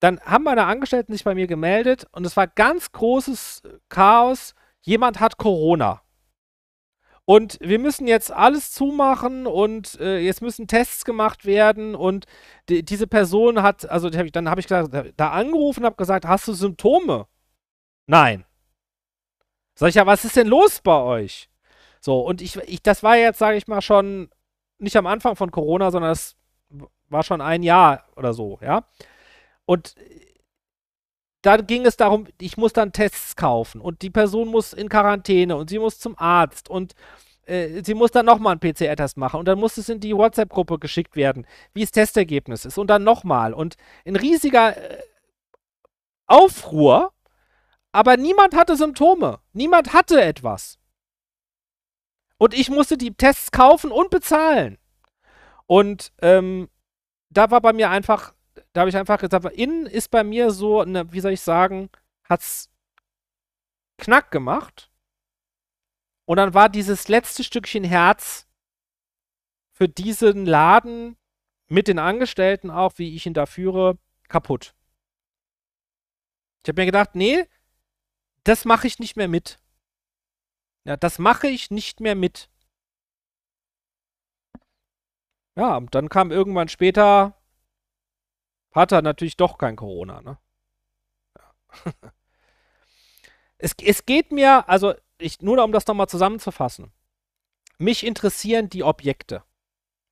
dann 0.00 0.20
haben 0.20 0.44
meine 0.44 0.66
Angestellten 0.66 1.12
sich 1.12 1.24
bei 1.24 1.34
mir 1.34 1.46
gemeldet 1.46 2.06
und 2.12 2.26
es 2.26 2.36
war 2.36 2.46
ganz 2.46 2.92
großes 2.92 3.62
Chaos. 3.88 4.54
Jemand 4.82 5.20
hat 5.20 5.38
Corona. 5.38 6.02
Und 7.26 7.58
wir 7.60 7.78
müssen 7.78 8.06
jetzt 8.06 8.30
alles 8.30 8.72
zumachen 8.72 9.46
und 9.46 9.98
äh, 9.98 10.18
jetzt 10.18 10.42
müssen 10.42 10.66
Tests 10.66 11.04
gemacht 11.06 11.46
werden 11.46 11.94
und 11.94 12.26
die, 12.68 12.84
diese 12.84 13.06
Person 13.06 13.62
hat, 13.62 13.88
also 13.88 14.08
hab 14.10 14.26
ich, 14.26 14.32
dann 14.32 14.50
habe 14.50 14.60
ich 14.60 14.66
gesagt, 14.66 15.14
da 15.16 15.30
angerufen 15.30 15.80
und 15.80 15.86
habe 15.86 15.96
gesagt, 15.96 16.26
hast 16.26 16.46
du 16.48 16.52
Symptome? 16.52 17.26
Nein. 18.06 18.44
Sag 19.74 19.88
ich 19.88 19.94
ja, 19.94 20.06
was 20.06 20.24
ist 20.24 20.36
denn 20.36 20.48
los 20.48 20.80
bei 20.82 21.00
euch? 21.00 21.48
So, 22.00 22.20
und 22.20 22.42
ich, 22.42 22.56
ich 22.56 22.82
das 22.82 23.02
war 23.02 23.16
jetzt, 23.16 23.38
sage 23.38 23.56
ich 23.56 23.66
mal, 23.66 23.80
schon 23.80 24.28
nicht 24.78 24.96
am 24.96 25.06
Anfang 25.06 25.34
von 25.36 25.50
Corona, 25.50 25.90
sondern 25.90 26.10
das 26.10 26.36
war 27.08 27.22
schon 27.22 27.40
ein 27.40 27.62
Jahr 27.62 28.04
oder 28.16 28.34
so, 28.34 28.58
ja. 28.60 28.86
Und 29.64 29.94
dann 31.44 31.66
ging 31.66 31.84
es 31.84 31.96
darum, 31.96 32.26
ich 32.40 32.56
muss 32.56 32.72
dann 32.72 32.92
Tests 32.92 33.36
kaufen 33.36 33.80
und 33.80 34.00
die 34.02 34.10
Person 34.10 34.48
muss 34.48 34.72
in 34.72 34.88
Quarantäne 34.88 35.56
und 35.56 35.68
sie 35.68 35.78
muss 35.78 35.98
zum 35.98 36.18
Arzt 36.18 36.70
und 36.70 36.94
äh, 37.44 37.82
sie 37.84 37.92
muss 37.92 38.12
dann 38.12 38.24
nochmal 38.24 38.52
einen 38.52 38.60
PCR-Test 38.60 39.18
machen 39.18 39.40
und 39.40 39.46
dann 39.46 39.58
muss 39.58 39.76
es 39.76 39.90
in 39.90 40.00
die 40.00 40.16
WhatsApp-Gruppe 40.16 40.78
geschickt 40.78 41.16
werden, 41.16 41.46
wie 41.74 41.82
das 41.82 41.90
Testergebnis 41.90 42.64
ist 42.64 42.78
und 42.78 42.88
dann 42.88 43.04
nochmal 43.04 43.52
und 43.52 43.76
ein 44.06 44.16
riesiger 44.16 44.76
äh, 44.76 45.02
Aufruhr, 46.26 47.12
aber 47.92 48.16
niemand 48.16 48.56
hatte 48.56 48.76
Symptome, 48.76 49.38
niemand 49.52 49.92
hatte 49.92 50.22
etwas. 50.22 50.78
Und 52.38 52.54
ich 52.54 52.70
musste 52.70 52.96
die 52.96 53.14
Tests 53.14 53.50
kaufen 53.50 53.92
und 53.92 54.08
bezahlen. 54.10 54.78
Und 55.66 56.10
ähm, 56.22 56.68
da 57.28 57.50
war 57.50 57.60
bei 57.60 57.74
mir 57.74 57.90
einfach, 57.90 58.32
da 58.74 58.80
habe 58.80 58.90
ich 58.90 58.96
einfach 58.96 59.20
gesagt, 59.20 59.44
innen 59.56 59.86
ist 59.86 60.10
bei 60.10 60.24
mir 60.24 60.50
so 60.50 60.80
eine, 60.80 61.10
wie 61.12 61.20
soll 61.20 61.32
ich 61.32 61.40
sagen, 61.40 61.90
hat's 62.24 62.68
Knack 63.98 64.32
gemacht. 64.32 64.90
Und 66.26 66.38
dann 66.38 66.54
war 66.54 66.68
dieses 66.68 67.06
letzte 67.06 67.44
Stückchen 67.44 67.84
Herz 67.84 68.48
für 69.72 69.88
diesen 69.88 70.44
Laden 70.44 71.16
mit 71.68 71.86
den 71.86 72.00
Angestellten 72.00 72.70
auch, 72.70 72.94
wie 72.96 73.14
ich 73.14 73.26
ihn 73.26 73.34
da 73.34 73.46
führe, 73.46 73.96
kaputt. 74.28 74.74
Ich 76.64 76.68
habe 76.68 76.80
mir 76.80 76.86
gedacht, 76.86 77.14
nee, 77.14 77.46
das 78.42 78.64
mache 78.64 78.88
ich 78.88 78.98
nicht 78.98 79.16
mehr 79.16 79.28
mit. 79.28 79.60
Ja, 80.84 80.96
das 80.96 81.20
mache 81.20 81.46
ich 81.46 81.70
nicht 81.70 82.00
mehr 82.00 82.16
mit. 82.16 82.50
Ja, 85.56 85.76
und 85.76 85.94
dann 85.94 86.08
kam 86.08 86.32
irgendwann 86.32 86.68
später, 86.68 87.40
hat 88.74 88.92
er 88.92 89.02
natürlich 89.02 89.36
doch 89.36 89.58
kein 89.58 89.76
Corona, 89.76 90.20
ne? 90.20 90.38
Es, 93.56 93.72
es 93.82 94.04
geht 94.04 94.30
mir, 94.30 94.68
also 94.68 94.92
ich, 95.16 95.40
nur 95.40 95.62
um 95.62 95.72
das 95.72 95.86
nochmal 95.86 96.08
zusammenzufassen. 96.08 96.92
Mich 97.78 98.04
interessieren 98.04 98.68
die 98.68 98.82
Objekte. 98.82 99.42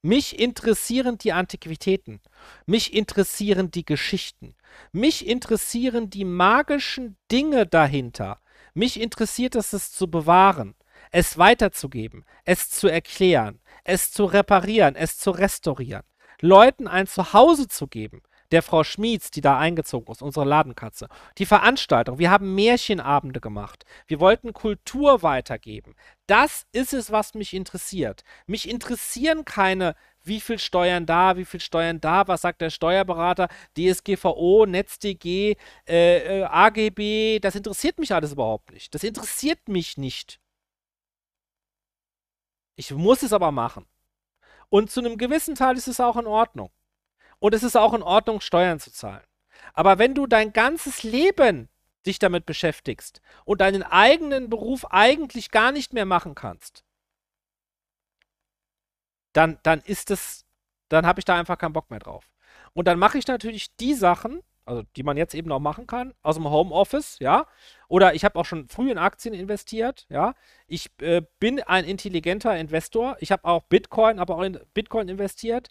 Mich 0.01 0.39
interessieren 0.39 1.19
die 1.19 1.33
Antiquitäten. 1.33 2.21
Mich 2.67 2.95
interessieren 2.95 3.71
die 3.71 3.85
Geschichten. 3.85 4.55
Mich 4.91 5.27
interessieren 5.27 6.09
die 6.09 6.25
magischen 6.25 7.17
Dinge 7.31 7.67
dahinter. 7.67 8.41
Mich 8.75 8.99
interessiert 9.01 9.55
es, 9.55 9.73
es 9.73 9.93
zu 9.93 10.11
bewahren, 10.11 10.75
es 11.11 11.37
weiterzugeben, 11.37 12.25
es 12.45 12.71
zu 12.71 12.89
erklären, 12.89 13.61
es 13.85 14.11
zu 14.11 14.25
reparieren, 14.25 14.97
es 14.97 15.19
zu 15.19 15.31
restaurieren. 15.31 16.05
Leuten 16.41 16.89
ein 16.89 17.07
Zuhause 17.07 17.69
zu 17.69 17.87
geben, 17.87 18.23
der 18.53 18.63
Frau 18.63 18.85
Schmieds, 18.85 19.31
die 19.31 19.41
da 19.41 19.59
eingezogen 19.59 20.13
ist, 20.13 20.23
unsere 20.23 20.45
Ladenkatze. 20.45 21.09
Die 21.39 21.47
Veranstaltung, 21.47 22.19
wir 22.19 22.31
haben 22.31 22.55
Märchenabende 22.55 23.41
gemacht. 23.41 23.85
Wir 24.07 24.21
wollten 24.21 24.53
Kultur 24.53 25.23
weitergeben. 25.23 25.95
Das 26.27 26.67
ist 26.73 26.93
es, 26.93 27.11
was 27.11 27.35
mich 27.35 27.55
interessiert. 27.55 28.23
Mich 28.47 28.69
interessieren 28.69 29.45
keine, 29.45 29.97
wie 30.23 30.41
viel 30.41 30.59
Steuern 30.59 31.07
da, 31.07 31.37
wie 31.37 31.47
viel 31.47 31.61
Steuern 31.61 32.01
da, 32.01 32.29
was 32.29 32.43
sagt 32.43 32.61
der 32.61 32.71
Steuerberater, 32.71 33.49
DSGVO, 33.77 34.67
NetzDG, 34.67 35.57
äh, 35.89 36.41
äh, 36.41 36.45
AGB, 36.45 37.41
das 37.41 37.55
interessiert 37.55 37.99
mich 37.99 38.15
alles 38.15 38.33
überhaupt 38.33 38.71
nicht. 38.73 38.95
Das 38.95 39.03
interessiert 39.03 39.67
mich 39.67 39.97
nicht. 39.97 40.39
Ich 42.77 42.91
muss 42.91 43.23
es 43.23 43.33
aber 43.33 43.51
machen. 43.51 43.87
Und 44.69 44.91
zu 44.91 45.01
einem 45.01 45.19
gewissen 45.19 45.55
Teil 45.55 45.77
ist 45.77 45.89
es 45.89 46.01
auch 46.01 46.17
in 46.17 46.27
Ordnung. 46.27 46.71
Und 47.43 47.55
es 47.55 47.65
ist 47.65 47.75
auch 47.77 47.93
in 47.93 48.05
Ordnung, 48.05 48.41
Steuern 48.41 48.79
zu 48.79 48.93
zahlen. 48.93 49.25
Aber 49.75 49.99
wenn 49.99 50.15
du 50.15 50.29
dein 50.29 50.53
ganzes 50.53 51.03
Leben 51.03 51.69
dich 52.07 52.21
damit 52.21 52.47
beschäftigst 52.47 53.21
und 53.45 53.61
deinen 53.61 53.83
eigenen 53.83 54.49
Beruf 54.49 54.85
eigentlich 54.93 55.51
gar 55.51 55.73
nicht 55.73 55.93
mehr 55.93 56.07
machen 56.07 56.37
kannst, 56.37 56.85
dann, 59.33 59.59
dann 59.65 59.81
ist 59.81 60.13
es, 60.13 60.47
dann 60.89 61.05
habe 61.05 61.19
ich 61.19 61.25
da 61.25 61.37
einfach 61.37 61.59
keinen 61.59 61.73
Bock 61.73 61.91
mehr 61.91 61.99
drauf. 61.99 62.31
Und 62.75 62.87
dann 62.87 63.01
mache 63.01 63.19
ich 63.19 63.27
natürlich 63.27 63.75
die 63.75 63.95
Sachen, 63.95 64.45
also 64.65 64.83
die 64.97 65.03
man 65.03 65.17
jetzt 65.17 65.35
eben 65.35 65.49
noch 65.49 65.61
machen 65.61 65.87
kann, 65.87 66.15
aus 66.23 66.37
dem 66.37 66.49
Homeoffice, 66.49 67.19
ja. 67.21 67.47
Oder 67.89 68.15
ich 68.15 68.25
habe 68.25 68.39
auch 68.39 68.45
schon 68.45 68.69
früh 68.69 68.91
in 68.91 68.99
Aktien 68.99 69.35
investiert, 69.35 70.07
ja. 70.09 70.35
Ich 70.67 70.91
äh, 71.01 71.23
bin 71.41 71.63
ein 71.63 71.85
intelligenter 71.85 72.57
Investor. 72.57 73.17
Ich 73.21 73.33
habe 73.33 73.45
auch 73.45 73.63
Bitcoin, 73.63 74.19
aber 74.19 74.37
auch 74.37 74.43
in 74.43 74.59
Bitcoin 74.75 75.09
investiert. 75.09 75.69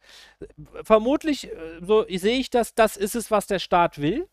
Vermutlich, 0.84 1.52
äh, 1.52 1.80
so 1.82 2.06
sehe 2.08 2.38
ich 2.38 2.50
das, 2.50 2.76
das 2.76 2.98
ist 2.98 3.16
es, 3.16 3.32
was 3.32 3.48
der 3.48 3.60
Staat 3.60 4.02
will, 4.02 4.28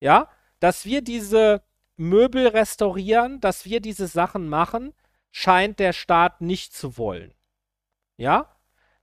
ja. 0.00 0.28
Dass 0.60 0.86
wir 0.86 1.02
diese 1.02 1.62
Möbel 1.96 2.46
restaurieren, 2.48 3.40
dass 3.40 3.64
wir 3.64 3.80
diese 3.80 4.06
Sachen 4.06 4.48
machen, 4.48 4.92
scheint 5.30 5.78
der 5.78 5.92
Staat 5.92 6.40
nicht 6.40 6.74
zu 6.74 6.96
wollen. 6.96 7.34
Ja? 8.16 8.56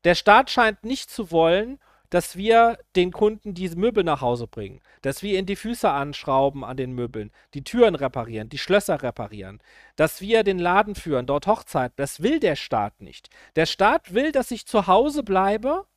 Der 0.04 0.16
Staat 0.16 0.50
scheint 0.50 0.84
nicht 0.84 1.10
zu 1.10 1.32
wollen, 1.32 1.80
dass 2.14 2.36
wir 2.36 2.78
den 2.96 3.12
Kunden 3.12 3.56
diese 3.56 3.76
Möbel 3.76 4.04
nach 4.04 4.22
Hause 4.22 4.46
bringen, 4.46 4.82
dass 5.02 5.24
wir 5.24 5.36
ihnen 5.36 5.48
die 5.48 5.56
Füße 5.56 5.90
anschrauben 5.90 6.64
an 6.64 6.78
den 6.78 6.94
Möbeln, 6.94 7.32
die 7.56 7.64
Türen 7.64 7.96
reparieren, 7.96 8.50
die 8.50 8.60
Schlösser 8.60 9.02
reparieren, 9.02 9.60
dass 9.96 10.22
wir 10.22 10.44
den 10.44 10.60
Laden 10.60 10.94
führen, 10.94 11.26
dort 11.26 11.48
Hochzeit, 11.48 11.92
das 11.96 12.22
will 12.22 12.40
der 12.40 12.56
Staat 12.56 13.02
nicht. 13.02 13.32
Der 13.56 13.66
Staat 13.66 14.14
will, 14.14 14.32
dass 14.32 14.52
ich 14.52 14.68
zu 14.68 14.86
Hause 14.86 15.24
bleibe 15.24 15.88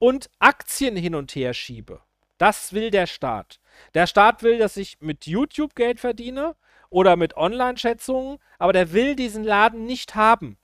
und 0.00 0.28
Aktien 0.40 0.96
hin 0.96 1.14
und 1.14 1.36
her 1.36 1.54
schiebe. 1.54 2.00
Das 2.36 2.72
will 2.72 2.90
der 2.90 3.06
Staat. 3.06 3.60
Der 3.94 4.08
Staat 4.08 4.42
will, 4.42 4.58
dass 4.58 4.76
ich 4.76 5.00
mit 5.00 5.28
YouTube 5.28 5.76
Geld 5.76 6.00
verdiene 6.00 6.56
oder 6.88 7.14
mit 7.14 7.36
Online-Schätzungen, 7.36 8.38
aber 8.58 8.72
der 8.72 8.92
will 8.92 9.14
diesen 9.14 9.44
Laden 9.44 9.86
nicht 9.86 10.16
haben. 10.16 10.58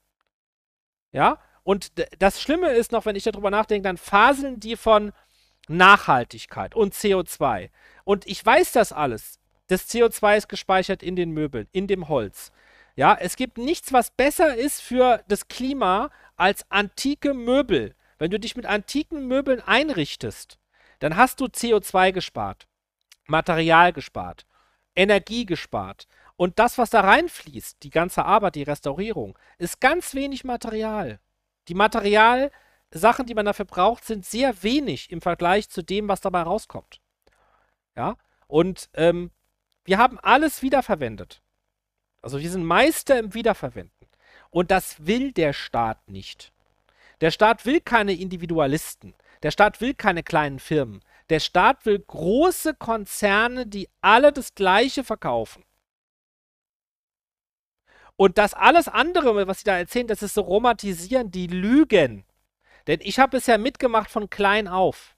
Ja? 1.13 1.39
Und 1.67 1.91
das 2.21 2.41
Schlimme 2.41 2.69
ist 2.69 2.93
noch, 2.93 3.07
wenn 3.07 3.17
ich 3.17 3.25
darüber 3.25 3.51
nachdenke, 3.51 3.83
dann 3.83 3.97
faseln 3.97 4.61
die 4.61 4.77
von 4.77 5.13
Nachhaltigkeit 5.67 6.77
und 6.77 6.95
CO2. 6.95 7.71
Und 8.05 8.25
ich 8.29 8.47
weiß 8.47 8.71
das 8.71 8.93
alles. 8.93 9.41
Das 9.67 9.91
CO2 9.91 10.37
ist 10.37 10.49
gespeichert 10.49 11.03
in 11.03 11.17
den 11.17 11.33
Möbeln, 11.33 11.67
in 11.73 11.89
dem 11.89 12.07
Holz. 12.07 12.53
Ja, 12.95 13.19
es 13.21 13.35
gibt 13.35 13.59
nichts, 13.59 13.93
was 13.93 14.13
besser 14.13 14.55
ist 14.55 14.81
für 14.81 15.25
das 15.27 15.49
Klima 15.49 16.11
als 16.37 16.65
antike 16.71 17.35
Möbel. 17.35 17.97
Wenn 18.17 18.31
du 18.31 18.39
dich 18.39 18.55
mit 18.55 18.67
antiken 18.67 19.27
Möbeln 19.27 19.61
einrichtest, 19.61 20.61
dann 21.01 21.17
hast 21.17 21.41
du 21.41 21.47
CO2 21.47 22.13
gespart, 22.13 22.69
Material 23.27 23.93
gespart, 23.93 24.47
Energie 24.95 25.45
gespart. 25.45 26.07
Und 26.37 26.61
das, 26.61 26.79
was 26.79 26.91
da 26.91 27.01
reinfließt, 27.01 27.83
die 27.83 27.91
ganze 27.91 28.25
Arbeit, 28.25 28.55
die 28.55 28.63
Restaurierung, 28.63 29.37
ist 29.59 29.81
ganz 29.81 30.15
wenig 30.15 30.45
Material. 30.45 31.19
Die 31.69 31.75
Materialsachen, 31.75 33.27
die 33.27 33.35
man 33.35 33.47
dafür 33.47 33.65
braucht, 33.65 34.05
sind 34.05 34.25
sehr 34.25 34.63
wenig 34.63 35.11
im 35.11 35.21
Vergleich 35.21 35.69
zu 35.69 35.83
dem, 35.83 36.09
was 36.09 36.21
dabei 36.21 36.43
rauskommt. 36.43 37.01
Ja, 37.97 38.17
und 38.47 38.89
ähm, 38.95 39.31
wir 39.85 39.99
haben 39.99 40.19
alles 40.21 40.63
wiederverwendet. 40.63 41.41
Also 42.23 42.41
wir 42.41 42.51
sind 42.51 42.65
Meister 42.65 43.19
im 43.19 43.35
Wiederverwenden. 43.35 44.09
Und 44.51 44.71
das 44.71 45.07
will 45.07 45.33
der 45.33 45.53
Staat 45.53 46.09
nicht. 46.09 46.53
Der 47.21 47.31
Staat 47.31 47.65
will 47.65 47.81
keine 47.81 48.13
Individualisten. 48.13 49.15
Der 49.43 49.51
Staat 49.51 49.81
will 49.81 49.95
keine 49.95 50.23
kleinen 50.23 50.59
Firmen. 50.59 51.01
Der 51.31 51.41
Staat 51.41 51.87
will 51.87 51.99
große 51.99 52.75
Konzerne, 52.75 53.67
die 53.67 53.89
alle 54.01 54.33
das 54.33 54.55
Gleiche 54.55 55.05
verkaufen. 55.05 55.65
Und 58.17 58.39
das 58.39 58.55
alles 58.55 58.89
andere, 58.89 59.47
was 59.47 59.59
sie 59.59 59.65
da 59.65 59.77
erzählen, 59.77 60.07
das 60.07 60.23
ist 60.23 60.35
so 60.35 60.41
romantisieren, 60.41 61.31
die 61.31 61.47
lügen. 61.47 62.25
Denn 62.87 63.01
ich 63.03 63.19
habe 63.19 63.37
es 63.37 63.47
ja 63.47 63.59
mitgemacht 63.59 64.11
von 64.11 64.31
klein 64.31 64.69
auf. 64.69 65.17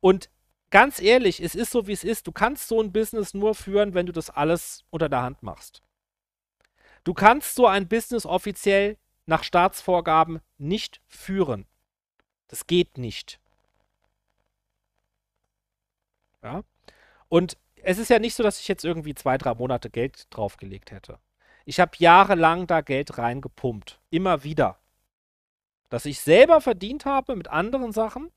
Und 0.00 0.28
ganz 0.70 1.00
ehrlich, 1.00 1.40
es 1.40 1.54
ist 1.54 1.70
so, 1.70 1.86
wie 1.86 1.92
es 1.92 2.04
ist. 2.04 2.26
Du 2.26 2.32
kannst 2.32 2.68
so 2.68 2.80
ein 2.80 2.92
Business 2.92 3.34
nur 3.34 3.54
führen, 3.54 3.94
wenn 3.94 4.06
du 4.06 4.12
das 4.12 4.30
alles 4.30 4.84
unter 4.90 5.08
der 5.08 5.22
Hand 5.22 5.42
machst. 5.42 5.82
Du 7.04 7.14
kannst 7.14 7.54
so 7.54 7.66
ein 7.66 7.86
Business 7.86 8.26
offiziell 8.26 8.96
nach 9.26 9.44
Staatsvorgaben 9.44 10.40
nicht 10.58 11.00
führen. 11.06 11.66
Das 12.48 12.66
geht 12.66 12.98
nicht. 12.98 13.38
Ja? 16.42 16.64
Und 17.28 17.56
es 17.82 17.98
ist 17.98 18.08
ja 18.08 18.18
nicht 18.18 18.34
so, 18.34 18.42
dass 18.42 18.60
ich 18.60 18.68
jetzt 18.68 18.84
irgendwie 18.84 19.14
zwei, 19.14 19.38
drei 19.38 19.54
Monate 19.54 19.90
Geld 19.90 20.26
draufgelegt 20.30 20.90
hätte. 20.90 21.18
Ich 21.66 21.80
habe 21.80 21.92
jahrelang 21.98 22.68
da 22.68 22.80
Geld 22.80 23.18
reingepumpt. 23.18 24.00
Immer 24.08 24.44
wieder. 24.44 24.78
Dass 25.88 26.06
ich 26.06 26.20
selber 26.20 26.60
verdient 26.60 27.04
habe 27.04 27.34
mit 27.34 27.48
anderen 27.48 27.92
Sachen. 27.92 28.30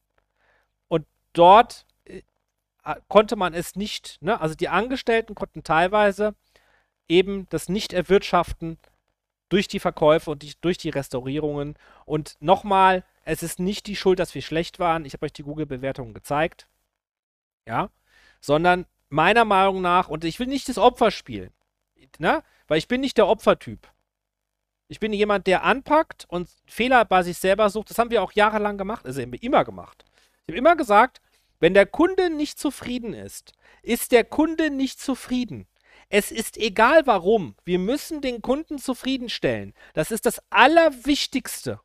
Und 0.88 1.06
dort 1.34 1.86
äh, 2.06 2.24
konnte 3.08 3.36
man 3.36 3.54
es 3.54 3.76
nicht, 3.76 4.18
ne? 4.22 4.42
also 4.42 4.56
die 4.56 4.68
Angestellten 4.68 5.36
konnten 5.36 5.64
teilweise 5.64 6.34
eben 7.08 7.48
das 7.50 7.70
nicht 7.70 7.94
erwirtschaften 7.94 8.80
durch 9.50 9.68
die 9.68 9.80
Verkäufe 9.80 10.32
und 10.32 10.42
die, 10.42 10.54
durch 10.62 10.80
die 10.80 10.90
Restaurierungen. 10.90 11.76
Und 12.06 12.36
nochmal, 12.40 13.04
es 13.26 13.44
ist 13.44 13.60
nicht 13.60 13.86
die 13.86 13.96
Schuld, 13.96 14.18
dass 14.18 14.34
wir 14.34 14.42
schlecht 14.42 14.80
waren. 14.80 15.06
Ich 15.06 15.14
habe 15.14 15.28
euch 15.28 15.34
die 15.34 15.44
Google-Bewertungen 15.44 16.16
gezeigt. 16.16 16.68
Ja. 17.68 17.92
Sondern 18.42 18.88
meiner 19.10 19.46
Meinung 19.46 19.82
nach, 19.82 20.08
und 20.08 20.24
ich 20.24 20.40
will 20.40 20.48
nicht 20.48 20.68
das 20.68 20.80
Opfer 20.80 21.12
spielen, 21.12 21.52
ne? 22.18 22.44
Weil 22.68 22.78
ich 22.78 22.88
bin 22.88 23.02
nicht 23.02 23.18
der 23.18 23.28
Opfertyp. 23.28 23.88
Ich 24.88 25.00
bin 25.00 25.14
jemand, 25.14 25.46
der 25.48 25.64
anpackt 25.64 26.26
und 26.30 26.50
Fehler 26.66 27.06
bei 27.06 27.22
sich 27.24 27.38
selber 27.38 27.70
sucht. 27.70 27.90
Das 27.90 28.00
haben 28.00 28.10
wir 28.10 28.24
auch 28.24 28.32
jahrelang 28.32 28.78
gemacht. 28.78 29.06
Also 29.06 29.22
immer 29.22 29.64
gemacht. 29.64 30.04
Ich 30.46 30.54
habe 30.54 30.58
immer 30.58 30.76
gesagt, 30.76 31.22
wenn 31.60 31.74
der 31.74 31.86
Kunde 31.86 32.30
nicht 32.30 32.58
zufrieden 32.58 33.14
ist, 33.14 33.54
ist 33.84 34.12
der 34.12 34.24
Kunde 34.24 34.72
nicht 34.72 35.00
zufrieden. 35.00 35.68
Es 36.10 36.32
ist 36.32 36.58
egal 36.58 37.06
warum. 37.06 37.56
Wir 37.66 37.78
müssen 37.78 38.22
den 38.22 38.42
Kunden 38.42 38.80
zufriedenstellen. 38.80 39.74
Das 39.94 40.10
ist 40.10 40.26
das 40.26 40.42
Allerwichtigste. 40.50 41.80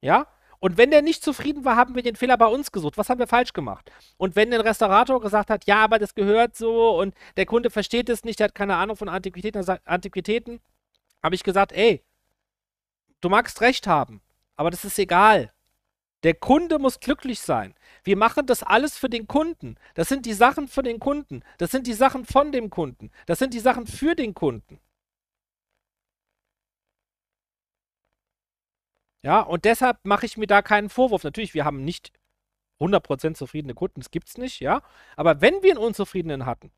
Ja? 0.00 0.26
Und 0.60 0.76
wenn 0.76 0.90
der 0.90 1.02
nicht 1.02 1.22
zufrieden 1.22 1.64
war, 1.64 1.76
haben 1.76 1.94
wir 1.94 2.02
den 2.02 2.16
Fehler 2.16 2.36
bei 2.36 2.46
uns 2.46 2.72
gesucht. 2.72 2.98
Was 2.98 3.08
haben 3.08 3.18
wir 3.18 3.26
falsch 3.26 3.52
gemacht? 3.52 3.90
Und 4.16 4.34
wenn 4.36 4.50
der 4.50 4.64
Restaurator 4.64 5.20
gesagt 5.20 5.50
hat, 5.50 5.66
ja, 5.66 5.84
aber 5.84 5.98
das 5.98 6.14
gehört 6.14 6.56
so 6.56 6.98
und 6.98 7.14
der 7.36 7.46
Kunde 7.46 7.70
versteht 7.70 8.08
es 8.08 8.24
nicht, 8.24 8.40
der 8.40 8.46
hat 8.46 8.54
keine 8.54 8.76
Ahnung 8.76 8.96
von 8.96 9.08
Antiquitäten, 9.08 9.64
Antiquitäten 9.84 10.60
habe 11.22 11.34
ich 11.34 11.44
gesagt, 11.44 11.72
ey, 11.72 12.04
du 13.20 13.28
magst 13.28 13.60
recht 13.60 13.86
haben, 13.86 14.20
aber 14.56 14.70
das 14.70 14.84
ist 14.84 14.98
egal. 14.98 15.52
Der 16.24 16.34
Kunde 16.34 16.80
muss 16.80 16.98
glücklich 16.98 17.40
sein. 17.40 17.74
Wir 18.02 18.16
machen 18.16 18.46
das 18.46 18.64
alles 18.64 18.98
für 18.98 19.08
den 19.08 19.28
Kunden. 19.28 19.76
Das 19.94 20.08
sind 20.08 20.26
die 20.26 20.32
Sachen 20.32 20.66
für 20.66 20.82
den 20.82 20.98
Kunden. 20.98 21.44
Das 21.58 21.70
sind 21.70 21.86
die 21.86 21.92
Sachen 21.92 22.24
von 22.24 22.50
dem 22.50 22.70
Kunden. 22.70 23.12
Das 23.26 23.38
sind 23.38 23.54
die 23.54 23.60
Sachen 23.60 23.86
für 23.86 24.16
den 24.16 24.34
Kunden. 24.34 24.80
Ja, 29.22 29.40
und 29.40 29.64
deshalb 29.64 30.04
mache 30.04 30.26
ich 30.26 30.36
mir 30.36 30.46
da 30.46 30.62
keinen 30.62 30.90
Vorwurf. 30.90 31.24
Natürlich, 31.24 31.54
wir 31.54 31.64
haben 31.64 31.84
nicht 31.84 32.12
100% 32.80 33.34
zufriedene 33.34 33.74
Kunden, 33.74 34.00
das 34.00 34.10
gibt 34.10 34.28
es 34.28 34.38
nicht, 34.38 34.60
ja. 34.60 34.82
Aber 35.16 35.40
wenn 35.40 35.62
wir 35.62 35.72
einen 35.72 35.84
Unzufriedenen 35.84 36.46
hatten, 36.46 36.72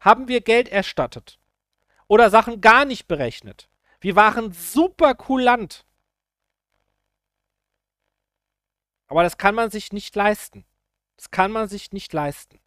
haben 0.00 0.28
wir 0.28 0.40
Geld 0.40 0.68
erstattet 0.68 1.38
oder 2.08 2.30
Sachen 2.30 2.60
gar 2.60 2.84
nicht 2.84 3.08
berechnet. 3.08 3.68
Wir 4.00 4.16
waren 4.16 4.52
super 4.52 5.14
kulant. 5.14 5.86
Aber 9.06 9.22
das 9.22 9.38
kann 9.38 9.54
man 9.54 9.70
sich 9.70 9.92
nicht 9.92 10.14
leisten. 10.16 10.64
Das 11.16 11.30
kann 11.30 11.52
man 11.52 11.68
sich 11.68 11.92
nicht 11.92 12.12
leisten. 12.12 12.58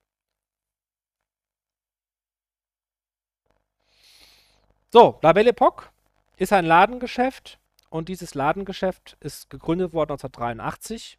So, 4.92 5.20
La 5.22 5.34
Belle 5.34 5.52
Époque 5.52 5.90
ist 6.38 6.54
ein 6.54 6.66
Ladengeschäft 6.66 7.60
und 7.96 8.10
dieses 8.10 8.36
Ladengeschäft 8.36 9.16
ist 9.22 9.50
gegründet 9.50 9.94
worden 9.94 10.12
1983 10.12 11.18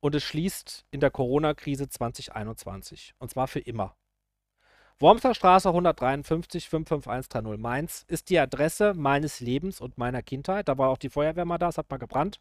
und 0.00 0.14
es 0.14 0.24
schließt 0.24 0.86
in 0.90 1.00
der 1.00 1.10
Corona-Krise 1.10 1.90
2021. 1.90 3.14
Und 3.18 3.30
zwar 3.30 3.46
für 3.46 3.60
immer. 3.60 3.94
Wormser 4.98 5.34
Straße 5.34 5.68
153 5.68 6.66
55130 6.70 7.60
Mainz 7.60 8.04
ist 8.08 8.30
die 8.30 8.38
Adresse 8.38 8.94
meines 8.94 9.40
Lebens 9.40 9.82
und 9.82 9.98
meiner 9.98 10.22
Kindheit. 10.22 10.68
Da 10.68 10.78
war 10.78 10.88
auch 10.88 10.96
die 10.96 11.10
Feuerwehr 11.10 11.44
mal 11.44 11.58
da, 11.58 11.68
es 11.68 11.76
hat 11.76 11.90
mal 11.90 11.98
gebrannt. 11.98 12.40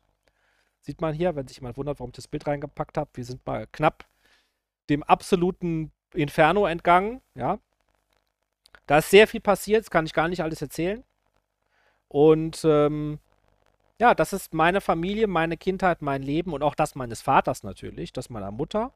Sieht 0.80 1.02
man 1.02 1.14
hier, 1.14 1.36
wenn 1.36 1.50
sich 1.50 1.58
jemand 1.58 1.76
wundert, 1.76 2.00
warum 2.00 2.12
ich 2.12 2.16
das 2.16 2.30
Bild 2.30 2.48
reingepackt 2.48 2.98
habe. 2.98 3.10
Wir 3.16 3.26
sind 3.26 3.46
mal 3.46 3.68
knapp 3.74 4.06
dem 4.90 5.04
absoluten 5.04 5.92
Inferno 6.14 6.68
entgangen. 6.68 7.22
Ja. 7.36 7.60
Da 8.86 9.00
ist 9.00 9.10
sehr 9.10 9.28
viel 9.28 9.42
passiert, 9.42 9.82
das 9.82 9.92
kann 9.92 10.06
ich 10.06 10.14
gar 10.14 10.30
nicht 10.30 10.42
alles 10.42 10.62
erzählen. 10.62 11.04
Und 12.08 12.62
ähm, 12.64 13.20
ja, 14.00 14.14
das 14.14 14.34
ist 14.34 14.54
meine 14.54 14.82
Familie, 14.82 15.28
meine 15.28 15.58
Kindheit, 15.58 16.02
mein 16.02 16.22
Leben 16.22 16.54
und 16.54 16.62
auch 16.64 16.76
das 16.76 16.96
meines 16.96 17.22
Vaters 17.22 17.64
natürlich, 17.64 18.14
das 18.14 18.30
meiner 18.30 18.52
Mutter. 18.52 18.94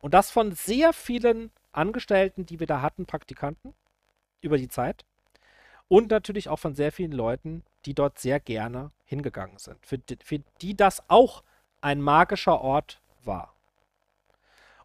Und 0.00 0.14
das 0.14 0.30
von 0.30 0.52
sehr 0.52 0.92
vielen 0.92 1.50
Angestellten, 1.72 2.46
die 2.46 2.60
wir 2.60 2.66
da 2.66 2.80
hatten, 2.80 3.06
Praktikanten, 3.06 3.74
über 4.40 4.56
die 4.56 4.68
Zeit. 4.68 5.04
Und 5.88 6.10
natürlich 6.10 6.48
auch 6.48 6.58
von 6.58 6.74
sehr 6.74 6.92
vielen 6.92 7.12
Leuten, 7.12 7.64
die 7.84 7.94
dort 7.94 8.18
sehr 8.18 8.40
gerne 8.40 8.92
hingegangen 9.04 9.58
sind. 9.58 9.84
Für 9.84 9.98
die, 9.98 10.18
für 10.22 10.38
die 10.60 10.76
das 10.76 11.02
auch 11.08 11.42
ein 11.80 12.00
magischer 12.00 12.60
Ort 12.60 13.00
war. 13.24 13.54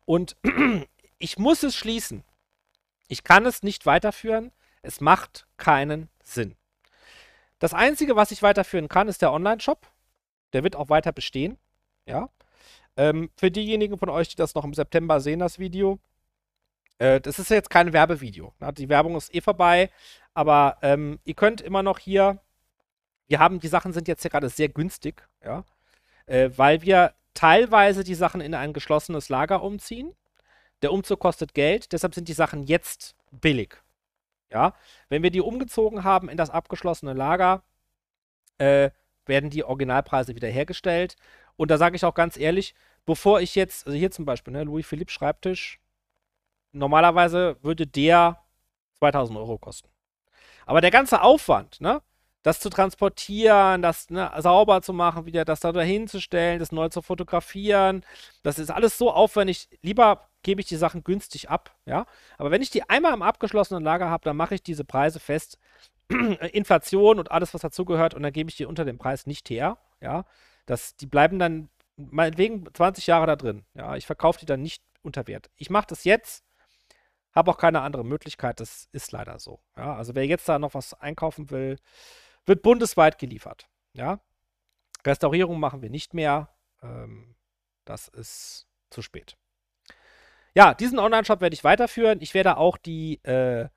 Und 0.06 0.36
ich 1.20 1.38
muss 1.38 1.64
es 1.64 1.76
schließen. 1.76 2.24
Ich 3.08 3.24
kann 3.24 3.46
es 3.46 3.64
nicht 3.64 3.86
weiterführen. 3.86 4.52
Es 4.82 5.02
macht 5.02 5.46
keinen 5.58 6.10
Sinn. 6.24 6.56
Das 7.62 7.74
Einzige, 7.74 8.16
was 8.16 8.32
ich 8.32 8.42
weiterführen 8.42 8.90
kann, 8.90 9.08
ist 9.08 9.22
der 9.22 9.32
Online-Shop. 9.32 9.88
Der 10.52 10.64
wird 10.64 10.76
auch 10.76 10.90
weiter 10.90 11.14
bestehen. 11.14 11.58
Ja. 12.06 12.30
Ähm, 12.98 13.30
für 13.38 13.52
diejenigen 13.52 13.98
von 13.98 14.10
euch, 14.10 14.28
die 14.28 14.36
das 14.36 14.56
noch 14.56 14.66
im 14.66 14.74
September 14.74 15.22
sehen, 15.22 15.40
das 15.40 15.60
Video. 15.60 16.00
Äh, 16.98 17.22
das 17.22 17.40
ist 17.40 17.50
jetzt 17.50 17.70
kein 17.70 17.94
Werbevideo. 17.94 18.54
Na, 18.60 18.72
die 18.74 18.90
Werbung 18.90 19.16
ist 19.16 19.34
eh 19.34 19.40
vorbei. 19.42 19.90
Aber 20.34 20.78
ähm, 20.82 21.20
ihr 21.24 21.36
könnt 21.36 21.62
immer 21.62 21.84
noch 21.84 22.00
hier 22.00 22.42
wir 23.32 23.40
haben, 23.40 23.62
die 23.62 23.70
Sachen 23.70 23.94
sind 23.94 24.10
jetzt 24.10 24.24
hier 24.24 24.30
gerade 24.30 24.50
sehr 24.50 24.68
günstig, 24.68 25.26
ja, 25.42 25.64
äh, 26.26 26.50
weil 26.58 26.82
wir 26.82 27.14
teilweise 27.34 28.04
die 28.04 28.14
Sachen 28.14 28.42
in 28.42 28.54
ein 28.54 28.74
geschlossenes 28.74 29.30
Lager 29.30 29.64
umziehen. 29.64 30.14
Der 30.82 30.92
Umzug 30.92 31.22
kostet 31.22 31.54
Geld, 31.54 31.94
deshalb 31.94 32.14
sind 32.14 32.28
die 32.28 32.34
Sachen 32.34 32.64
jetzt 32.64 33.16
billig. 33.32 33.82
Ja, 34.52 34.74
wenn 35.10 35.24
wir 35.24 35.32
die 35.32 35.42
umgezogen 35.42 36.04
haben 36.04 36.30
in 36.30 36.38
das 36.38 36.50
abgeschlossene 36.50 37.14
Lager, 37.14 37.64
äh, 38.58 38.92
werden 39.26 39.50
die 39.50 39.64
Originalpreise 39.64 40.36
wiederhergestellt. 40.36 41.16
Und 41.56 41.72
da 41.72 41.78
sage 41.78 41.96
ich 41.96 42.06
auch 42.06 42.14
ganz 42.14 42.38
ehrlich, 42.38 42.76
bevor 43.06 43.42
ich 43.42 43.56
jetzt, 43.56 43.88
also 43.88 43.98
hier 43.98 44.12
zum 44.12 44.26
Beispiel, 44.26 44.54
ne, 44.54 44.64
Louis 44.64 44.86
Philippe 44.86 45.12
Schreibtisch, 45.12 45.80
normalerweise 46.72 47.58
würde 47.62 47.88
der 47.88 48.44
2000 49.00 49.38
Euro 49.38 49.58
kosten. 49.58 49.90
Aber 50.66 50.82
der 50.82 50.92
ganze 50.92 51.22
Aufwand, 51.22 51.82
ne, 51.82 52.02
das 52.44 52.60
zu 52.60 52.70
transportieren, 52.70 53.82
das 53.82 54.10
ne, 54.10 54.32
sauber 54.40 54.82
zu 54.82 54.94
machen, 54.94 55.26
wieder 55.26 55.46
das 55.46 55.60
da 55.60 55.72
hinzustellen, 55.82 56.60
das 56.60 56.72
neu 56.72 56.90
zu 56.90 57.02
fotografieren, 57.02 58.04
das 58.44 58.58
ist 58.60 58.72
alles 58.72 58.98
so 58.98 59.12
aufwendig. 59.12 59.70
Lieber 59.82 60.28
gebe 60.44 60.62
ich 60.62 60.68
die 60.68 60.76
Sachen 60.76 61.04
günstig 61.04 61.50
ab, 61.50 61.76
ja. 61.86 62.06
Aber 62.38 62.52
wenn 62.52 62.62
ich 62.62 62.72
die 62.72 62.90
einmal 62.90 63.14
im 63.14 63.22
abgeschlossenen 63.22 63.84
Lager 63.84 64.10
habe, 64.10 64.24
dann 64.24 64.38
mache 64.38 64.56
ich 64.56 64.64
diese 64.64 64.84
Preise 64.84 65.20
fest. 65.20 65.60
Inflation 66.10 67.20
und 67.20 67.32
alles, 67.32 67.54
was 67.54 67.62
dazugehört, 67.62 68.14
und 68.14 68.24
dann 68.24 68.34
gebe 68.34 68.50
ich 68.50 68.58
die 68.58 68.66
unter 68.66 68.86
dem 68.86 68.98
Preis 68.98 69.28
nicht 69.28 69.50
her, 69.50 69.78
ja. 70.02 70.26
Das, 70.66 70.96
die 70.96 71.06
bleiben 71.06 71.40
dann 71.40 71.70
meinetwegen 71.98 72.66
20 72.74 73.08
Jahre 73.08 73.28
da 73.28 73.36
drin, 73.36 73.66
ja. 73.76 73.96
Ich 73.96 74.08
verkaufe 74.08 74.40
die 74.40 74.46
dann 74.48 74.62
nicht 74.62 74.84
unter 75.04 75.28
Wert. 75.28 75.52
Ich 75.58 75.70
mache 75.70 75.88
das 75.88 76.04
jetzt, 76.06 76.44
habe 77.34 77.52
auch 77.52 77.58
keine 77.58 77.82
andere 77.82 78.04
Möglichkeit, 78.04 78.60
das 78.60 78.90
ist 78.92 79.12
leider 79.12 79.38
so, 79.40 79.60
ja. 79.78 79.96
Also 79.96 80.16
wer 80.16 80.26
jetzt 80.26 80.50
da 80.50 80.58
noch 80.58 80.74
was 80.74 80.96
einkaufen 80.96 81.52
will, 81.52 81.78
wird 82.46 82.62
bundesweit 82.62 83.18
geliefert. 83.18 83.68
Ja? 83.94 84.20
Restaurierung 85.06 85.60
machen 85.60 85.82
wir 85.82 85.90
nicht 85.90 86.14
mehr. 86.14 86.50
Ähm, 86.82 87.36
das 87.86 88.08
ist 88.08 88.68
zu 88.90 89.02
spät. 89.02 89.38
Ja, 90.54 90.74
diesen 90.74 91.00
Online-Shop 91.00 91.42
werde 91.42 91.54
ich 91.54 91.64
weiterführen. 91.64 92.20
Ich 92.22 92.34
werde 92.34 92.58
auch 92.58 92.78
die 92.78 93.24
äh, 93.24 93.70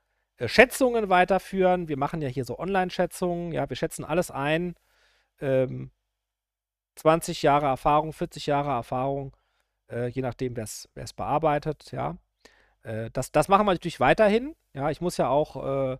Schätzungen 0.45 1.09
weiterführen. 1.09 1.87
Wir 1.87 1.97
machen 1.97 2.21
ja 2.21 2.27
hier 2.27 2.45
so 2.45 2.59
Online-Schätzungen. 2.59 3.53
Ja, 3.53 3.69
wir 3.69 3.77
schätzen 3.77 4.03
alles 4.03 4.31
ein. 4.31 4.75
Ähm, 5.39 5.91
20 6.95 7.41
Jahre 7.41 7.67
Erfahrung, 7.67 8.13
40 8.13 8.45
Jahre 8.45 8.71
Erfahrung, 8.71 9.35
äh, 9.89 10.07
je 10.07 10.21
nachdem, 10.21 10.55
wer 10.55 10.63
es 10.63 11.13
bearbeitet. 11.13 11.91
Ja, 11.91 12.17
äh, 12.83 13.09
das, 13.11 13.31
das 13.31 13.47
machen 13.47 13.65
wir 13.65 13.73
natürlich 13.73 13.99
weiterhin. 13.99 14.55
Ja, 14.73 14.89
ich 14.89 15.01
muss 15.01 15.17
ja 15.17 15.27
auch 15.29 15.93
äh, 15.93 15.97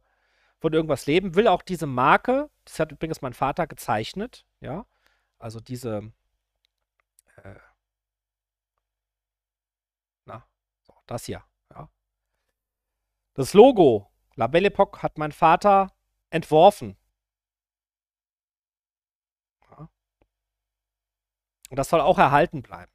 von 0.66 0.74
irgendwas 0.74 1.06
leben, 1.06 1.36
will 1.36 1.48
auch 1.48 1.62
diese 1.62 1.86
Marke, 1.86 2.50
das 2.64 2.80
hat 2.80 2.92
übrigens 2.92 3.22
mein 3.22 3.36
Vater 3.36 3.68
gezeichnet, 3.68 4.48
ja, 4.62 4.88
also 5.38 5.60
diese, 5.60 6.12
äh, 7.44 7.60
na, 10.26 10.44
das 11.06 11.26
hier, 11.26 11.44
ja. 11.70 11.88
Das 13.36 13.54
Logo, 13.54 14.12
La 14.34 14.48
Belle 14.48 14.70
Époque, 14.70 15.04
hat 15.04 15.20
mein 15.20 15.32
Vater 15.32 15.92
entworfen. 16.32 16.98
Ja. 19.70 19.88
Und 21.70 21.78
das 21.78 21.90
soll 21.90 22.02
auch 22.02 22.18
erhalten 22.18 22.64
bleiben. 22.64 22.92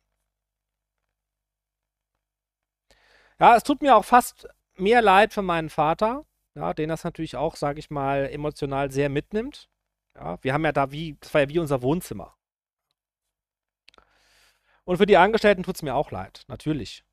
Ja, 3.38 3.54
es 3.54 3.62
tut 3.62 3.80
mir 3.80 3.94
auch 3.94 4.04
fast 4.04 4.48
mehr 4.74 5.02
leid 5.02 5.32
für 5.32 5.42
meinen 5.42 5.70
Vater, 5.70 6.26
ja, 6.54 6.74
den 6.74 6.88
das 6.88 7.04
natürlich 7.04 7.36
auch, 7.36 7.56
sage 7.56 7.78
ich 7.78 7.90
mal, 7.90 8.28
emotional 8.30 8.90
sehr 8.90 9.08
mitnimmt. 9.08 9.68
Ja, 10.16 10.38
wir 10.42 10.52
haben 10.52 10.64
ja 10.64 10.72
da 10.72 10.90
wie, 10.90 11.16
das 11.20 11.32
war 11.32 11.42
ja 11.42 11.48
wie 11.48 11.58
unser 11.58 11.82
Wohnzimmer. 11.82 12.36
Und 14.84 14.96
für 14.96 15.06
die 15.06 15.16
Angestellten 15.16 15.62
tut 15.62 15.76
es 15.76 15.82
mir 15.82 15.94
auch 15.94 16.10
leid, 16.10 16.44
natürlich. 16.48 17.04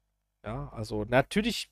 Ja, 0.44 0.70
also 0.70 1.06
natürlich 1.06 1.70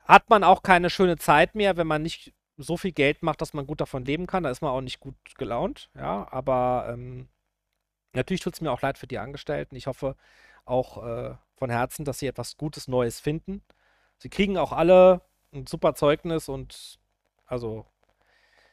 hat 0.00 0.30
man 0.30 0.44
auch 0.44 0.62
keine 0.62 0.90
schöne 0.90 1.16
Zeit 1.16 1.54
mehr, 1.54 1.76
wenn 1.76 1.86
man 1.86 2.02
nicht 2.02 2.34
so 2.56 2.76
viel 2.76 2.92
Geld 2.92 3.22
macht, 3.22 3.40
dass 3.40 3.54
man 3.54 3.66
gut 3.66 3.80
davon 3.80 4.04
leben 4.04 4.26
kann. 4.26 4.44
Da 4.44 4.50
ist 4.50 4.60
man 4.60 4.70
auch 4.70 4.80
nicht 4.80 5.00
gut 5.00 5.16
gelaunt. 5.36 5.90
Ja, 5.96 6.28
aber 6.30 6.86
ähm, 6.88 7.28
natürlich 8.12 8.42
tut 8.42 8.54
es 8.54 8.60
mir 8.60 8.70
auch 8.70 8.82
leid 8.82 8.98
für 8.98 9.06
die 9.06 9.18
Angestellten. 9.18 9.74
Ich 9.74 9.86
hoffe 9.86 10.16
auch 10.64 11.04
äh, 11.04 11.34
von 11.56 11.70
Herzen, 11.70 12.04
dass 12.04 12.18
sie 12.18 12.26
etwas 12.26 12.56
Gutes 12.56 12.86
Neues 12.86 13.20
finden. 13.20 13.62
Sie 14.18 14.28
kriegen 14.28 14.56
auch 14.56 14.72
alle 14.72 15.22
ein 15.54 15.66
super 15.66 15.94
Zeugnis 15.94 16.48
und 16.48 16.98
also 17.46 17.86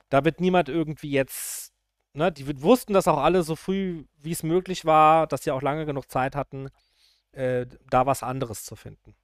da 0.09 0.25
wird 0.25 0.41
niemand 0.41 0.69
irgendwie 0.69 1.11
jetzt, 1.11 1.73
ne, 2.13 2.31
die 2.31 2.61
wussten 2.61 2.93
das 2.93 3.07
auch 3.07 3.17
alle 3.19 3.43
so 3.43 3.55
früh, 3.55 4.05
wie 4.17 4.31
es 4.31 4.43
möglich 4.43 4.85
war, 4.85 5.27
dass 5.27 5.43
sie 5.43 5.51
auch 5.51 5.61
lange 5.61 5.85
genug 5.85 6.09
Zeit 6.11 6.35
hatten, 6.35 6.69
äh, 7.33 7.67
da 7.89 8.05
was 8.05 8.23
anderes 8.23 8.65
zu 8.65 8.75
finden. 8.75 9.15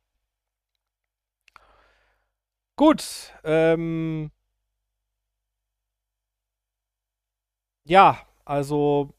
Gut, 2.77 3.33
ähm, 3.43 4.31
ja, 7.85 8.17
also 8.45 9.13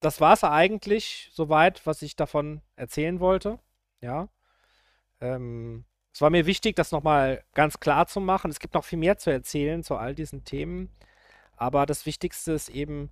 das 0.00 0.20
war 0.20 0.32
es 0.32 0.44
eigentlich 0.44 1.30
soweit, 1.32 1.86
was 1.86 2.02
ich 2.02 2.16
davon 2.16 2.62
erzählen 2.76 3.20
wollte. 3.20 3.58
Ja. 4.00 4.28
Ähm, 5.20 5.84
es 6.12 6.20
war 6.20 6.30
mir 6.30 6.46
wichtig, 6.46 6.76
das 6.76 6.92
nochmal 6.92 7.44
ganz 7.54 7.80
klar 7.80 8.06
zu 8.06 8.20
machen. 8.20 8.50
Es 8.50 8.58
gibt 8.58 8.74
noch 8.74 8.84
viel 8.84 8.98
mehr 8.98 9.18
zu 9.18 9.30
erzählen 9.30 9.82
zu 9.82 9.96
all 9.96 10.14
diesen 10.14 10.44
Themen. 10.44 10.90
Aber 11.56 11.86
das 11.86 12.06
Wichtigste 12.06 12.52
ist 12.52 12.68
eben, 12.68 13.10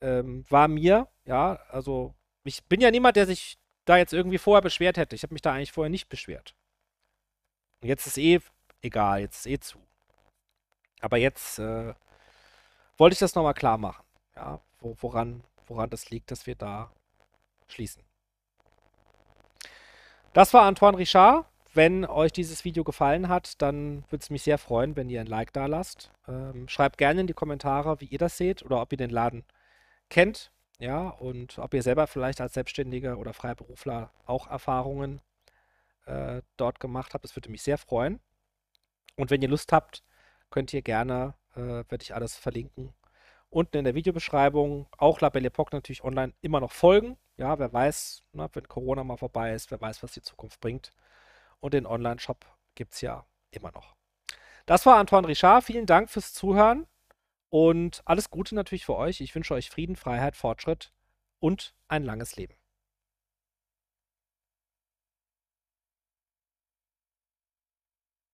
ähm, 0.00 0.44
war 0.48 0.68
mir, 0.68 1.08
ja, 1.26 1.60
also 1.68 2.14
ich 2.44 2.64
bin 2.64 2.80
ja 2.80 2.90
niemand, 2.90 3.16
der 3.16 3.26
sich 3.26 3.58
da 3.84 3.96
jetzt 3.98 4.12
irgendwie 4.12 4.38
vorher 4.38 4.62
beschwert 4.62 4.96
hätte. 4.96 5.14
Ich 5.14 5.22
habe 5.22 5.34
mich 5.34 5.42
da 5.42 5.52
eigentlich 5.52 5.72
vorher 5.72 5.90
nicht 5.90 6.08
beschwert. 6.08 6.54
Und 7.80 7.88
jetzt 7.88 8.06
ist 8.06 8.18
eh 8.18 8.40
egal, 8.82 9.20
jetzt 9.20 9.40
ist 9.40 9.46
eh 9.46 9.58
zu. 9.58 9.78
Aber 11.00 11.16
jetzt 11.16 11.58
äh, 11.58 11.94
wollte 12.96 13.14
ich 13.14 13.18
das 13.18 13.34
nochmal 13.34 13.54
klar 13.54 13.78
machen. 13.78 14.04
Ja, 14.36 14.60
wo, 14.80 14.96
woran, 15.00 15.44
woran 15.66 15.90
das 15.90 16.10
liegt, 16.10 16.30
dass 16.30 16.46
wir 16.46 16.54
da 16.54 16.90
schließen. 17.68 18.02
Das 20.32 20.52
war 20.54 20.62
Antoine 20.62 20.98
Richard. 20.98 21.46
Wenn 21.72 22.04
euch 22.04 22.32
dieses 22.32 22.64
Video 22.64 22.82
gefallen 22.82 23.28
hat, 23.28 23.62
dann 23.62 24.04
würde 24.10 24.22
es 24.22 24.30
mich 24.30 24.42
sehr 24.42 24.58
freuen, 24.58 24.96
wenn 24.96 25.08
ihr 25.08 25.20
ein 25.20 25.26
Like 25.26 25.52
da 25.52 25.66
lasst. 25.66 26.10
Ähm, 26.26 26.68
schreibt 26.68 26.98
gerne 26.98 27.20
in 27.20 27.26
die 27.28 27.32
Kommentare, 27.32 28.00
wie 28.00 28.06
ihr 28.06 28.18
das 28.18 28.36
seht 28.36 28.64
oder 28.64 28.80
ob 28.80 28.90
ihr 28.92 28.98
den 28.98 29.10
Laden 29.10 29.44
kennt. 30.08 30.50
Ja, 30.80 31.08
und 31.10 31.58
ob 31.58 31.74
ihr 31.74 31.82
selber 31.82 32.06
vielleicht 32.06 32.40
als 32.40 32.54
Selbstständiger 32.54 33.18
oder 33.18 33.34
Freiberufler 33.34 34.10
auch 34.26 34.48
Erfahrungen 34.48 35.20
äh, 36.06 36.42
dort 36.56 36.80
gemacht 36.80 37.14
habt. 37.14 37.24
Das 37.24 37.36
würde 37.36 37.50
mich 37.50 37.62
sehr 37.62 37.78
freuen. 37.78 38.18
Und 39.16 39.30
wenn 39.30 39.42
ihr 39.42 39.48
Lust 39.48 39.72
habt, 39.72 40.02
könnt 40.50 40.72
ihr 40.72 40.82
gerne, 40.82 41.34
äh, 41.54 41.60
werde 41.60 42.02
ich 42.02 42.14
alles 42.14 42.36
verlinken, 42.36 42.94
unten 43.50 43.76
in 43.76 43.84
der 43.84 43.94
Videobeschreibung. 43.94 44.88
Auch 44.98 45.20
La 45.20 45.28
Belle 45.28 45.48
Epoque 45.48 45.74
natürlich 45.74 46.02
online 46.02 46.32
immer 46.40 46.60
noch 46.60 46.72
folgen. 46.72 47.16
Ja, 47.36 47.58
wer 47.58 47.72
weiß, 47.72 48.22
ne, 48.32 48.48
wenn 48.54 48.68
Corona 48.68 49.04
mal 49.04 49.16
vorbei 49.18 49.52
ist, 49.54 49.70
wer 49.70 49.80
weiß, 49.80 50.02
was 50.02 50.12
die 50.12 50.22
Zukunft 50.22 50.60
bringt. 50.60 50.92
Und 51.60 51.74
den 51.74 51.86
Online-Shop 51.86 52.44
gibt 52.74 52.94
es 52.94 53.00
ja 53.00 53.26
immer 53.50 53.70
noch. 53.72 53.94
Das 54.66 54.86
war 54.86 54.96
Antoine 54.96 55.28
Richard. 55.28 55.64
Vielen 55.64 55.86
Dank 55.86 56.10
fürs 56.10 56.32
Zuhören 56.32 56.86
und 57.48 58.02
alles 58.04 58.30
Gute 58.30 58.54
natürlich 58.54 58.86
für 58.86 58.96
euch. 58.96 59.20
Ich 59.20 59.34
wünsche 59.34 59.54
euch 59.54 59.70
Frieden, 59.70 59.96
Freiheit, 59.96 60.36
Fortschritt 60.36 60.92
und 61.38 61.74
ein 61.88 62.04
langes 62.04 62.36
Leben. 62.36 62.54